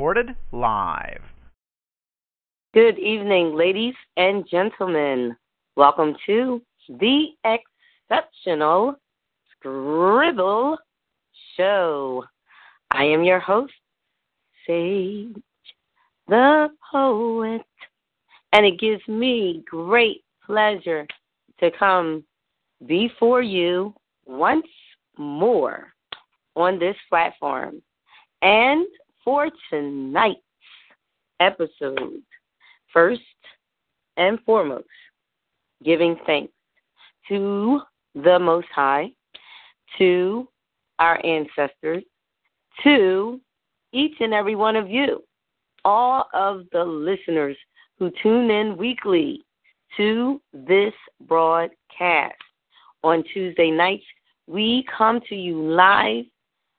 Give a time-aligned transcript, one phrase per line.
[0.00, 1.20] Recorded live.
[2.72, 5.36] Good evening, ladies and gentlemen.
[5.76, 8.96] Welcome to the Exceptional
[9.52, 10.78] Scribble
[11.54, 12.24] Show.
[12.90, 13.74] I am your host,
[14.66, 15.36] Sage
[16.28, 17.60] the Poet,
[18.54, 21.06] and it gives me great pleasure
[21.58, 22.24] to come
[22.86, 23.92] before you
[24.24, 24.66] once
[25.18, 25.92] more
[26.56, 27.82] on this platform.
[28.40, 28.86] And
[29.30, 30.40] for tonight's
[31.38, 32.20] episode,
[32.92, 33.20] first
[34.16, 34.88] and foremost,
[35.84, 36.52] giving thanks
[37.28, 37.80] to
[38.16, 39.12] the Most High,
[39.98, 40.48] to
[40.98, 42.02] our ancestors,
[42.82, 43.40] to
[43.92, 45.22] each and every one of you,
[45.84, 47.56] all of the listeners
[48.00, 49.44] who tune in weekly
[49.96, 50.92] to this
[51.28, 52.34] broadcast.
[53.04, 54.04] On Tuesday nights,
[54.48, 56.24] we come to you live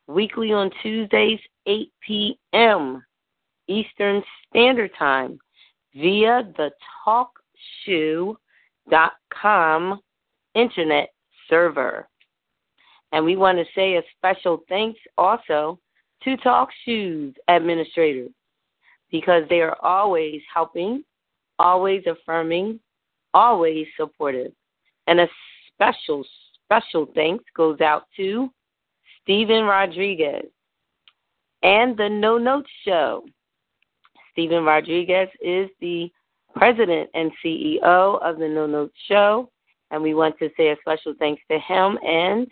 [0.08, 3.04] weekly on Tuesdays, 8 p.m.
[3.68, 5.40] Eastern Standard Time
[5.96, 6.72] via the
[7.88, 8.38] TalkShoe.com
[10.56, 11.10] internet
[11.50, 12.08] server.
[13.12, 15.80] And we want to say a special thanks also
[16.24, 18.32] to TalkShoe's administrators
[19.12, 21.04] because they are always helping,
[21.60, 22.80] always affirming,
[23.34, 24.52] always supportive.
[25.08, 25.28] And a
[25.74, 26.24] special,
[26.66, 28.50] special thanks goes out to
[29.22, 30.46] Stephen Rodriguez
[31.64, 33.24] and the No Notes Show.
[34.32, 36.10] Stephen Rodriguez is the
[36.56, 39.50] president and CEO of the No Notes Show,
[39.92, 42.48] and we want to say a special thanks to him and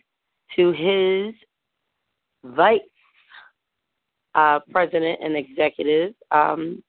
[0.56, 1.34] to his
[2.44, 2.79] vice
[4.35, 6.84] uh, president and executive, um,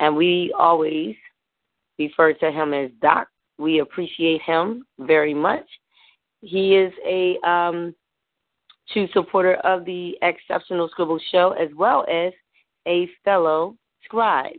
[0.00, 1.14] and we always
[1.98, 3.28] refer to him as Doc.
[3.58, 5.66] We appreciate him very much.
[6.42, 7.94] He is a um,
[8.92, 12.32] true supporter of the Exceptional Scribble Show as well as
[12.86, 14.56] a fellow scribe.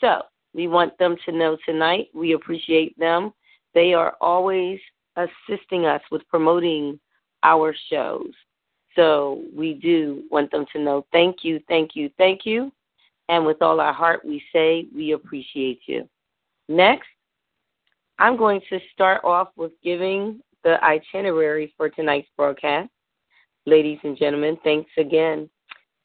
[0.00, 0.22] So
[0.54, 3.32] we want them to know tonight we appreciate them.
[3.74, 4.78] They are always
[5.16, 6.98] assisting us with promoting
[7.42, 8.30] our shows.
[8.94, 12.72] So we do want them to know thank you, thank you, thank you.
[13.28, 16.08] And with all our heart, we say we appreciate you.
[16.68, 17.08] Next,
[18.18, 22.90] I'm going to start off with giving the itinerary for tonight's broadcast.
[23.66, 25.48] Ladies and gentlemen, thanks again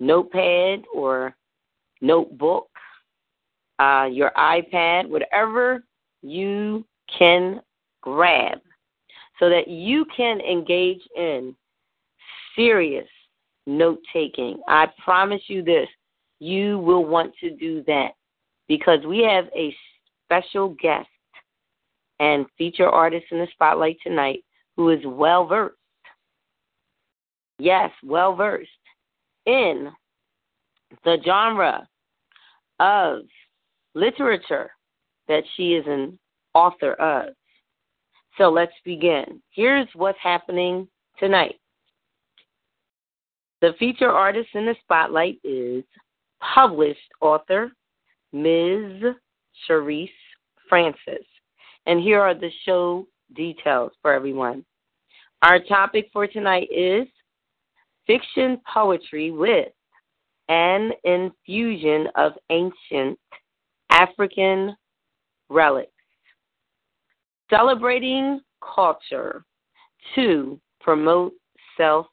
[0.00, 1.34] notepad or
[2.00, 2.68] notebook,
[3.78, 5.82] uh, your iPad, whatever
[6.22, 6.84] you
[7.18, 7.60] can
[8.02, 8.58] grab,
[9.40, 11.56] so that you can engage in
[12.54, 13.08] serious
[13.66, 14.58] note taking.
[14.68, 15.88] I promise you this
[16.44, 18.10] you will want to do that
[18.68, 19.74] because we have a
[20.26, 21.08] special guest
[22.20, 24.44] and feature artist in the spotlight tonight
[24.76, 25.74] who is well versed.
[27.58, 28.68] Yes, well versed
[29.46, 29.90] in
[31.04, 31.88] the genre
[32.78, 33.20] of
[33.94, 34.70] literature
[35.28, 36.18] that she is an
[36.52, 37.32] author of.
[38.36, 39.40] So let's begin.
[39.50, 40.88] Here's what's happening
[41.18, 41.56] tonight.
[43.62, 45.84] The feature artist in the spotlight is
[46.54, 47.70] published author
[48.32, 49.14] Ms.
[49.66, 50.10] Sherese
[50.68, 51.24] Francis.
[51.86, 54.64] And here are the show details for everyone.
[55.42, 57.06] Our topic for tonight is
[58.06, 59.68] fiction poetry with
[60.48, 63.18] an infusion of ancient
[63.90, 64.76] African
[65.48, 65.90] relics.
[67.50, 68.40] Celebrating
[68.74, 69.44] culture
[70.14, 71.32] to promote
[71.76, 72.06] self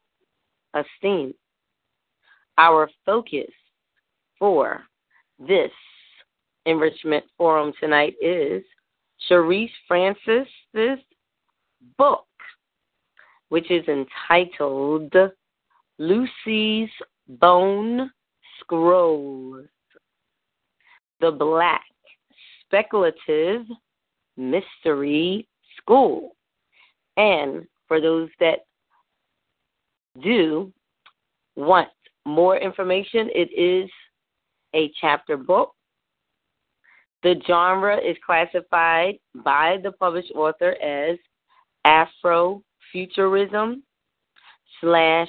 [0.74, 1.32] esteem.
[2.58, 3.50] Our focus
[4.42, 4.82] for
[5.38, 5.70] this
[6.66, 8.64] enrichment forum tonight is
[9.28, 10.98] Sherese Francis's
[11.96, 12.26] book,
[13.50, 15.14] which is entitled
[16.00, 16.88] Lucy's
[17.28, 18.10] Bone
[18.58, 19.64] Scrolls
[21.20, 21.84] The Black
[22.66, 23.62] Speculative
[24.36, 25.46] Mystery
[25.76, 26.34] School.
[27.16, 28.64] And for those that
[30.20, 30.72] do
[31.54, 31.90] want
[32.26, 33.88] more information, it is
[34.74, 35.72] a chapter book.
[37.22, 41.18] The genre is classified by the published author as
[41.86, 43.82] Afrofuturism
[44.80, 45.28] slash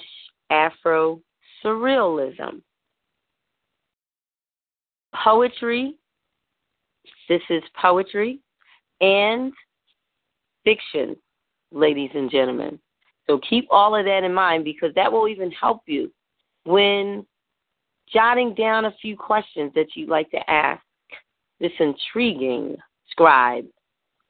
[0.50, 1.22] Afro
[1.64, 2.62] Surrealism.
[5.24, 5.96] Poetry,
[7.30, 8.40] this is poetry
[9.02, 9.54] and
[10.64, 11.16] fiction,
[11.72, 12.80] ladies and gentlemen.
[13.28, 16.12] So keep all of that in mind because that will even help you
[16.66, 17.26] when
[18.14, 20.84] jotting down a few questions that you'd like to ask
[21.60, 22.76] this intriguing
[23.10, 23.66] scribe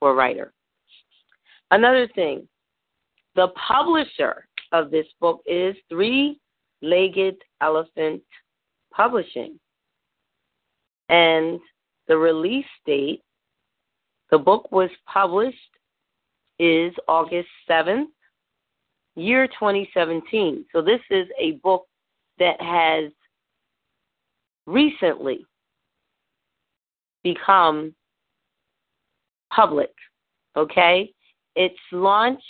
[0.01, 0.53] or writer.
[1.71, 2.47] Another thing,
[3.35, 6.39] the publisher of this book is Three
[6.81, 8.21] Legged Elephant
[8.93, 9.59] Publishing.
[11.09, 11.59] And
[12.07, 13.21] the release date,
[14.29, 15.57] the book was published,
[16.59, 18.05] is August 7th,
[19.15, 20.65] year 2017.
[20.71, 21.85] So this is a book
[22.39, 23.11] that has
[24.65, 25.45] recently
[27.23, 27.93] become
[29.51, 29.93] public.
[30.55, 31.11] Okay?
[31.55, 32.41] Its launch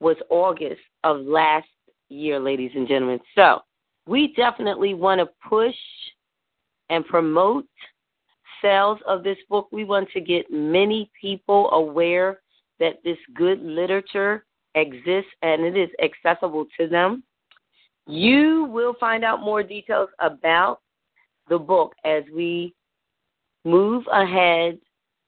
[0.00, 1.68] was August of last
[2.08, 3.20] year, ladies and gentlemen.
[3.34, 3.60] So
[4.06, 5.74] we definitely want to push
[6.90, 7.66] and promote
[8.62, 9.68] sales of this book.
[9.70, 12.40] We want to get many people aware
[12.80, 14.44] that this good literature
[14.74, 17.22] exists and it is accessible to them.
[18.06, 20.80] You will find out more details about
[21.48, 22.74] the book as we
[23.64, 24.78] move ahead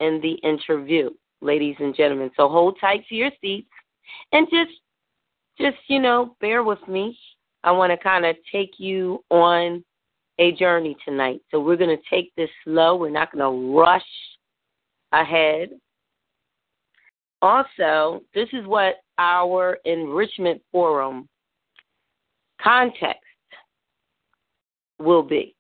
[0.01, 2.31] in the interview, ladies and gentlemen.
[2.37, 3.69] So hold tight to your seats
[4.33, 4.73] and just
[5.59, 7.19] just, you know, bear with me.
[7.65, 9.85] I want to kind of take you on
[10.39, 11.43] a journey tonight.
[11.51, 12.97] So we're going to take this slow.
[12.97, 14.03] We're not going to rush
[15.13, 15.69] ahead.
[17.43, 21.29] Also, this is what our enrichment forum
[22.63, 23.21] context
[24.99, 25.55] will be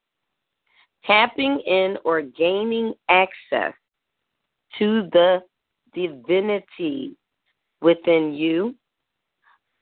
[1.06, 3.74] tapping in or gaining access
[4.78, 5.42] to the
[5.94, 7.16] divinity
[7.80, 8.74] within you,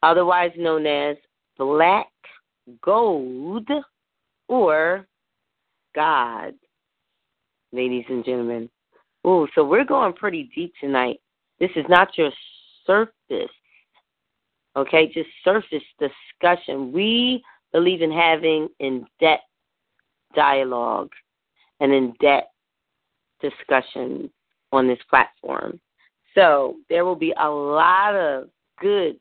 [0.03, 1.17] otherwise known as
[1.57, 2.09] black
[2.83, 3.69] gold
[4.49, 5.07] or
[5.95, 6.55] God,
[7.73, 8.71] ladies and gentlemen.
[9.27, 11.21] Ooh, so we're going pretty deep tonight.
[11.59, 12.31] This is not your
[12.87, 13.51] surface,
[14.77, 16.93] okay, just surface discussion.
[16.93, 19.43] We believe in having in depth
[20.39, 21.11] dialogue
[21.81, 22.53] and in depth
[23.41, 24.31] discussion
[24.71, 25.81] on this platform.
[26.37, 28.49] So there will be a lot of
[28.81, 29.19] good,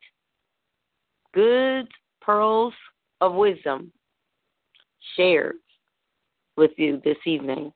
[1.34, 1.88] good
[2.22, 2.74] pearls
[3.20, 3.92] of wisdom
[5.16, 5.56] shared
[6.56, 7.74] with you this evening.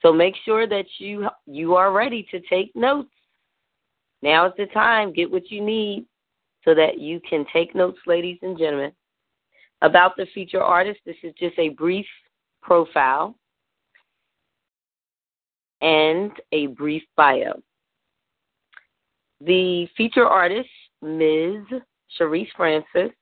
[0.00, 3.10] So make sure that you you are ready to take notes.
[4.22, 5.12] Now is the time.
[5.12, 6.06] Get what you need
[6.64, 8.92] so that you can take notes, ladies and gentlemen.
[9.82, 12.06] About the feature artist, this is just a brief
[12.62, 13.34] profile
[15.80, 17.60] and a brief bio.
[19.40, 20.68] The feature artist,
[21.02, 21.64] Ms.
[22.16, 23.12] Sherese Francis,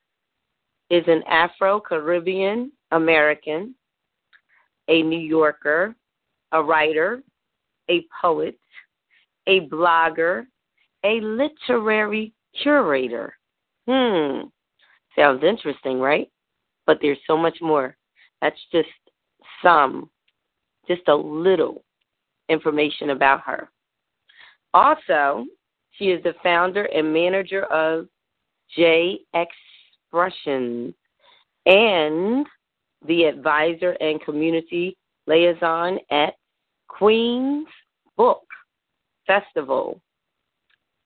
[0.89, 3.75] is an Afro Caribbean American,
[4.87, 5.95] a New Yorker,
[6.51, 7.21] a writer,
[7.89, 8.57] a poet,
[9.47, 10.45] a blogger,
[11.03, 13.35] a literary curator.
[13.87, 14.47] Hmm,
[15.15, 16.29] sounds interesting, right?
[16.85, 17.95] but there's so much more.
[18.41, 18.89] That's just
[19.65, 20.09] some,
[20.87, 21.83] just a little
[22.49, 23.69] information about her.
[24.73, 25.45] Also,
[25.93, 28.07] she is the founder and manager of
[28.75, 30.93] J Expressions
[31.65, 32.45] and
[33.07, 36.35] the advisor and community liaison at
[36.87, 37.67] Queen's
[38.17, 38.43] Book
[39.25, 39.99] Festival.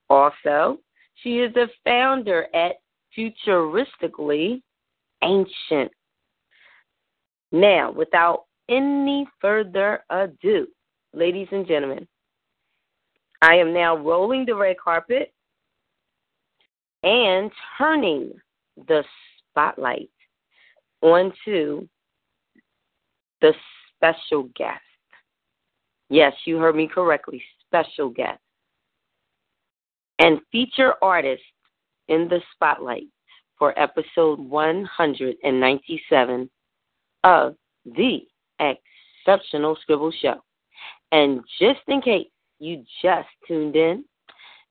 [0.10, 0.80] Also,
[1.16, 2.74] she is the founder at
[3.18, 4.62] Futuristically
[5.24, 5.92] Ancient.
[7.52, 10.68] Now, without any further ado,
[11.14, 12.08] ladies and gentlemen,
[13.42, 15.34] I am now rolling the red carpet
[17.04, 18.32] and turning
[18.88, 19.04] the
[19.52, 20.10] spotlight
[21.02, 21.86] onto
[23.42, 23.54] the
[23.96, 24.82] special guest.
[26.10, 28.40] Yes, you heard me correctly, special guest.
[30.20, 31.42] And feature artist
[32.10, 33.08] in the spotlight
[33.58, 36.50] for episode 197
[37.24, 38.28] of the
[38.60, 40.36] Exceptional Scribble Show.
[41.12, 42.28] And just in case
[42.60, 44.06] you just tuned in,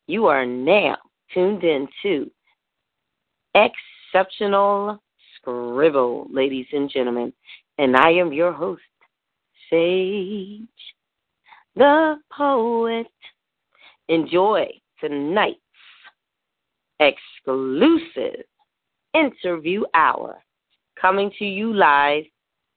[0.06, 0.96] you are now
[1.32, 2.30] tuned in to
[3.54, 5.02] Exceptional
[5.36, 7.32] Scribble, ladies and gentlemen.
[7.78, 8.82] And I am your host,
[9.70, 10.66] Sage
[11.78, 13.06] the Poet.
[14.08, 14.66] Enjoy
[15.00, 15.60] tonight's
[16.98, 18.44] exclusive
[19.14, 20.42] interview hour
[21.00, 22.24] coming to you live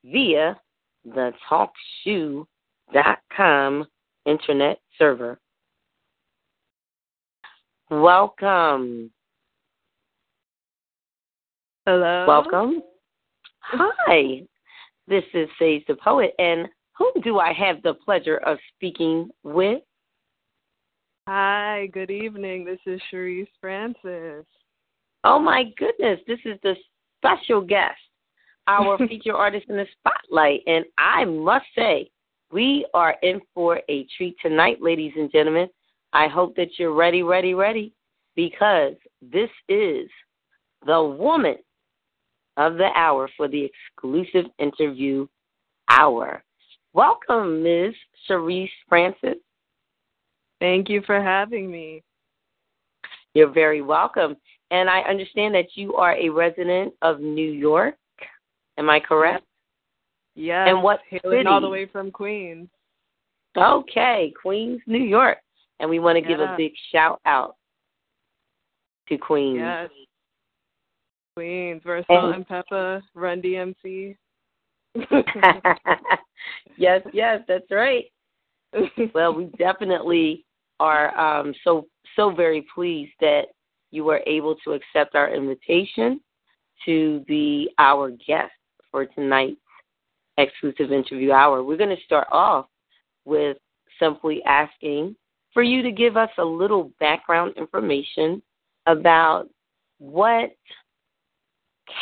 [0.05, 0.59] via
[1.05, 2.45] the TalkShoe.com
[4.25, 5.39] internet server.
[7.89, 9.11] Welcome.
[11.85, 12.25] Hello.
[12.27, 12.83] Welcome.
[13.61, 14.41] Hi.
[15.07, 16.67] This is Sage the Poet, and
[16.97, 19.81] whom do I have the pleasure of speaking with?
[21.27, 22.63] Hi, good evening.
[22.65, 24.45] This is Sherese Francis.
[25.23, 26.75] Oh my goodness, this is the
[27.17, 27.99] special guest,
[28.71, 30.61] our feature artist in the spotlight.
[30.65, 32.09] And I must say,
[32.51, 35.69] we are in for a treat tonight, ladies and gentlemen.
[36.13, 37.93] I hope that you're ready, ready, ready,
[38.35, 40.09] because this is
[40.85, 41.57] the woman
[42.57, 45.27] of the hour for the exclusive interview
[45.89, 46.43] hour.
[46.93, 47.93] Welcome, Ms.
[48.27, 49.37] Sherese Francis.
[50.59, 52.03] Thank you for having me.
[53.33, 54.35] You're very welcome.
[54.71, 57.95] And I understand that you are a resident of New York.
[58.77, 59.43] Am I correct?
[60.35, 60.67] Yes.
[60.69, 61.47] And what hailing city?
[61.47, 62.69] all the way from Queens.
[63.57, 65.37] Okay, Queens, New York.
[65.79, 67.55] And we want to give a big shout out
[69.09, 69.57] to Queens.
[69.59, 69.89] Yes.
[71.35, 74.15] Queens, where And- and Pepper run DMC.
[76.77, 78.05] yes, yes, that's right.
[79.13, 80.45] Well, we definitely
[80.79, 83.47] are um, so so very pleased that
[83.91, 86.21] you were able to accept our invitation
[86.85, 88.51] to be our guest
[88.91, 89.57] for tonight's
[90.37, 91.63] exclusive interview hour.
[91.63, 92.67] We're going to start off
[93.25, 93.57] with
[93.99, 95.15] simply asking
[95.53, 98.41] for you to give us a little background information
[98.87, 99.47] about
[99.99, 100.55] what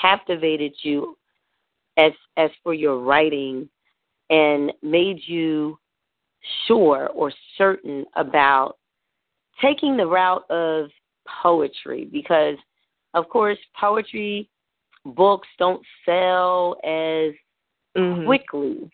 [0.01, 1.17] captivated you
[1.98, 3.67] as as for your writing
[4.29, 5.77] and made you
[6.67, 8.77] sure or certain about
[9.62, 10.89] taking the route of
[11.41, 12.55] poetry because
[13.13, 14.50] of course poetry
[15.06, 17.34] books don't sell as
[17.96, 18.25] Mhm.
[18.25, 18.91] quickly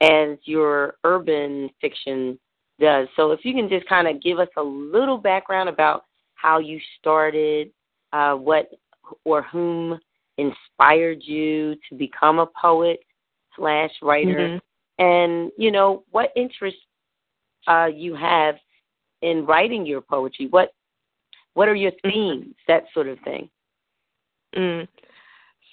[0.00, 2.38] as your urban fiction
[2.78, 3.08] does.
[3.16, 6.04] So if you can just kind of give us a little background about
[6.34, 7.72] how you started,
[8.12, 8.72] uh, what
[9.24, 10.00] or whom
[10.36, 13.02] inspired you to become a poet
[13.56, 14.60] slash writer, Mhm.
[14.98, 16.84] and you know what interests
[17.66, 18.58] uh, you have
[19.20, 20.46] in writing your poetry.
[20.46, 20.72] What
[21.54, 22.54] what are your themes?
[22.68, 23.50] That sort of thing.
[24.54, 24.86] Mm.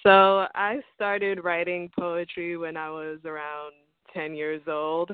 [0.06, 3.72] So I started writing poetry when I was around
[4.14, 5.10] 10 years old.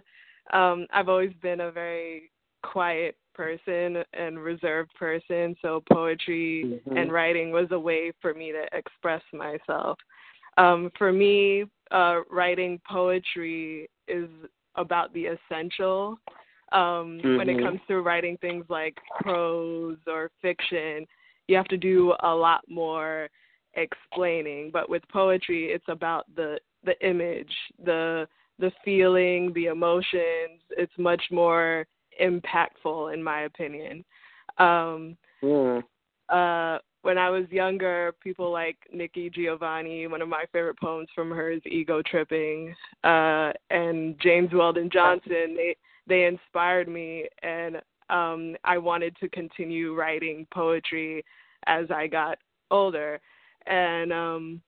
[0.52, 2.30] Um, I've always been a very
[2.62, 6.98] quiet person and reserved person, so poetry Mhm.
[6.98, 9.98] and writing was a way for me to express myself.
[10.58, 14.28] Um, for me, uh, writing poetry is
[14.74, 16.18] about the essential.
[16.72, 17.62] Um, When it Mhm.
[17.64, 21.06] comes to writing things like prose or fiction,
[21.48, 23.30] you have to do a lot more
[23.74, 27.52] explaining but with poetry it's about the the image
[27.84, 28.26] the
[28.58, 30.60] the feeling the emotions.
[30.70, 31.86] It's much more
[32.22, 34.04] impactful in my opinion.
[34.58, 35.82] Um Mm.
[36.28, 41.30] uh when i was younger people like nikki giovanni one of my favorite poems from
[41.32, 42.72] her is ego tripping.
[43.02, 45.74] Uh and james weldon johnson they
[46.06, 51.24] they inspired me and um i wanted to continue writing poetry
[51.66, 52.38] as i got
[52.70, 53.20] older
[53.66, 54.62] and um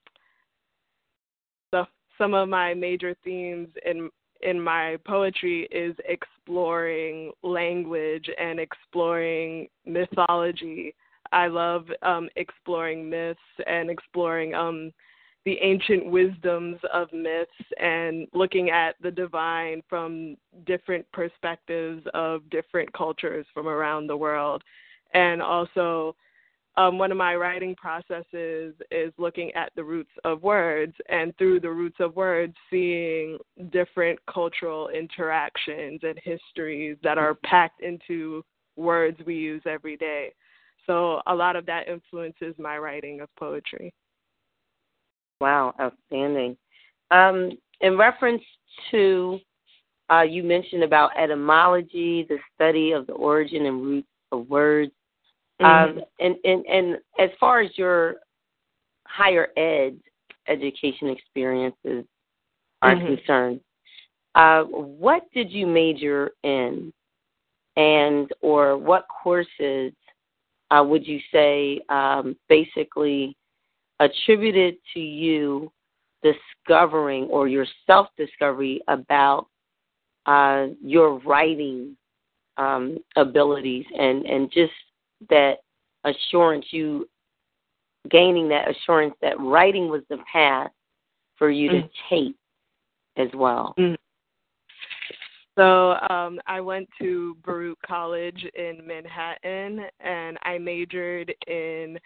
[2.19, 4.11] some of my major themes in
[4.43, 10.95] in my poetry is exploring language and exploring mythology.
[11.33, 14.93] I love um, exploring myths and exploring um,
[15.47, 20.37] the ancient wisdoms of myths and looking at the divine from
[20.67, 24.63] different perspectives of different cultures from around the world.
[25.15, 26.17] And also,
[26.77, 31.61] um, one of my writing processes is looking at the roots of words, and through
[31.61, 33.39] the roots of words, seeing
[33.71, 38.45] different cultural interactions and histories that are packed into
[38.77, 40.33] words we use every day.
[40.87, 43.95] So, a lot of that influences my writing of poetry.
[45.41, 46.57] Wow, outstanding.
[47.11, 48.43] Um, in reference
[48.91, 49.39] to,
[50.11, 54.93] uh, you mentioned about etymology, the study of the origin and roots of words.
[55.61, 55.99] Mm-hmm.
[55.99, 58.17] Um, and, and, and as far as your
[59.07, 59.97] higher ed
[60.49, 62.05] education experiences
[62.83, 63.15] are mm-hmm.
[63.15, 63.61] concerned,
[64.35, 66.93] uh, what did you major in,
[67.77, 69.93] and or what courses
[70.71, 73.37] uh, would you say um, basically
[74.01, 75.71] attributed to you
[76.23, 79.47] discovering or your self discovery about
[80.27, 81.97] uh, your writing
[82.57, 84.73] um, abilities and, and just
[85.31, 85.59] that
[86.05, 87.09] assurance, you
[88.11, 90.71] gaining that assurance that writing was the path
[91.37, 91.91] for you to mm.
[92.11, 92.37] take
[93.17, 93.75] as well.
[93.79, 93.97] Mm.
[95.57, 101.99] So um, I went to Baruch College in Manhattan, and I majored in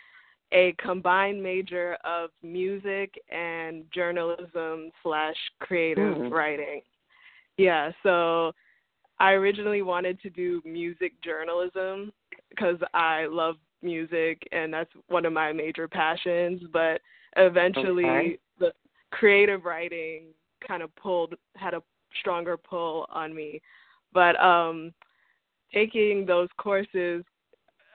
[0.53, 6.31] a combined major of music and journalism slash creative mm.
[6.31, 6.83] writing.
[7.57, 8.53] Yeah, so
[9.19, 12.13] I originally wanted to do music journalism
[12.51, 16.63] because I love music and that's one of my major passions.
[16.73, 17.01] But
[17.37, 18.39] eventually, okay.
[18.59, 18.73] the
[19.11, 20.27] creative writing
[20.67, 21.83] kind of pulled had a
[22.21, 23.61] stronger pull on me.
[24.13, 24.93] But um,
[25.73, 27.25] taking those courses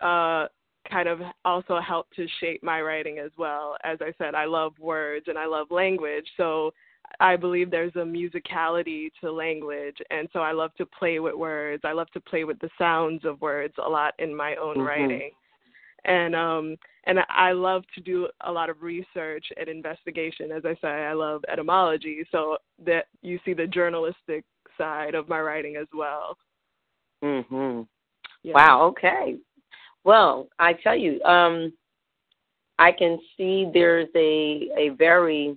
[0.02, 0.48] uh,
[0.90, 3.76] kind of also helped to shape my writing as well.
[3.84, 6.74] As I said, I love words and I love language, so
[7.20, 11.84] I believe there's a musicality to language, and so I love to play with words.
[11.86, 14.88] I love to play with the sounds of words a lot in my own mm-hmm.
[14.88, 15.32] writing,
[16.06, 20.52] and um, and I love to do a lot of research and investigation.
[20.52, 24.44] As I say, I love etymology, so that you see the journalistic
[24.78, 26.38] side of my writing as well.
[27.24, 27.88] Mhm.
[28.42, 28.54] Yeah.
[28.54, 28.84] Wow.
[28.88, 29.38] Okay.
[30.04, 31.72] Well, I tell you, um,
[32.80, 35.56] I can see there's a a very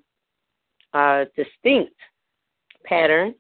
[0.95, 1.95] uh, distinct
[2.85, 3.35] pattern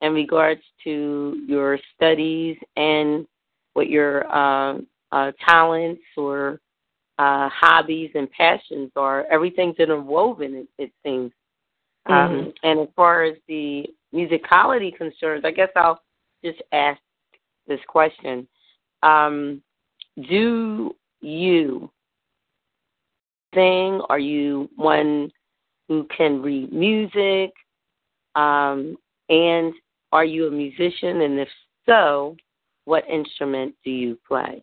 [0.00, 3.26] in regards to your studies and
[3.74, 4.78] what your uh,
[5.12, 6.60] uh, talents or
[7.18, 9.26] uh, hobbies and passions are.
[9.30, 11.32] Everything's interwoven, it, it seems.
[12.06, 12.38] Um, mm-hmm.
[12.46, 16.00] Um, and as far as the musicality concerns, I guess I'll
[16.44, 17.00] just ask
[17.66, 18.46] this question.
[19.02, 19.62] Um,
[20.28, 21.90] do you
[23.54, 24.00] sing?
[24.08, 25.30] Are you one
[25.88, 27.52] who can read music?
[28.34, 28.96] Um,
[29.28, 29.72] and
[30.12, 31.22] are you a musician?
[31.22, 31.48] And if
[31.86, 32.36] so,
[32.84, 34.62] what instrument do you play?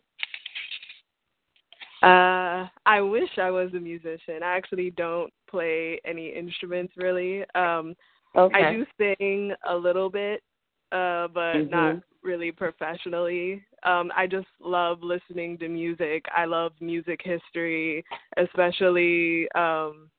[2.03, 4.43] Uh, I wish I was a musician.
[4.43, 7.43] I actually don't play any instruments really.
[7.55, 7.95] Um,
[8.35, 8.63] okay.
[8.63, 10.43] I do sing a little bit,
[10.91, 11.71] uh, but mm-hmm.
[11.71, 13.63] not really professionally.
[13.83, 16.25] Um, I just love listening to music.
[16.35, 18.03] I love music history,
[18.38, 20.09] especially um,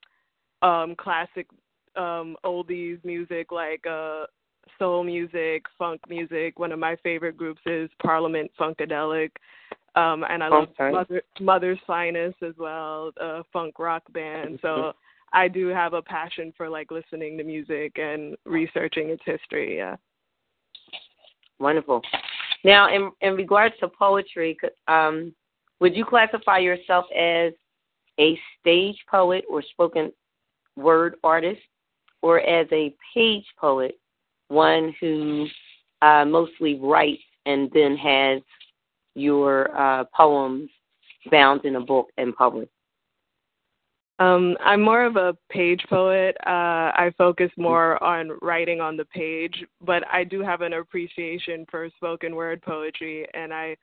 [0.63, 1.47] um, classic
[1.97, 4.25] um, oldies music like uh,
[4.79, 6.59] soul music, funk music.
[6.59, 9.31] One of my favorite groups is Parliament Funkadelic.
[9.95, 10.93] Um, and I love okay.
[10.93, 14.59] Mother, Mother's Finest as well, a funk rock band.
[14.61, 14.93] So
[15.33, 19.79] I do have a passion for like listening to music and researching its history.
[19.79, 19.97] Yeah.
[21.59, 22.03] Wonderful.
[22.65, 25.35] Now, in in regards to poetry, um,
[25.81, 27.53] would you classify yourself as
[28.19, 30.13] a stage poet or spoken
[30.77, 31.61] word artist,
[32.23, 33.99] or as a page poet,
[34.49, 35.47] one who
[36.03, 38.43] uh, mostly writes and then has
[39.15, 40.69] your uh, poems
[41.31, 42.71] bound in a book and published?
[44.19, 46.37] Um, I'm more of a page poet.
[46.47, 51.67] Uh, I focus more on writing on the page, but I do have an appreciation
[51.71, 53.77] for spoken word poetry, and I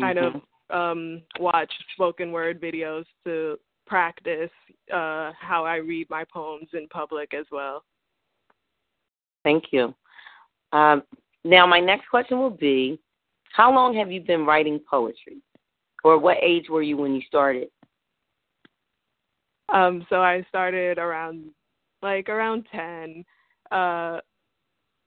[0.00, 0.38] kind mm-hmm.
[0.38, 0.42] of
[0.92, 4.50] um, watch spoken word videos to practice
[4.92, 7.84] uh, how I read my poems in public as well.
[9.42, 9.94] Thank you.
[10.72, 11.02] Um,
[11.44, 12.98] now, my next question will be
[13.52, 15.42] How long have you been writing poetry?
[16.02, 17.68] Or what age were you when you started?
[19.72, 21.44] Um, so I started around
[22.02, 23.24] like around ten,
[23.70, 24.20] uh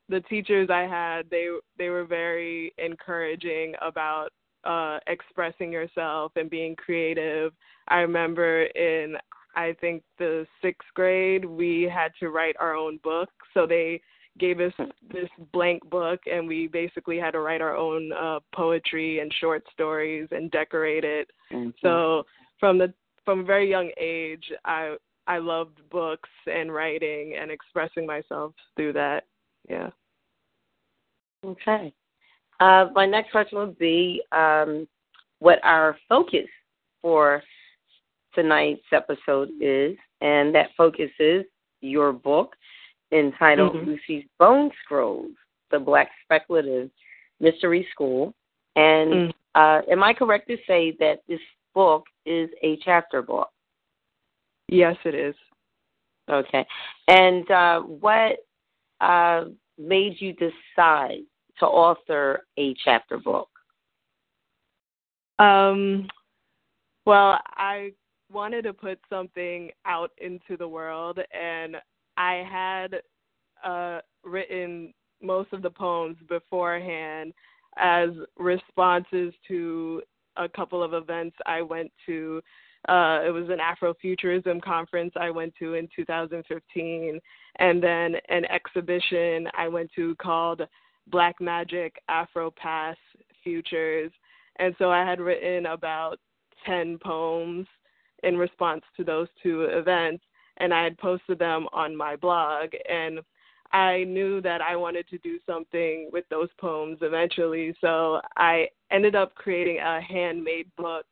[0.09, 4.29] the teachers I had, they they were very encouraging about
[4.67, 7.53] uh expressing yourself and being creative.
[7.87, 9.15] I remember in
[9.55, 13.29] I think the 6th grade, we had to write our own book.
[13.55, 14.01] So they
[14.37, 14.73] gave us
[15.11, 19.63] this blank book and we basically had to write our own uh poetry and short
[19.73, 21.29] stories and decorate it.
[21.51, 21.69] Mm-hmm.
[21.81, 22.23] So
[22.59, 22.93] from the
[23.25, 24.95] from a very young age, I
[25.27, 29.25] I loved books and writing and expressing myself through that.
[29.69, 29.89] Yeah.
[31.45, 31.93] Okay.
[32.59, 34.87] Uh, my next question would be um,
[35.39, 36.47] what our focus
[37.01, 37.41] for
[38.33, 41.45] tonight's episode is, and that focus is
[41.81, 42.55] your book
[43.11, 43.85] entitled Mhm.
[43.85, 45.31] Lucy's Bone Scrolls,
[45.69, 46.89] The Black Speculative
[47.39, 48.33] Mystery School.
[48.75, 49.33] And Mm.
[49.55, 51.41] uh, am I correct to say that this
[51.73, 53.51] book is a chapter book?
[54.67, 55.35] Yes, it is.
[56.29, 56.65] Okay.
[57.07, 58.43] And uh, what
[58.99, 59.45] uh,
[59.77, 61.23] made you decide
[61.59, 63.49] to author a chapter book?
[65.39, 66.07] Um,
[67.05, 67.93] well, I
[68.31, 71.77] wanted to put something out into the world, and
[72.17, 73.01] I had
[73.63, 77.33] uh, written most of the poems beforehand
[77.77, 80.01] as responses to
[80.37, 82.41] a couple of events I went to.
[82.87, 87.19] Uh, it was an Afrofuturism conference I went to in 2015,
[87.59, 90.61] and then an exhibition I went to called
[91.09, 92.99] Black Magic Afro Past
[93.43, 94.11] Futures.
[94.57, 96.19] And so I had written about
[96.65, 97.67] 10 poems
[98.23, 100.23] in response to those two events,
[100.57, 102.69] and I had posted them on my blog.
[102.89, 103.19] And
[103.71, 109.15] I knew that I wanted to do something with those poems eventually, so I ended
[109.15, 111.05] up creating a handmade book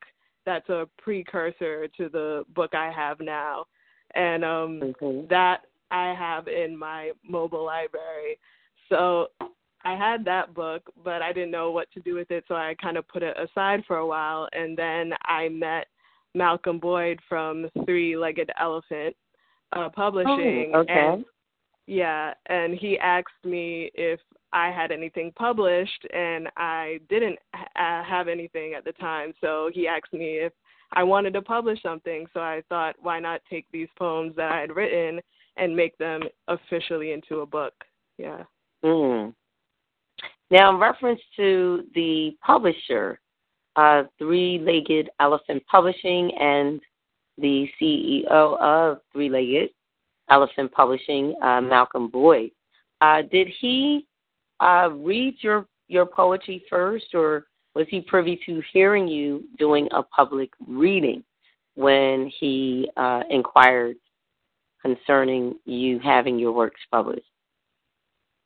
[0.46, 3.66] that's a precursor to the book I have now.
[4.14, 5.28] And um Mhm.
[5.30, 8.40] that I have in my mobile library.
[8.90, 9.32] So
[9.86, 12.76] I had that book, but I didn't know what to do with it, so I
[12.82, 14.50] kind of put it aside for a while.
[14.52, 15.88] And then I met
[16.34, 19.16] Malcolm Boyd from Three Legged Elephant
[19.74, 20.72] uh, Publishing.
[20.74, 20.94] Oh, okay.
[20.94, 21.26] And,
[21.86, 24.20] yeah, and he asked me if
[24.52, 29.34] I had anything published, and I didn't ha- have anything at the time.
[29.40, 30.54] So he asked me if
[30.94, 32.26] I wanted to publish something.
[32.34, 35.22] So I thought, why not take these poems that I had written
[35.58, 37.74] and make them officially into a book?
[38.18, 38.44] Yeah.
[38.84, 39.36] Mm.
[40.52, 43.20] Now, in reference to the publisher,
[43.76, 46.80] uh, Three Legged Elephant Publishing and
[47.38, 49.72] the CEO of Three Legged
[50.30, 52.52] Elephant Publishing, uh, Malcolm Boyd,
[53.02, 54.08] uh, did he
[54.60, 60.02] uh, read your, your poetry first, or was he privy to hearing you doing a
[60.04, 61.24] public reading
[61.74, 63.98] when he uh, inquired
[64.82, 67.26] concerning you having your works published?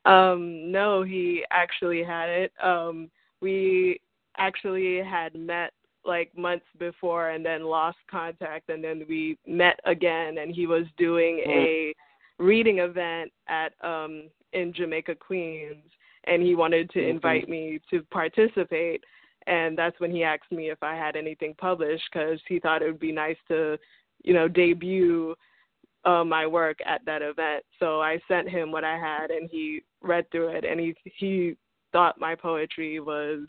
[0.06, 2.52] Um, no, he actually had it.
[2.64, 3.10] Um,
[3.42, 4.00] we
[4.38, 5.74] actually had met
[6.06, 10.86] like months before and then lost contact and then we met again and he was
[10.98, 11.94] doing a
[12.40, 15.84] reading event at um in Jamaica Queens
[16.24, 17.10] and he wanted to Mhm.
[17.10, 19.04] invite me to participate
[19.46, 22.88] and that's when he asked me if I had anything published cuz he thought it
[22.88, 23.78] would be nice to
[24.24, 25.36] you know debut
[26.06, 27.64] uh, my work at that event.
[27.80, 31.56] So I sent him what I had, and he read through it, and he he
[31.92, 33.48] thought my poetry was,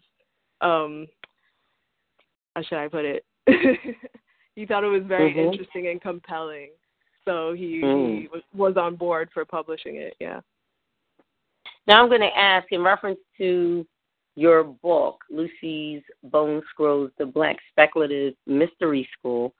[0.60, 1.06] um,
[2.56, 3.24] how should I put it?
[4.54, 5.52] he thought it was very Mhm.
[5.52, 6.70] interesting and compelling.
[7.24, 8.22] So he, Mm.
[8.22, 10.16] he was was on board for publishing it.
[10.20, 10.40] Yeah.
[11.86, 13.86] Now I'm going to ask in reference to
[14.36, 19.54] your book, Lucy's Bone Scrolls, The Black Speculative Mystery School.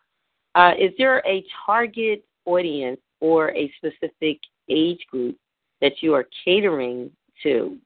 [0.55, 5.36] Uh, is there a target audience or a specific age group
[5.80, 7.10] that you are catering
[7.42, 7.76] to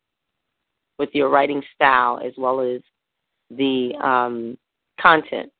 [0.98, 2.80] with your writing style as well as
[3.50, 4.56] the um,
[5.00, 5.50] content?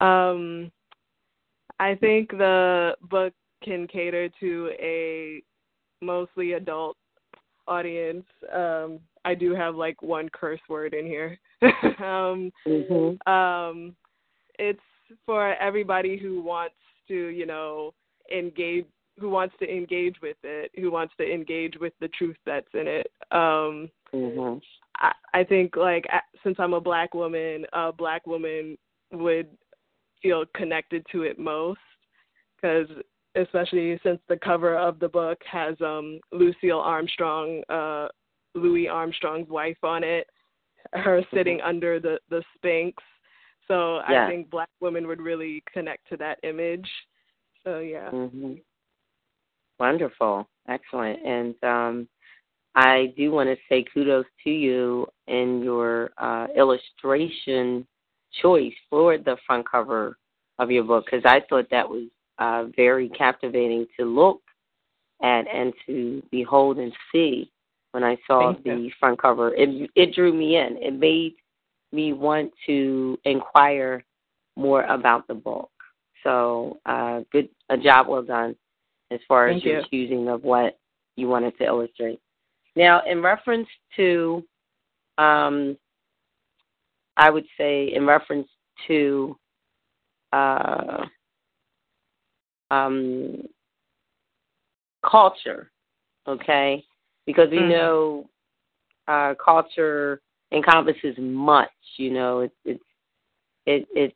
[0.00, 0.70] Um,
[1.80, 5.42] I think the book can cater to a
[6.00, 6.96] mostly adult
[7.66, 8.24] audience.
[8.52, 11.38] Um, I do have like one curse word in here.
[11.98, 13.32] um, Mm-hmm.
[13.32, 13.96] um,
[14.58, 14.80] it's
[15.26, 16.74] for everybody who wants
[17.08, 17.92] to, you know,
[18.34, 18.86] engage,
[19.18, 22.86] who wants to engage with it, who wants to engage with the truth that's in
[22.86, 23.10] it.
[23.32, 24.58] Um, Mm-hmm.
[24.96, 26.06] I, I think like
[26.42, 28.78] since I'm a black woman, a black woman
[29.12, 29.48] would
[30.22, 31.80] feel connected to it most
[32.56, 32.88] because
[33.34, 38.08] especially since the cover of the book has um Lucille Armstrong, uh
[38.54, 40.26] Louis Armstrong's wife on it,
[40.94, 43.02] her sitting under the the Sphinx.
[43.68, 44.26] So Yeah.
[44.26, 46.88] I think black women would really connect to that image.
[47.64, 48.10] So yeah.
[48.10, 48.54] Mm-hmm.
[49.78, 50.48] Wonderful.
[50.68, 51.24] Excellent.
[51.24, 52.08] And um,
[52.74, 57.86] I do want to say kudos to you in your uh, illustration
[58.42, 60.18] choice for the front cover
[60.58, 64.42] of your book because I thought that was uh, very captivating to look
[65.22, 67.50] at and to behold and see
[67.92, 68.90] when I saw Thank the you.
[69.00, 69.54] front cover.
[69.54, 70.76] It it drew me in.
[70.80, 71.34] It made
[71.92, 74.04] me want to inquire
[74.56, 75.70] more about the book.
[76.24, 78.56] So, uh, good a job well done
[79.10, 79.86] as far Thank as your you.
[79.90, 80.78] choosing of what
[81.16, 82.20] you wanted to illustrate.
[82.76, 84.44] Now, in reference to,
[85.16, 85.76] um,
[87.16, 88.48] I would say, in reference
[88.86, 89.36] to,
[90.32, 91.06] uh,
[92.70, 93.48] um,
[95.08, 95.70] culture,
[96.26, 96.84] okay?
[97.26, 97.68] Because we Mhm.
[97.70, 98.30] know
[99.06, 100.20] uh, culture
[100.52, 101.70] encompasses much.
[101.96, 102.84] You know, it, it's
[103.66, 104.14] it, it's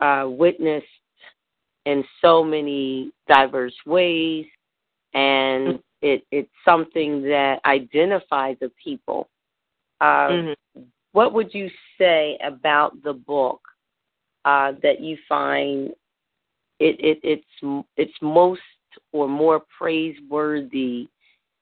[0.00, 0.86] uh, witnessed
[1.86, 4.46] in so many diverse ways,
[5.14, 9.28] and it, it's something that identifies a people.
[10.00, 10.54] Uh, Mhm.
[11.12, 13.60] What would you say about the book
[14.44, 15.94] uh, that you find
[16.80, 18.60] it, it it's it's most
[19.12, 21.08] or more praiseworthy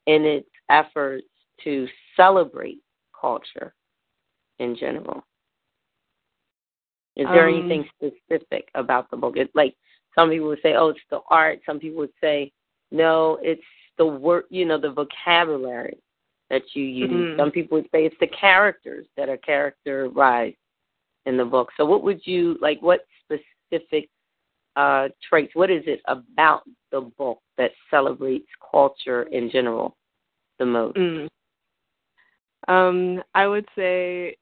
[0.07, 1.27] in its efforts
[1.65, 2.79] to celebrate
[3.19, 3.75] culture
[4.63, 5.25] in general?
[7.17, 9.37] Is there Um, anything specific about the book?
[9.37, 9.77] It's like
[10.15, 12.53] some people would say, "Oh, it's the art." Some people would say,
[12.91, 13.65] "No, it's
[13.97, 15.99] the word." You know, the vocabulary
[16.49, 17.11] that you use.
[17.11, 17.37] Mhm.
[17.37, 20.57] Some people would say it's the characters that are characterized
[21.27, 21.73] in the book.
[21.77, 22.81] So, what would you like?
[22.81, 24.09] What specific
[24.77, 25.55] uh, traits?
[25.55, 29.97] What is it about the book that celebrates culture in general
[30.59, 30.97] the most?
[30.97, 31.29] Mm.
[32.69, 34.37] Um, I would say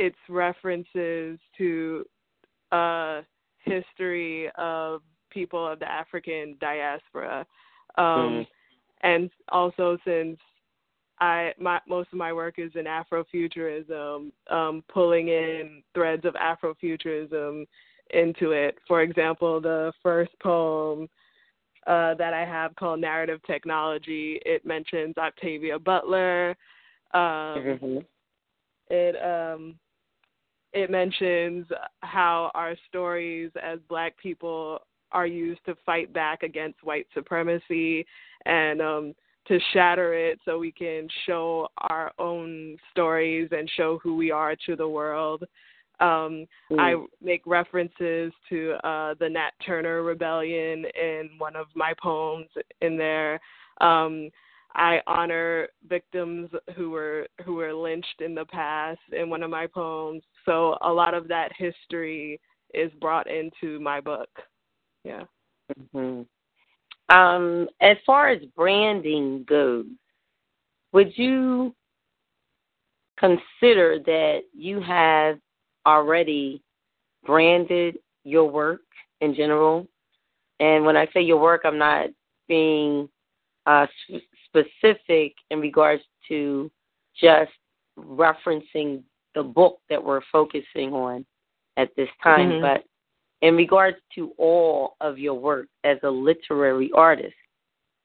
[0.00, 2.06] it's references to
[2.72, 3.20] uh,
[3.64, 7.46] history of people of the African diaspora,
[7.98, 8.46] um, Mm.
[9.02, 10.38] and also since
[11.20, 17.66] I my most of my work is in Afrofuturism, um, pulling in threads of Afrofuturism
[18.14, 18.78] into it.
[18.88, 21.08] For example, the first poem
[21.86, 24.40] uh, that I have called Narrative Technology.
[24.46, 26.56] It mentions Octavia Butler.
[27.12, 27.20] Um,
[27.68, 28.06] Mhm.
[28.88, 29.78] it um,
[30.72, 31.66] it mentions
[32.00, 34.80] how our stories as Black people
[35.12, 38.06] are used to fight back against white supremacy
[38.46, 39.14] and um,
[39.48, 44.54] to shatter it so we can show our own stories and show who we are
[44.66, 45.44] to the world.
[45.98, 46.46] Um,
[46.78, 47.06] I Mm.
[47.20, 52.48] make references to uh, the Nat Turner Rebellion in one of my poems
[52.80, 53.40] in there.
[53.80, 54.30] Um,
[54.74, 59.66] I honor victims who were who were lynched in the past in one of my
[59.66, 60.22] poems.
[60.44, 62.40] So a lot of that history
[62.72, 64.28] is brought into my book.
[65.04, 65.24] Yeah.
[65.92, 66.22] hmm
[67.08, 69.86] Um, as far as branding goes,
[70.92, 71.74] would you
[73.18, 75.38] consider that you have
[75.86, 76.62] already
[77.24, 78.82] branded your work
[79.20, 79.86] in general?
[80.60, 82.10] And when I say your work, I'm not
[82.48, 83.08] being
[83.66, 83.86] uh,
[84.50, 86.70] specific in regards to
[87.14, 87.52] just
[87.98, 89.02] referencing
[89.34, 91.24] the book that we're focusing on
[91.76, 92.60] at this time, Mhm.
[92.60, 92.84] but
[93.42, 97.36] in regards to all of your work as a literary artist,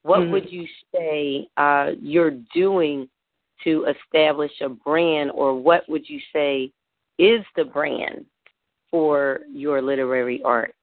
[0.03, 0.31] what Mhm.
[0.31, 3.10] would you say uh, you're doing
[3.63, 6.71] to establish a brand, or what would you say
[7.17, 8.25] is the brand
[8.91, 10.75] for your literary art?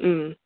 [0.00, 0.36] Mm.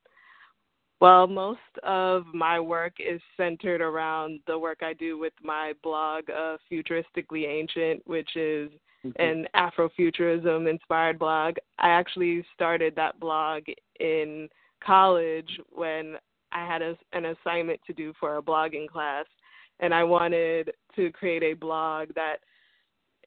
[1.01, 6.29] Well, most of my work is centered around the work I do with my blog,
[6.29, 8.71] uh, Futuristically Ancient, which is
[9.19, 11.55] an Afrofuturism inspired blog.
[11.79, 13.63] I actually started that blog
[13.99, 14.51] in
[14.85, 16.17] college when
[16.53, 19.25] I had a, an assignment to do for a blogging class,
[19.79, 22.41] and I wanted to create a blog that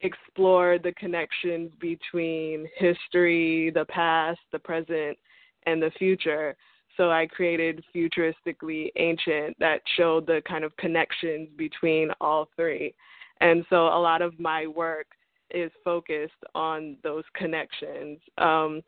[0.02, 5.18] explored the connections between history, the past, the present,
[5.66, 6.54] and the future.
[6.96, 12.94] So I created Futuristically Ancient that showed the kind of connections between all three.
[13.40, 15.06] And so a lot of my work
[15.50, 18.18] is focused on those connections.
[18.38, 18.82] Um,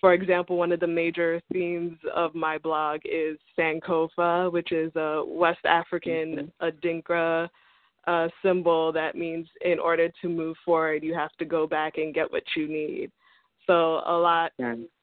[0.00, 5.22] for example, one of the major themes of my blog is Sankofa, which is a
[5.26, 7.48] West African Adinkra
[8.06, 12.14] uh, symbol that means in order to move forward, you have to go back and
[12.14, 13.10] get what you need.
[13.66, 14.52] So a lot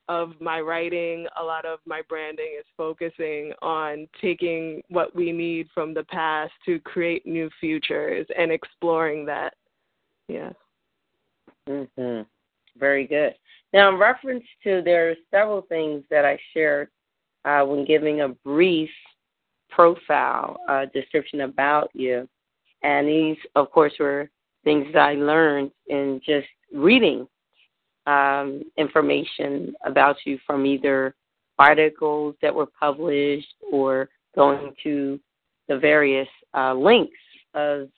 [0.07, 5.67] of my writing, a lot of my branding is focusing on taking what we need
[5.73, 9.53] from the past to create new futures and exploring that.
[10.27, 10.51] Yeah.
[11.67, 12.21] hmm
[12.77, 13.33] Very good.
[13.73, 16.89] Now, in reference to, there are several things that I shared
[17.43, 18.89] uh, when giving a brief
[19.69, 22.27] profile, a description about you.
[22.83, 24.29] And these, of course, were
[24.63, 27.27] things that I learned in just reading
[28.05, 31.15] um, information about you from either
[31.57, 35.19] articles that were published or going to
[35.67, 37.17] the various uh, links
[37.53, 37.89] of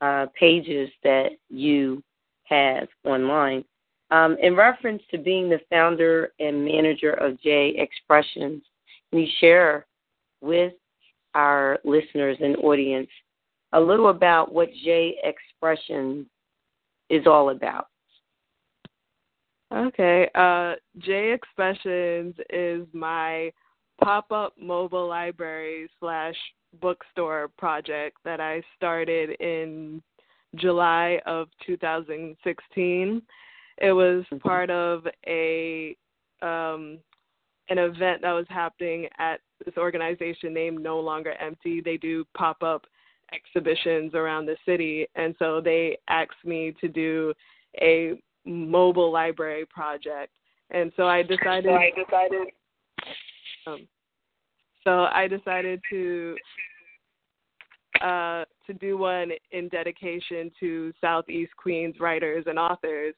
[0.00, 2.02] uh, pages that you
[2.44, 3.64] have online.
[4.10, 8.62] Um, in reference to being the founder and manager of J Expressions,
[9.10, 9.86] can you share
[10.40, 10.72] with
[11.34, 13.10] our listeners and audience
[13.72, 16.26] a little about what J Expressions
[17.10, 17.87] is all about?
[19.72, 20.28] Okay.
[20.34, 23.52] Uh, J Expressions is my
[24.02, 26.36] pop up mobile library slash
[26.80, 30.02] bookstore project that I started in
[30.56, 33.22] July of 2016.
[33.80, 34.36] It was mm-hmm.
[34.38, 35.96] part of a
[36.40, 36.98] um,
[37.70, 41.82] an event that was happening at this organization named No Longer Empty.
[41.82, 42.86] They do pop up
[43.34, 47.34] exhibitions around the city, and so they asked me to do
[47.80, 50.32] a mobile library project.
[50.70, 51.64] And so I decided.
[51.64, 52.48] So I decided.
[53.66, 53.88] Um,
[54.84, 56.36] so I decided to
[58.02, 63.14] uh, to do one in dedication to Southeast Queens writers and authors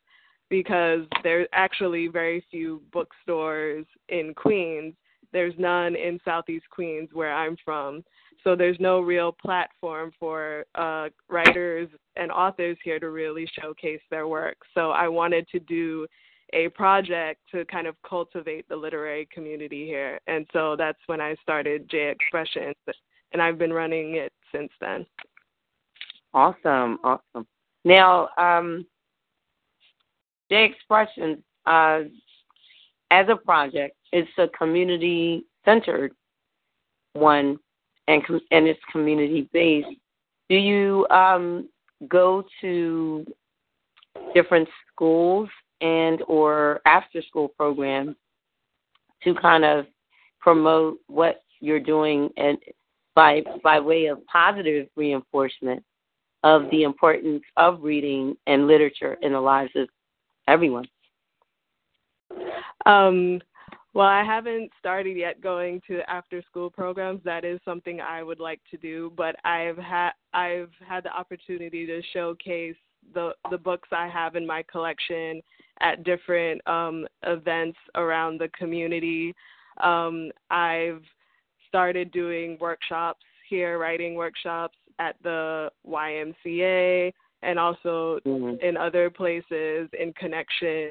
[0.49, 4.95] because there's actually very few bookstores in Queens.
[5.33, 8.03] There's none in Southeast Queens where I'm from.
[8.43, 14.29] So there's no real platform for uh, writers and authors here to really showcase their
[14.29, 14.57] work.
[14.75, 16.07] So I wanted to do
[16.53, 20.21] a project to kind of cultivate the literary community here.
[20.27, 22.75] And so that's when I started J Expressions,
[23.33, 25.07] and I've been running it since then.
[26.35, 27.47] Awesome, awesome.
[27.85, 28.87] Now, um,
[30.51, 32.01] J Expressions, uh,
[33.11, 36.13] as a project, it's a community centered
[37.13, 37.59] one
[38.11, 39.89] and com- and it's community based.
[40.49, 41.69] Do you um,
[42.09, 43.25] go to
[44.35, 45.49] different schools
[45.81, 48.17] and or after school programs
[49.23, 49.87] to kind of
[50.41, 52.59] promote what you're doing and
[53.15, 55.83] by by way of positive reinforcement
[56.43, 59.89] of the importance of reading and literature in the lives of
[60.49, 60.87] everyone?
[62.87, 63.41] Um,
[63.93, 67.21] well, I haven't started yet going to after school programs.
[67.25, 71.87] That is something I would like to do, but I've had I've had the opportunity
[71.87, 72.77] to showcase
[73.15, 75.43] the the books I have in my collection
[75.81, 79.35] at different um, events around the community.
[79.83, 81.03] Um, I've
[81.67, 88.65] started doing workshops here, writing workshops at the YMCA and also mm-hmm.
[88.65, 90.91] in other places in connection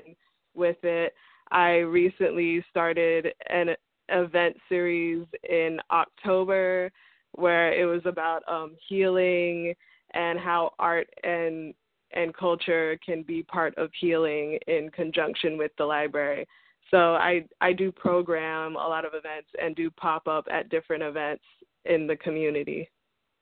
[0.56, 1.14] with it.
[1.52, 3.76] I recently started an
[4.10, 6.92] event series in October
[7.34, 9.74] where it was about um, healing
[10.14, 11.74] and how art and
[12.12, 16.48] and culture can be part of healing in conjunction with the library.
[16.90, 21.04] So I I do program a lot of events and do pop up at different
[21.04, 21.44] events
[21.86, 22.90] in the community.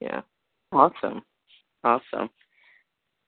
[0.01, 0.21] Yeah.
[0.71, 1.21] Awesome.
[1.83, 2.29] Awesome.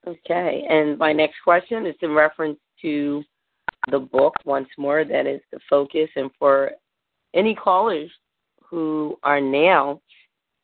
[0.06, 0.65] Okay.
[0.70, 3.24] And my next question is in reference to
[3.92, 5.04] the book once more.
[5.04, 6.10] That is the focus.
[6.15, 6.72] And for
[7.34, 8.10] any callers
[8.63, 10.02] who are now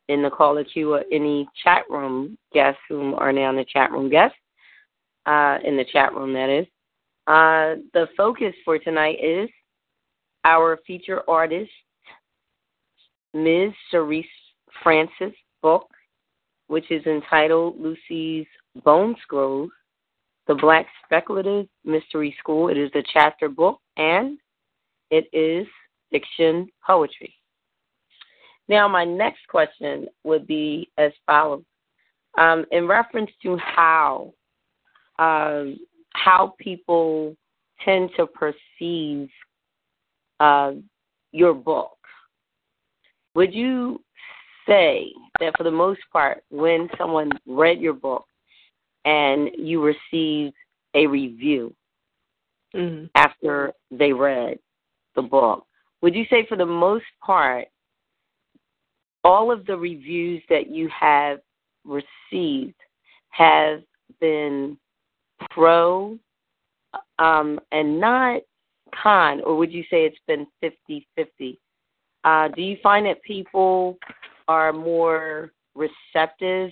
[0.08, 3.90] in the caller queue or any chat room guests who are now in the chat
[3.90, 4.38] room guests,
[5.26, 6.66] uh, in the chat room, that is,
[7.26, 9.48] uh, the focus for tonight is
[10.44, 11.70] our feature artist,
[13.34, 13.72] Ms.
[13.90, 14.24] Sherese
[14.82, 15.88] Francis' book,
[16.68, 18.46] which is entitled Lucy's
[18.84, 19.70] Bone Scrolls,
[20.46, 22.68] The Black Speculative Mystery School.
[22.68, 24.38] It is a chapter book and
[25.10, 25.66] it is
[26.10, 27.34] fiction poetry.
[28.68, 31.62] Now, my next question would be as follows.
[32.38, 34.32] Um, in reference to how
[35.18, 35.78] um,
[36.12, 37.34] how people
[37.84, 39.28] tend to perceive
[40.40, 40.72] uh,
[41.32, 41.96] your book,
[43.34, 44.02] would you
[44.66, 48.26] say that for the most part, when someone read your book
[49.06, 50.54] and you received
[50.94, 51.74] a review
[52.74, 53.06] mm-hmm.
[53.14, 54.58] after they read
[55.14, 55.64] the book,
[56.02, 57.68] would you say for the most part,
[59.24, 61.38] all of the reviews that you have
[61.84, 62.74] received
[63.30, 63.82] have
[64.20, 64.76] been
[65.50, 66.18] pro
[67.18, 68.42] um, and not
[69.02, 71.58] con, or would you say it's been 50 50?
[72.24, 73.98] Uh, do you find that people
[74.48, 76.70] are more receptive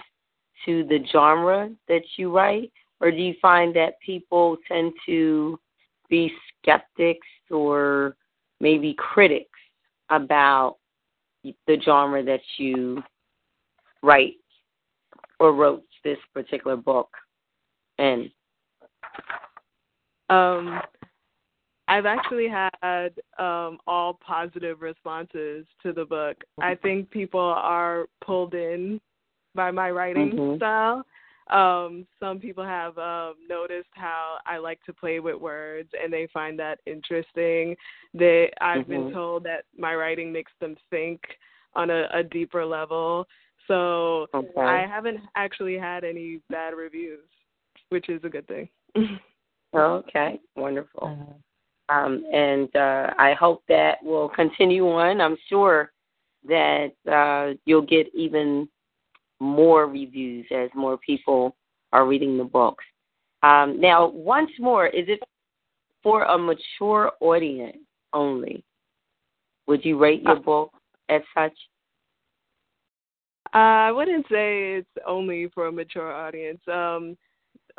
[0.64, 5.58] to the genre that you write, or do you find that people tend to
[6.08, 6.32] be
[6.62, 8.16] skeptics or
[8.60, 9.50] maybe critics
[10.10, 10.76] about
[11.42, 13.02] the genre that you
[14.02, 14.36] write
[15.40, 17.08] or wrote this particular book
[17.98, 18.30] in?
[20.30, 20.80] Um,
[21.86, 26.36] I've actually had um, all positive responses to the book.
[26.60, 29.00] I think people are pulled in
[29.54, 30.56] by my writing Mhm.
[30.56, 31.04] style.
[31.48, 36.26] Um, some people have um, noticed how I like to play with words, and they
[36.28, 37.76] find that interesting.
[38.14, 39.12] They, I've been Mhm.
[39.12, 41.20] told that my writing makes them think
[41.74, 43.28] on a, a deeper level.
[43.66, 44.60] So Okay.
[44.60, 47.28] I haven't actually had any bad reviews,
[47.90, 48.68] which is a good thing.
[49.74, 51.42] Okay, wonderful.
[51.88, 55.20] Um, and uh, I hope that will continue on.
[55.20, 55.90] I'm sure
[56.46, 58.68] that uh, you'll get even
[59.44, 61.54] more reviews as more people
[61.92, 62.84] are reading the books.
[63.42, 65.20] Um, now, once more, is it
[66.02, 67.78] for a mature audience
[68.12, 68.64] only?
[69.66, 70.72] Would you rate your book
[71.08, 71.52] as such?
[73.52, 76.60] I wouldn't say it's only for a mature audience.
[76.70, 77.16] Um,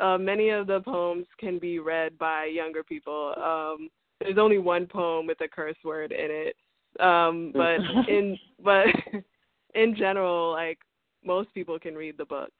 [0.00, 3.34] uh, many of the poems can be read by younger people.
[3.36, 3.88] Um,
[4.20, 6.56] there's only one poem with a curse word in it,
[7.00, 7.76] um, but
[8.08, 8.86] in but
[9.74, 10.78] in general, like
[11.26, 12.50] most people can read the book.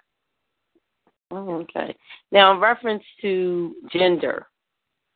[1.31, 1.95] Oh, okay.
[2.31, 4.47] Now, in reference to gender,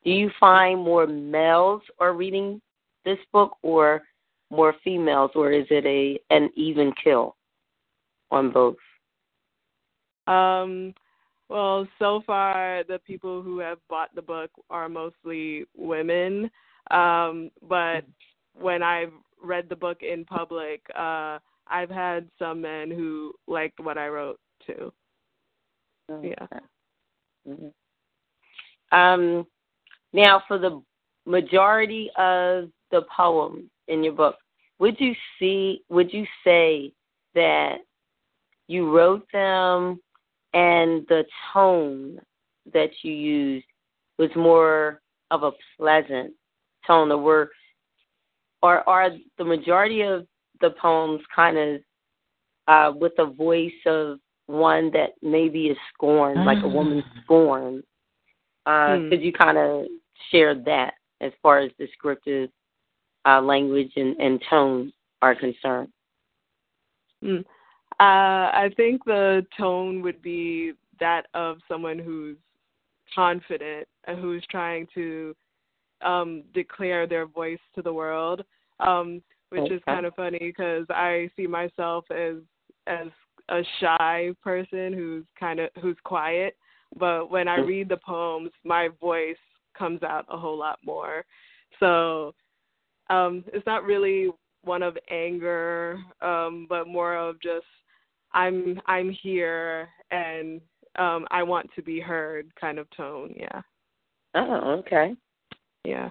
[0.04, 2.60] do you find more males are reading
[3.04, 4.02] this book or
[4.50, 7.36] more females, or is it a an even kill
[8.30, 8.76] on both?
[10.26, 10.94] Um,
[11.48, 16.50] well, so far the people who have bought the book are mostly women.
[16.90, 18.04] Um, but
[18.58, 21.38] when I've read the book in public, uh,
[21.70, 24.92] I've had some men who liked what I wrote too.
[26.22, 26.46] Yeah.
[27.46, 27.72] Mhm.
[28.92, 29.46] Um,
[30.12, 30.82] now, for the
[31.24, 34.36] majority of the poems in your book,
[34.80, 35.84] would you see?
[35.88, 36.92] Would you say
[37.34, 37.78] that
[38.66, 40.00] you wrote them
[40.52, 42.20] and the tone
[42.72, 43.66] that you used
[44.18, 45.00] was more
[45.30, 46.34] of a pleasant
[46.86, 47.50] tone, or were,
[48.62, 50.26] or are the majority of
[50.60, 51.80] the poems kind of
[52.68, 57.82] uh, with a voice of one that maybe is scorned, like a woman scorned?
[58.66, 59.08] Uh, Hmm.
[59.08, 59.86] Could you kind of
[60.30, 62.50] share that as far as descriptive
[63.26, 64.92] uh, language and, and tone
[65.22, 65.88] are concerned?
[67.22, 67.44] Mm.
[67.98, 72.36] Uh, I think the tone would be that of someone who's
[73.14, 75.34] confident and who's trying to
[76.02, 78.42] um, declare their voice to the world,
[78.80, 82.36] um, which is kind of funny because I see myself as
[82.86, 83.08] as
[83.48, 86.56] a shy person who's kind of who's quiet,
[86.98, 89.36] but when I read the poems, my voice
[89.76, 91.24] comes out a whole lot more.
[91.78, 92.34] So
[93.08, 94.30] um, it's not really
[94.62, 97.66] one of anger, um, but more of just
[98.32, 100.60] I'm I'm here and
[100.96, 103.34] um, I want to be heard kind of tone.
[103.36, 103.62] Yeah,
[104.34, 105.14] Oh, okay.
[105.84, 106.10] yeah.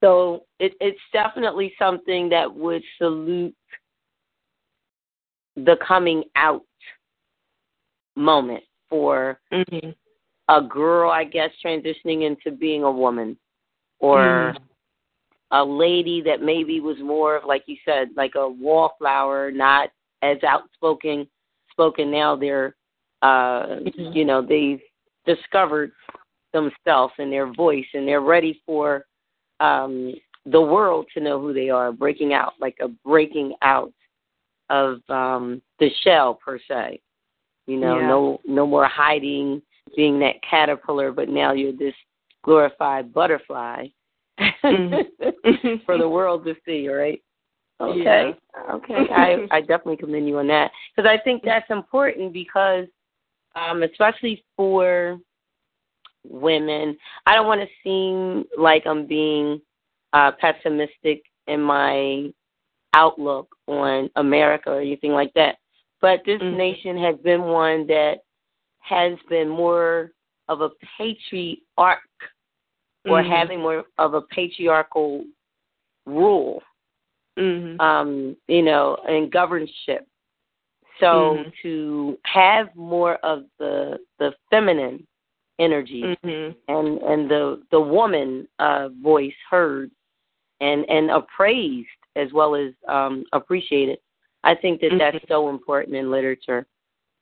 [0.00, 3.54] So it, it's definitely something that would salute
[5.56, 6.62] the coming out
[8.16, 9.90] moment for Mm-hmm.
[10.48, 13.36] a girl, I guess, transitioning into being a woman,
[13.98, 14.54] or
[15.50, 19.90] a lady that maybe was more of, like you said, like a wallflower, not
[20.22, 21.28] as outspoken.
[21.70, 22.74] Spoken now, they're,
[23.22, 24.14] uh, Mhm.
[24.14, 24.82] you know, they've
[25.24, 25.92] discovered
[26.52, 29.06] themselves and their voice, and they're ready for
[29.60, 30.14] um,
[30.46, 33.92] the world to know who they are, breaking out, like a breaking out
[34.70, 37.00] of um, the shell per se.
[37.66, 38.08] You know, Yeah.
[38.08, 39.62] no no more hiding,
[39.96, 41.94] being that caterpillar, but now you're this
[42.42, 43.86] glorified butterfly
[44.40, 45.82] Mhm.
[45.84, 47.22] for the world to see, right?
[47.80, 48.34] Okay.
[48.70, 48.94] Okay.
[49.10, 52.86] I I definitely commend you on that because I think that's important because
[53.54, 55.18] um especially for
[56.28, 56.96] women,
[57.26, 59.60] I don't want to seem like I'm being
[60.12, 62.32] uh pessimistic in my
[62.94, 65.56] outlook on America or anything like that.
[66.00, 66.56] But this Mhm.
[66.56, 68.20] nation has been one that
[68.80, 70.12] has been more
[70.48, 72.00] of a patriarch
[73.04, 73.28] or Mhm.
[73.28, 75.24] having more of a patriarchal
[76.06, 76.62] rule,
[77.38, 77.80] Mhm.
[77.80, 80.06] um, you know, and governorship.
[80.98, 81.52] So Mhm.
[81.62, 85.06] to have more of the the feminine
[85.60, 86.54] energy Mhm.
[86.68, 89.90] and and the the woman uh, voice heard
[90.60, 93.98] and and appraised as well as um, appreciated.
[94.42, 95.28] I think that that's Mhm.
[95.28, 96.66] so important in literature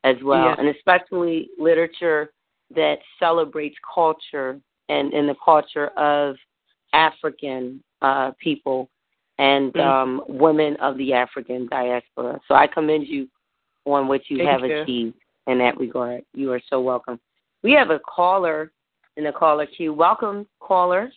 [0.05, 0.55] as well, Yeah.
[0.59, 2.32] and especially literature
[2.70, 6.36] that celebrates culture and and the culture of
[6.93, 8.89] African uh, people.
[9.41, 9.80] and Mm.
[9.89, 12.41] um, women of the African diaspora.
[12.49, 13.28] So I commend you
[13.86, 14.80] on what you Thank have you.
[14.82, 15.14] achieved
[15.47, 16.24] in that regard.
[16.34, 17.20] You are so welcome.
[17.62, 18.72] We have a caller
[19.16, 19.92] in the caller queue.
[19.92, 21.11] Welcome, caller.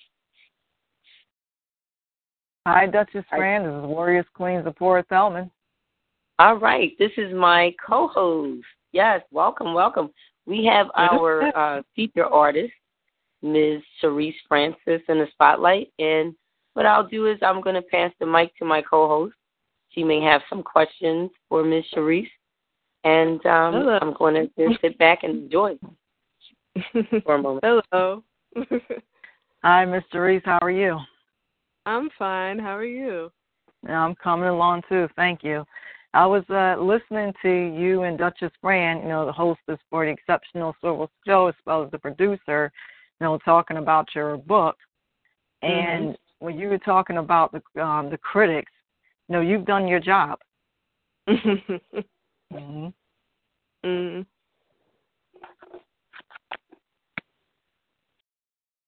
[2.67, 3.25] Hi, Duchess.
[3.29, 3.63] Fran.
[3.63, 5.51] This is Warriors Queens of Port Thelman.
[6.39, 8.63] All right, this is my co-host.
[8.91, 10.09] Yes, welcome, welcome.
[10.47, 12.73] We have our uh, feature artist,
[13.43, 13.81] Ms.
[13.99, 16.33] Sherese Francis, in the spotlight, and
[16.73, 19.35] what I'll do is I'm going to pass the mic to my co-host.
[19.89, 21.83] She may have some questions for Ms.
[21.93, 22.27] Sherese,
[23.03, 25.75] and um, I'm going to just sit back and enjoy
[27.23, 27.63] for a moment.
[27.91, 28.23] Hello.
[29.63, 30.03] Hi, Mr.
[30.13, 30.41] Sherese.
[30.45, 30.97] How are you?
[31.85, 32.59] I'm fine.
[32.59, 33.31] How are you?
[33.87, 35.07] I'm coming along too.
[35.15, 35.65] Thank you.
[36.13, 40.11] I was uh, listening to you and Duchess Brand, you know, the hostess for the
[40.11, 42.71] Exceptional Scribble Show, as well as the producer,
[43.19, 44.75] you know, talking about your book.
[45.61, 48.71] And when you were talking about the um, the critics,
[49.29, 50.39] you know, you've done your job.
[51.27, 52.87] hmm
[53.85, 54.25] mm.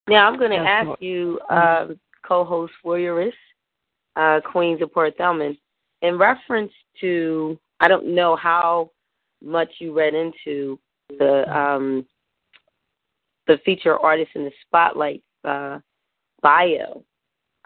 [0.07, 1.01] Now I'm going to ask Lord.
[1.01, 1.87] you, uh,
[2.27, 3.31] co-host Warrioress,
[4.15, 5.57] uh, Queens of Port Thelman,
[6.01, 8.91] in reference to I don't know how
[9.41, 10.79] much you read into
[11.19, 12.05] the um,
[13.47, 15.79] the feature artist in the spotlight uh,
[16.41, 17.03] bio,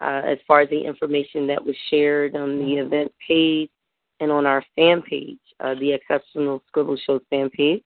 [0.00, 3.70] uh, as far as the information that was shared on the event page
[4.20, 7.82] and on our fan page, uh, the Exceptional Scribble Show fan page.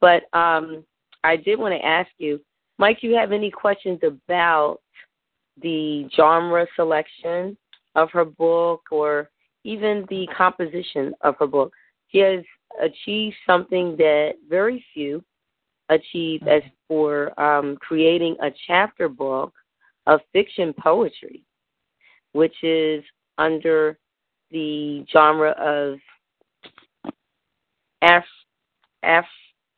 [0.00, 0.84] But um,
[1.24, 2.40] I did want to ask you,
[2.78, 4.78] Mike, you have any questions about
[5.62, 7.56] the genre selection
[7.94, 9.30] of her book or
[9.64, 11.72] even the composition of her book?
[12.08, 12.44] She has
[12.82, 15.24] achieved something that very few
[15.88, 19.52] achieve as for um, creating a chapter book
[20.06, 21.42] of fiction poetry,
[22.32, 23.02] which is
[23.38, 23.98] under
[24.50, 25.98] the genre of
[28.02, 28.24] F
[29.02, 29.24] F.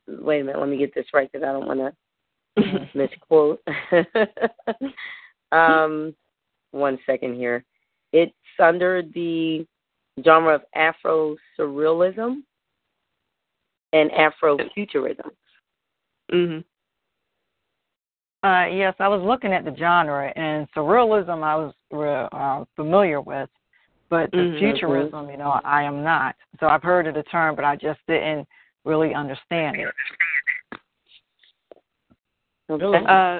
[0.07, 1.93] Wait a minute, let me get this right because I don't want to
[2.95, 3.61] misquote.
[5.51, 6.15] um,
[6.71, 7.63] one second here.
[8.13, 9.65] It's under the
[10.23, 12.43] genre of Afro surrealism
[13.93, 15.31] and Afro Afrofuturism.
[16.31, 16.63] Mhm.
[18.41, 21.73] Uh, yes, I was looking at the genre, and surrealism I was
[22.31, 23.49] uh, familiar with,
[24.09, 24.59] but the Mhm.
[24.59, 26.35] futurism, you know, I am not.
[26.59, 28.47] So I've heard of the term, but I just didn't
[28.85, 29.93] really understand it.
[32.69, 33.05] Okay.
[33.07, 33.39] Uh,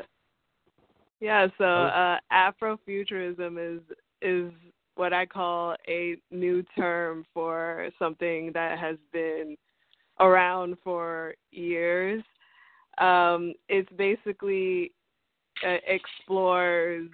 [1.20, 1.48] yeah.
[1.58, 3.82] So uh, Afrofuturism is
[4.22, 4.52] is
[4.96, 9.56] what I call a new term for something that has been
[10.20, 12.24] around for years.
[12.98, 14.92] Um, it's basically
[15.66, 17.10] uh, explores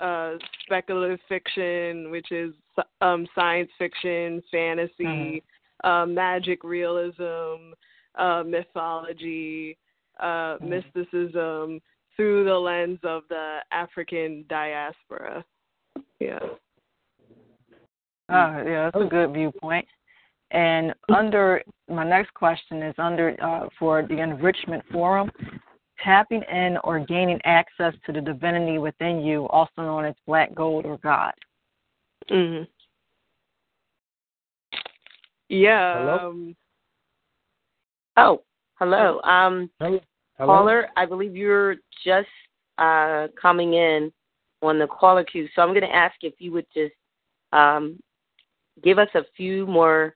[0.00, 0.34] uh,
[0.64, 2.52] speculative fiction, which is
[3.00, 5.42] um, science fiction, fantasy,
[5.82, 7.72] uh, magic realism,
[8.16, 9.76] uh, mythology,
[10.20, 10.68] uh, Mhm.
[10.68, 11.80] mysticism
[12.16, 15.44] through the lens of the African diaspora.
[16.18, 16.40] Yeah.
[18.28, 19.88] Uh, yeah, that's a good viewpoint.
[20.50, 25.30] And under my next question is under uh, for the enrichment forum,
[25.98, 30.86] tapping in or gaining access to the divinity within you, also known as black gold
[30.86, 31.32] or God.
[32.30, 32.64] Mm-hmm.
[35.48, 35.98] Yeah.
[35.98, 36.28] Hello?
[36.28, 36.56] Um,
[38.20, 38.42] Oh,
[38.80, 39.20] hello.
[39.22, 40.00] Um, Hello.
[40.46, 42.28] Caller, I believe you're just
[42.78, 44.12] uh, coming in
[44.62, 46.94] on the caller queue, so I'm going to ask if you would just
[47.52, 47.98] um,
[48.82, 50.14] give us a few more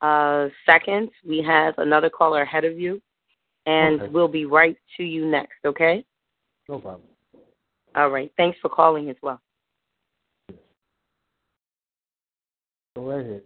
[0.00, 1.10] uh, seconds.
[1.26, 3.00] We have another caller ahead of you,
[3.66, 4.12] and Okay.
[4.12, 5.58] we'll be right to you next.
[5.64, 6.04] Okay?
[6.68, 7.02] No problem.
[7.96, 8.32] All right.
[8.36, 9.40] Thanks for calling as well.
[12.96, 13.42] Go right ahead.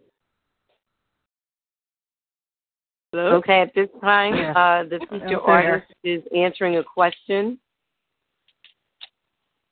[3.14, 3.36] Hello?
[3.36, 3.60] Okay.
[3.60, 4.52] At this time, Yeah.
[4.52, 7.58] uh, the feature artist is answering a question.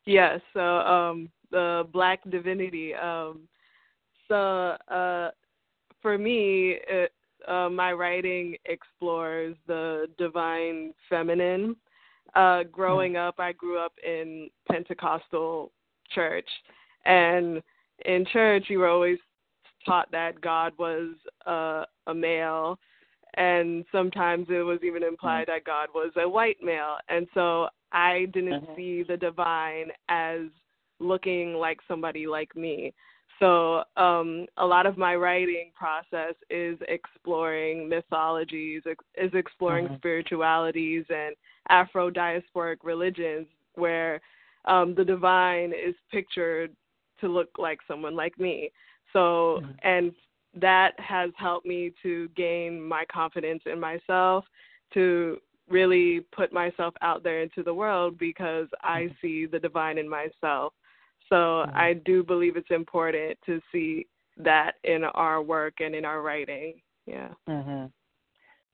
[0.04, 3.48] Yeah, so um the black divinity um
[4.26, 5.30] so uh
[6.00, 7.12] for me it,
[7.46, 11.76] uh, my writing explores the divine feminine.
[12.34, 15.70] Uh growing up I grew up in Pentecostal
[16.10, 16.48] church
[17.04, 17.62] and
[18.04, 19.18] in church you were always
[19.86, 21.10] taught that God was
[21.46, 22.78] uh, a male
[23.34, 28.26] and sometimes it was even implied that God was a white male and so I
[28.32, 28.76] didn't Mhm.
[28.76, 30.48] see the divine as
[30.98, 32.94] looking like somebody like me.
[33.38, 39.96] So um, a lot of my writing process is exploring mythologies, ex- is exploring Mhm.
[39.96, 41.34] spiritualities and
[41.68, 44.20] Afro diasporic religions, where
[44.66, 46.74] um, the divine is pictured
[47.20, 48.70] to look like someone like me.
[49.12, 49.72] So, mm-hmm.
[49.82, 50.14] and
[50.54, 54.44] that has helped me to gain my confidence in myself,
[54.94, 55.38] to
[55.68, 59.14] really put myself out there into the world because I mm-hmm.
[59.22, 60.74] see the divine in myself.
[61.28, 61.76] So mm-hmm.
[61.76, 66.74] I do believe it's important to see that in our work and in our writing.
[67.06, 67.28] Yeah.
[67.48, 67.90] Mhm.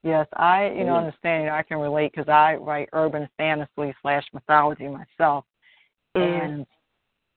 [0.02, 1.50] Yes, I you know understand.
[1.50, 5.44] I can relate because I write urban fantasy slash mythology myself,
[6.16, 6.20] mm-hmm.
[6.20, 6.66] and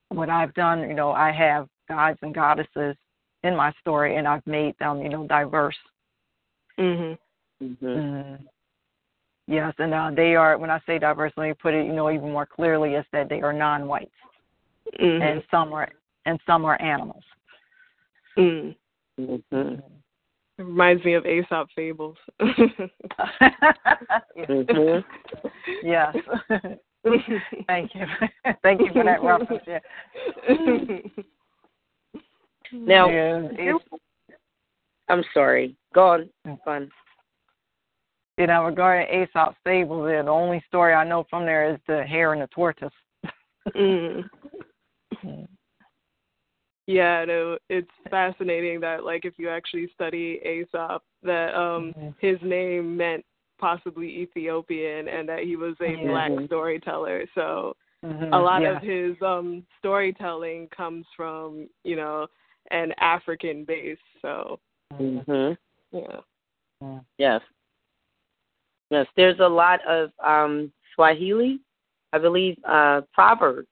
[0.09, 2.95] what I've done, you know, I have gods and goddesses
[3.43, 5.77] in my story, and I've made them, you know, diverse.
[6.77, 7.17] Mhm.
[7.61, 7.77] Mhm.
[7.81, 8.39] mm
[9.47, 10.57] Yes, and uh, they are.
[10.57, 13.27] When I say diverse, let me put it, you know, even more clearly, is that
[13.27, 14.11] they are non-whites,
[14.99, 15.21] mm-hmm.
[15.21, 15.89] and some are
[16.25, 17.23] and some are animals.
[18.37, 18.75] Mm.
[19.19, 19.57] Mm-hmm.
[19.57, 22.15] It reminds me of Aesop fables.
[22.41, 22.85] mm-hmm.
[25.83, 26.15] Yes.
[27.67, 28.05] Thank you.
[28.63, 29.63] Thank you for that reference.
[29.67, 29.79] Yeah.
[32.73, 33.07] Now,
[35.09, 35.75] I'm sorry.
[35.93, 36.29] Go on.
[36.63, 36.89] Fun.
[38.37, 42.33] You know, regarding Aesop's fables, the only story I know from there is the hare
[42.33, 42.89] and the tortoise.
[43.75, 44.23] mm.
[46.87, 52.09] Yeah, no, it's fascinating that like if you actually study Aesop, that um mm-hmm.
[52.19, 53.23] his name meant
[53.59, 56.09] possibly Ethiopian and that he was a mm-hmm.
[56.09, 57.23] black storyteller.
[57.35, 58.33] So mm-hmm.
[58.33, 58.75] a lot yeah.
[58.75, 62.27] of his um storytelling comes from, you know,
[62.71, 63.97] an African base.
[64.21, 64.59] So
[64.93, 65.57] mhm.
[65.91, 66.99] Yeah.
[67.17, 67.41] Yes.
[68.89, 71.59] Yes, there's a lot of um Swahili,
[72.13, 73.67] I believe, uh proverbs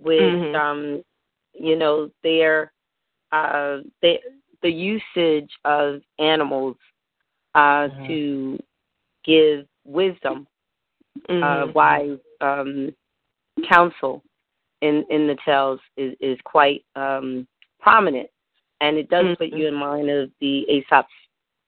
[0.00, 0.54] with mm-hmm.
[0.54, 1.02] um
[1.52, 2.72] you know their
[3.32, 4.20] uh they,
[4.62, 6.76] the usage of animals
[7.54, 8.06] uh mm-hmm.
[8.06, 8.58] to
[9.24, 10.46] give wisdom
[11.28, 11.42] mm-hmm.
[11.42, 12.94] uh wise um
[13.68, 14.22] counsel
[14.82, 17.46] in in the tales is is quite um
[17.86, 18.28] prominent
[18.80, 19.34] and it does mm-hmm.
[19.34, 21.08] put you in mind of the Aesop's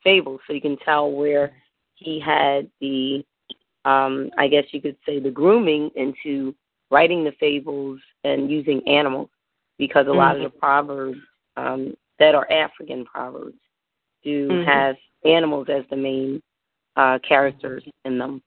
[0.02, 1.52] fable so you can tell where
[1.94, 3.24] he had the
[3.84, 6.56] um I guess you could say the grooming into
[6.90, 9.30] writing the fables and using animals
[9.78, 10.18] because a mm-hmm.
[10.18, 11.18] lot of the proverbs
[11.56, 13.58] um, that are African proverbs
[14.24, 14.68] do mm-hmm.
[14.68, 16.42] have animals as the main
[16.96, 18.42] uh, characters in them.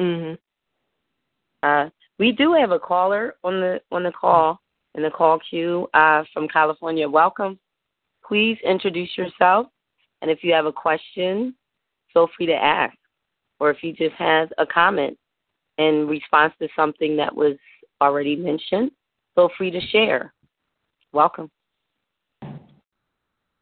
[0.00, 0.34] Mm-hmm.
[1.64, 4.60] Uh, we do have a caller on the on the call
[4.94, 7.08] in the call queue uh, from California.
[7.08, 7.58] Welcome.
[8.26, 9.66] Please introduce yourself,
[10.20, 11.54] and if you have a question,
[12.12, 12.96] feel free to ask,
[13.60, 15.16] or if you just have a comment
[15.78, 17.56] in response to something that was
[18.00, 18.90] already mentioned,
[19.34, 20.32] feel free to share.
[21.12, 21.50] Welcome.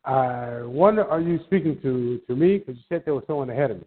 [0.05, 2.59] I wonder, are you speaking to to me?
[2.59, 3.87] Because you said there was someone ahead of me.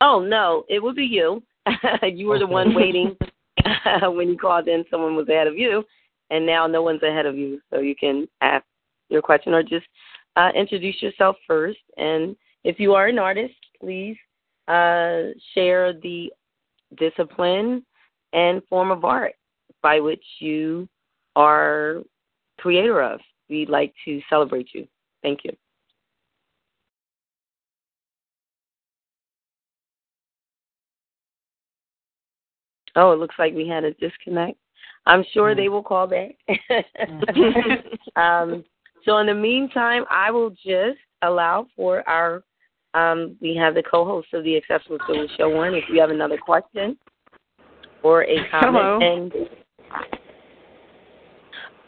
[0.00, 1.42] Oh no, it would be you.
[2.02, 2.44] you were okay.
[2.44, 3.16] the one waiting
[4.02, 4.84] when you called in.
[4.90, 5.84] Someone was ahead of you,
[6.30, 7.60] and now no one's ahead of you.
[7.70, 8.64] So you can ask
[9.08, 9.86] your question or just
[10.36, 11.78] uh, introduce yourself first.
[11.96, 14.16] And if you are an artist, please
[14.68, 16.32] uh, share the
[16.96, 17.84] discipline
[18.32, 19.34] and form of art
[19.82, 20.88] by which you
[21.36, 22.02] are
[22.58, 23.20] creator of.
[23.48, 24.86] We'd like to celebrate you.
[25.22, 25.52] Thank you.
[32.96, 34.56] Oh, it looks like we had a disconnect.
[35.06, 36.36] I'm sure they will call back.
[38.16, 38.64] um,
[39.04, 42.42] so in the meantime, I will just allow for our
[42.94, 45.74] um, we have the co-host of the Exceptional Scribble Show one.
[45.74, 46.96] If you have another question
[48.02, 48.98] or a comment, Hello.
[49.00, 49.32] and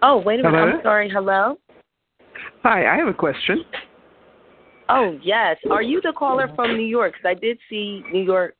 [0.03, 0.59] Oh, wait a minute.
[0.59, 0.73] Hello?
[0.77, 1.11] I'm sorry.
[1.11, 1.59] Hello?
[2.62, 3.64] Hi, I have a question.
[4.89, 5.57] Oh, yes.
[5.71, 7.14] Are you the caller from New York?
[7.14, 8.55] Because I did see New York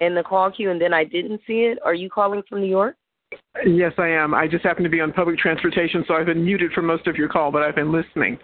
[0.00, 1.78] in the call queue and then I didn't see it.
[1.84, 2.96] Are you calling from New York?
[3.66, 4.34] Yes, I am.
[4.34, 7.16] I just happen to be on public transportation, so I've been muted for most of
[7.16, 8.38] your call, but I've been listening.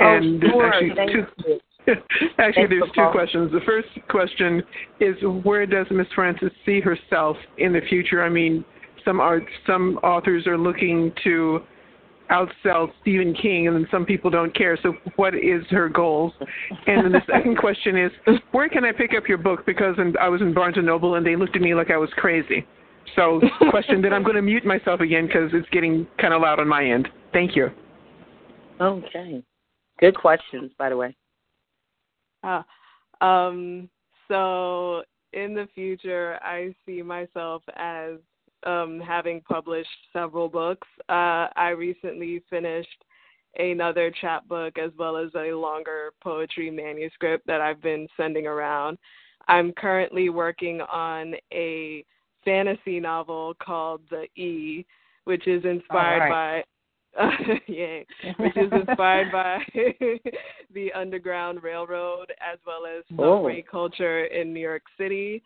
[0.00, 0.66] Oh, and oh, sure.
[0.66, 1.60] actually Thank two, you.
[2.38, 3.12] actually, Thanks there's two calling.
[3.12, 3.52] questions.
[3.52, 4.62] The first question
[5.00, 8.22] is where does Miss Francis see herself in the future?
[8.22, 8.64] I mean,
[9.04, 11.60] some art, some authors are looking to
[12.30, 14.78] outsell Stephen King, and then some people don't care.
[14.82, 16.32] So, what is her goals?
[16.86, 18.12] And then the second question is,
[18.52, 19.64] where can I pick up your book?
[19.64, 21.96] Because in, I was in Barnes and Noble, and they looked at me like I
[21.96, 22.66] was crazy.
[23.16, 23.40] So,
[23.70, 24.02] question.
[24.02, 26.84] then I'm going to mute myself again because it's getting kind of loud on my
[26.84, 27.08] end.
[27.32, 27.68] Thank you.
[28.80, 29.42] Okay.
[30.00, 31.16] Good questions, by the way.
[32.44, 32.64] Ah,
[33.20, 33.88] um,
[34.28, 35.02] so
[35.32, 38.18] in the future, I see myself as
[38.64, 40.86] um, having published several books.
[41.08, 43.04] Uh, I recently finished
[43.56, 48.98] another chapbook as well as a longer poetry manuscript that I've been sending around.
[49.48, 52.04] I'm currently working on a
[52.48, 54.86] fantasy novel called The E,
[55.24, 56.64] which is inspired by
[57.20, 57.30] uh,
[57.66, 58.06] yay,
[58.38, 59.58] which is inspired by
[60.74, 63.70] the Underground Railroad as well as subway oh.
[63.70, 65.42] culture in New York City.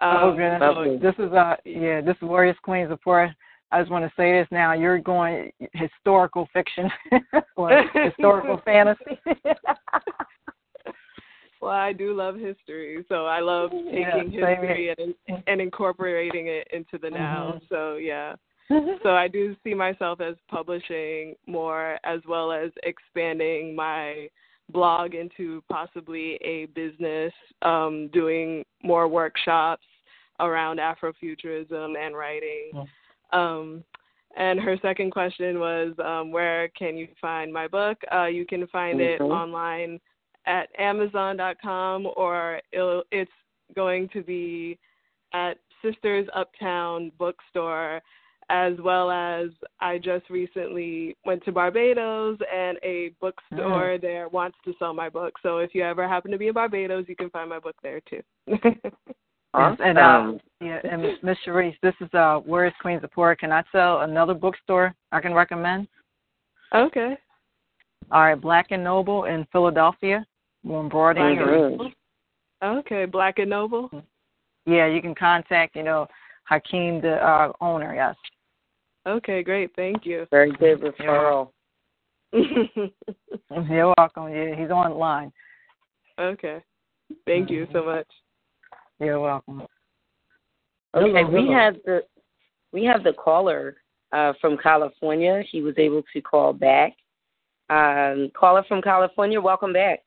[0.00, 3.34] Oh, um, oh, so this is uh yeah, this is Warriors Queens before
[3.70, 4.72] I just want to say this now.
[4.72, 6.88] You're going historical fiction
[7.56, 9.18] or historical fantasy.
[11.60, 16.68] Well, I do love history, so I love taking yeah, history and and incorporating it
[16.72, 17.54] into the now.
[17.54, 17.64] Mm-hmm.
[17.68, 18.34] So yeah.
[19.02, 24.28] so I do see myself as publishing more as well as expanding my
[24.70, 27.32] blog into possibly a business,
[27.62, 29.86] um, doing more workshops
[30.38, 32.70] around Afrofuturism and writing.
[32.74, 32.84] Mm-hmm
[33.32, 33.84] um,
[34.36, 37.98] and her second question was, um, where can you find my book?
[38.12, 39.24] Uh, you can find mm-hmm.
[39.24, 40.00] it online
[40.48, 43.30] at Amazon.com, or it's
[43.76, 44.78] going to be
[45.34, 48.00] at Sisters Uptown Bookstore,
[48.50, 54.00] as well as I just recently went to Barbados, and a bookstore mm.
[54.00, 55.34] there wants to sell my book.
[55.42, 58.00] So if you ever happen to be in Barbados, you can find my book there
[58.08, 58.22] too.
[59.54, 59.84] Awesome.
[59.84, 63.34] And um, yeah, and Miss Sherese, this is uh, Where's Queens of Poor?
[63.34, 65.88] Can I tell another bookstore I can recommend?
[66.74, 67.16] Okay.
[68.10, 70.24] All right, Black and Noble in Philadelphia,
[70.68, 71.92] on Broadway.
[72.62, 73.90] Okay, Black and Noble.
[74.66, 76.06] Yeah, you can contact you know
[76.44, 77.94] Hakeem, the uh, owner.
[77.94, 78.16] Yes.
[79.06, 79.70] Okay, great.
[79.76, 80.26] Thank you.
[80.30, 81.50] Very good referral.
[82.32, 84.32] You're welcome.
[84.32, 85.32] Yeah, he's online.
[86.18, 86.62] Okay.
[87.26, 88.06] Thank you so much.
[89.00, 89.62] You're welcome.
[90.94, 92.02] Okay, we have the
[92.72, 93.76] we have the caller
[94.12, 95.42] uh, from California.
[95.50, 96.94] He was able to call back.
[97.70, 100.00] Um, caller from California, welcome back.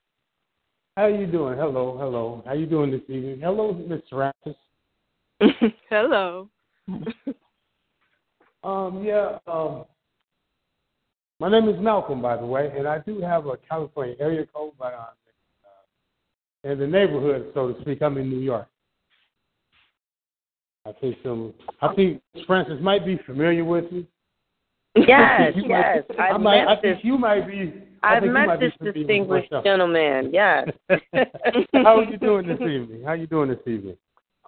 [0.98, 1.58] How you doing?
[1.58, 2.44] Hello, hello.
[2.46, 3.40] How you doing this evening?
[3.42, 4.56] Hello, Miss Francis.
[5.90, 6.50] hello.
[8.64, 9.38] um, yeah.
[9.48, 9.86] Um,
[11.40, 14.74] my name is Malcolm, by the way, and I do have a California area code,
[14.78, 18.68] but uh, in the neighborhood, so to speak, I'm in New York.
[20.86, 21.54] I think some.
[21.82, 24.06] I think Francis might be familiar with me.
[24.96, 26.04] Yes, yes.
[26.18, 27.84] Might, I, might, I think you might be.
[28.04, 30.32] I I've met this distinguished gentleman.
[30.34, 30.70] Yes.
[31.74, 33.02] How are you doing this evening?
[33.04, 33.98] How are you doing this evening?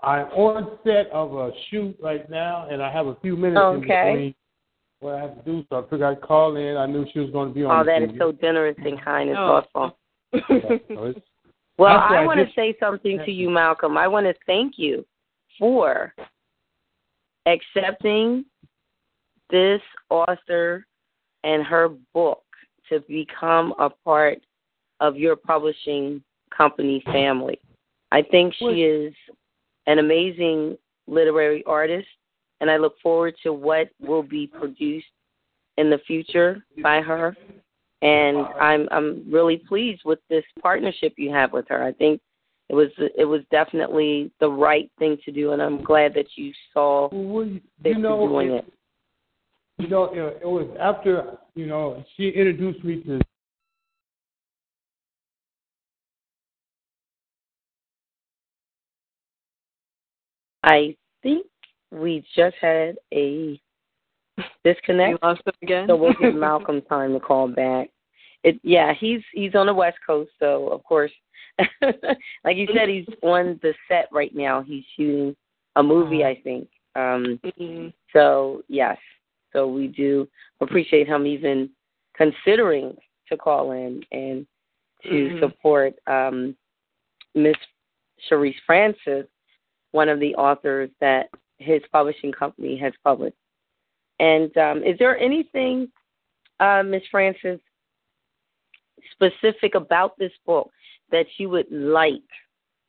[0.01, 3.77] I'm on set of a shoot right now, and I have a few minutes okay.
[3.77, 4.35] in between
[4.99, 5.63] what I have to do.
[5.69, 6.77] So I figured I'd call in.
[6.77, 7.79] I knew she was going to be on.
[7.79, 9.61] Oh, that is so generous and kind and oh.
[9.73, 9.97] thoughtful.
[11.77, 13.97] well, I want to say something to you, Malcolm.
[13.97, 15.05] I want to thank you
[15.59, 16.13] for
[17.45, 18.45] accepting
[19.49, 20.85] this author
[21.43, 22.42] and her book
[22.93, 24.39] to become a part
[24.99, 26.23] of your publishing
[26.55, 27.59] company family.
[28.11, 29.13] I think she is
[29.87, 30.77] an amazing
[31.07, 32.07] literary artist,
[32.61, 35.07] and I look forward to what will be produced
[35.77, 37.35] in the future by her.
[38.01, 41.83] And I'm I'm really pleased with this partnership you have with her.
[41.83, 42.21] I think
[42.69, 46.51] it was it was definitely the right thing to do, and I'm glad that you
[46.73, 47.47] saw well,
[47.83, 48.73] you know, doing it, it.
[49.79, 53.19] You know, it, it was after you know she introduced me to
[60.63, 61.45] I think
[61.91, 63.59] we just had a
[64.63, 65.11] disconnect.
[65.11, 65.87] You lost him again.
[65.87, 67.89] so we'll give Malcolm time to call back.
[68.43, 71.11] It yeah, he's he's on the West Coast, so of course
[71.81, 74.61] like you said, he's on the set right now.
[74.61, 75.35] He's shooting
[75.75, 76.67] a movie, I think.
[76.95, 77.87] Um, mm-hmm.
[78.11, 78.97] So yes,
[79.53, 80.27] so we do
[80.59, 81.69] appreciate him even
[82.15, 82.95] considering
[83.29, 84.45] to call in and
[85.03, 85.39] to mm-hmm.
[85.39, 86.55] support um,
[87.35, 87.55] Miss
[88.27, 89.25] Sherese Francis,
[89.91, 93.37] one of the authors that his publishing company has published.
[94.19, 95.89] And um, is there anything,
[96.59, 97.59] uh, Miss Francis,
[99.11, 100.71] specific about this book
[101.11, 102.21] that you would like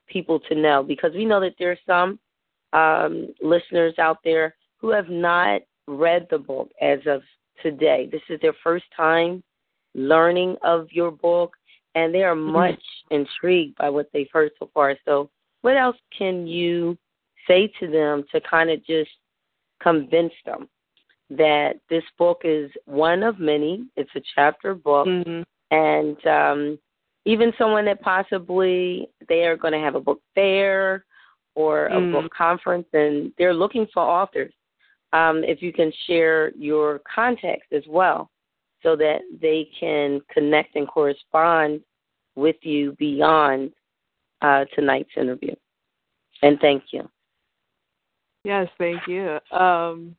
[0.07, 0.83] people to know?
[0.83, 2.19] Because we know that there are some
[2.73, 7.21] um, listeners out there who have not read the book as of
[7.61, 8.09] today.
[8.11, 9.43] This is their first time
[9.93, 11.53] learning of your book,
[11.95, 12.51] and they are mm-hmm.
[12.51, 14.95] much intrigued by what they've heard so far.
[15.05, 15.29] So,
[15.61, 16.97] what else can you
[17.47, 19.09] say to them to kind of just
[19.81, 20.67] convince them
[21.29, 23.85] that this book is one of many?
[23.95, 25.41] It's a chapter book, mm-hmm.
[25.71, 26.79] and um,
[27.25, 31.05] even someone that possibly they are going to have a book fair
[31.55, 32.11] or a mm.
[32.11, 34.53] book conference and they're looking for authors.
[35.15, 38.29] Um, if you can share your context as well
[38.83, 41.79] so that they can connect and correspond
[42.35, 43.71] with you beyond
[44.41, 45.55] uh, tonight's interview.
[46.41, 47.09] And thank you.
[48.43, 49.39] Yes, thank you.
[49.51, 50.17] Um,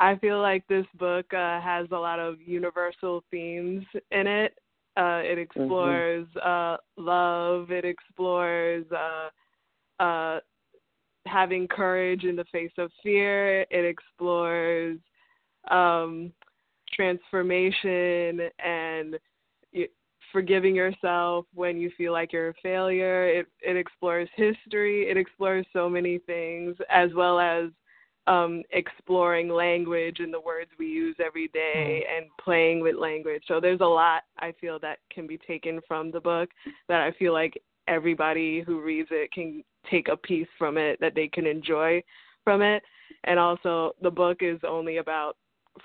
[0.00, 4.58] I feel like this book uh, has a lot of universal themes in it.
[4.96, 5.60] Uh, it Mm-hmm.
[5.60, 7.70] explores uh, love.
[7.70, 9.28] It explores uh,
[10.02, 10.40] uh,
[11.26, 13.62] having courage in the face of fear.
[13.70, 14.98] It explores
[15.70, 16.32] um,
[16.92, 19.18] transformation and
[20.32, 23.26] forgiving yourself when you feel like you're a failure.
[23.26, 25.08] It it explores history.
[25.08, 27.70] It explores so many things, as well as
[28.26, 33.44] um, exploring language and the words we use every day and playing with language.
[33.46, 36.50] So there's a lot I feel that can be taken from the book
[36.88, 41.14] that I feel like everybody who reads it can take a piece from it that
[41.14, 42.02] they can enjoy
[42.44, 42.82] from it.
[43.24, 45.36] And also the book is only about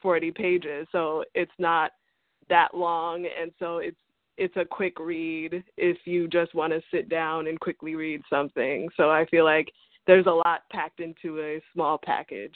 [0.02, 1.92] 40 pages, so it's not
[2.50, 4.00] that long and so it's
[4.38, 8.90] it's a quick read if you just want to sit down and quickly read something.
[8.98, 9.72] So I feel like
[10.08, 12.56] there's a lot packed into a small package.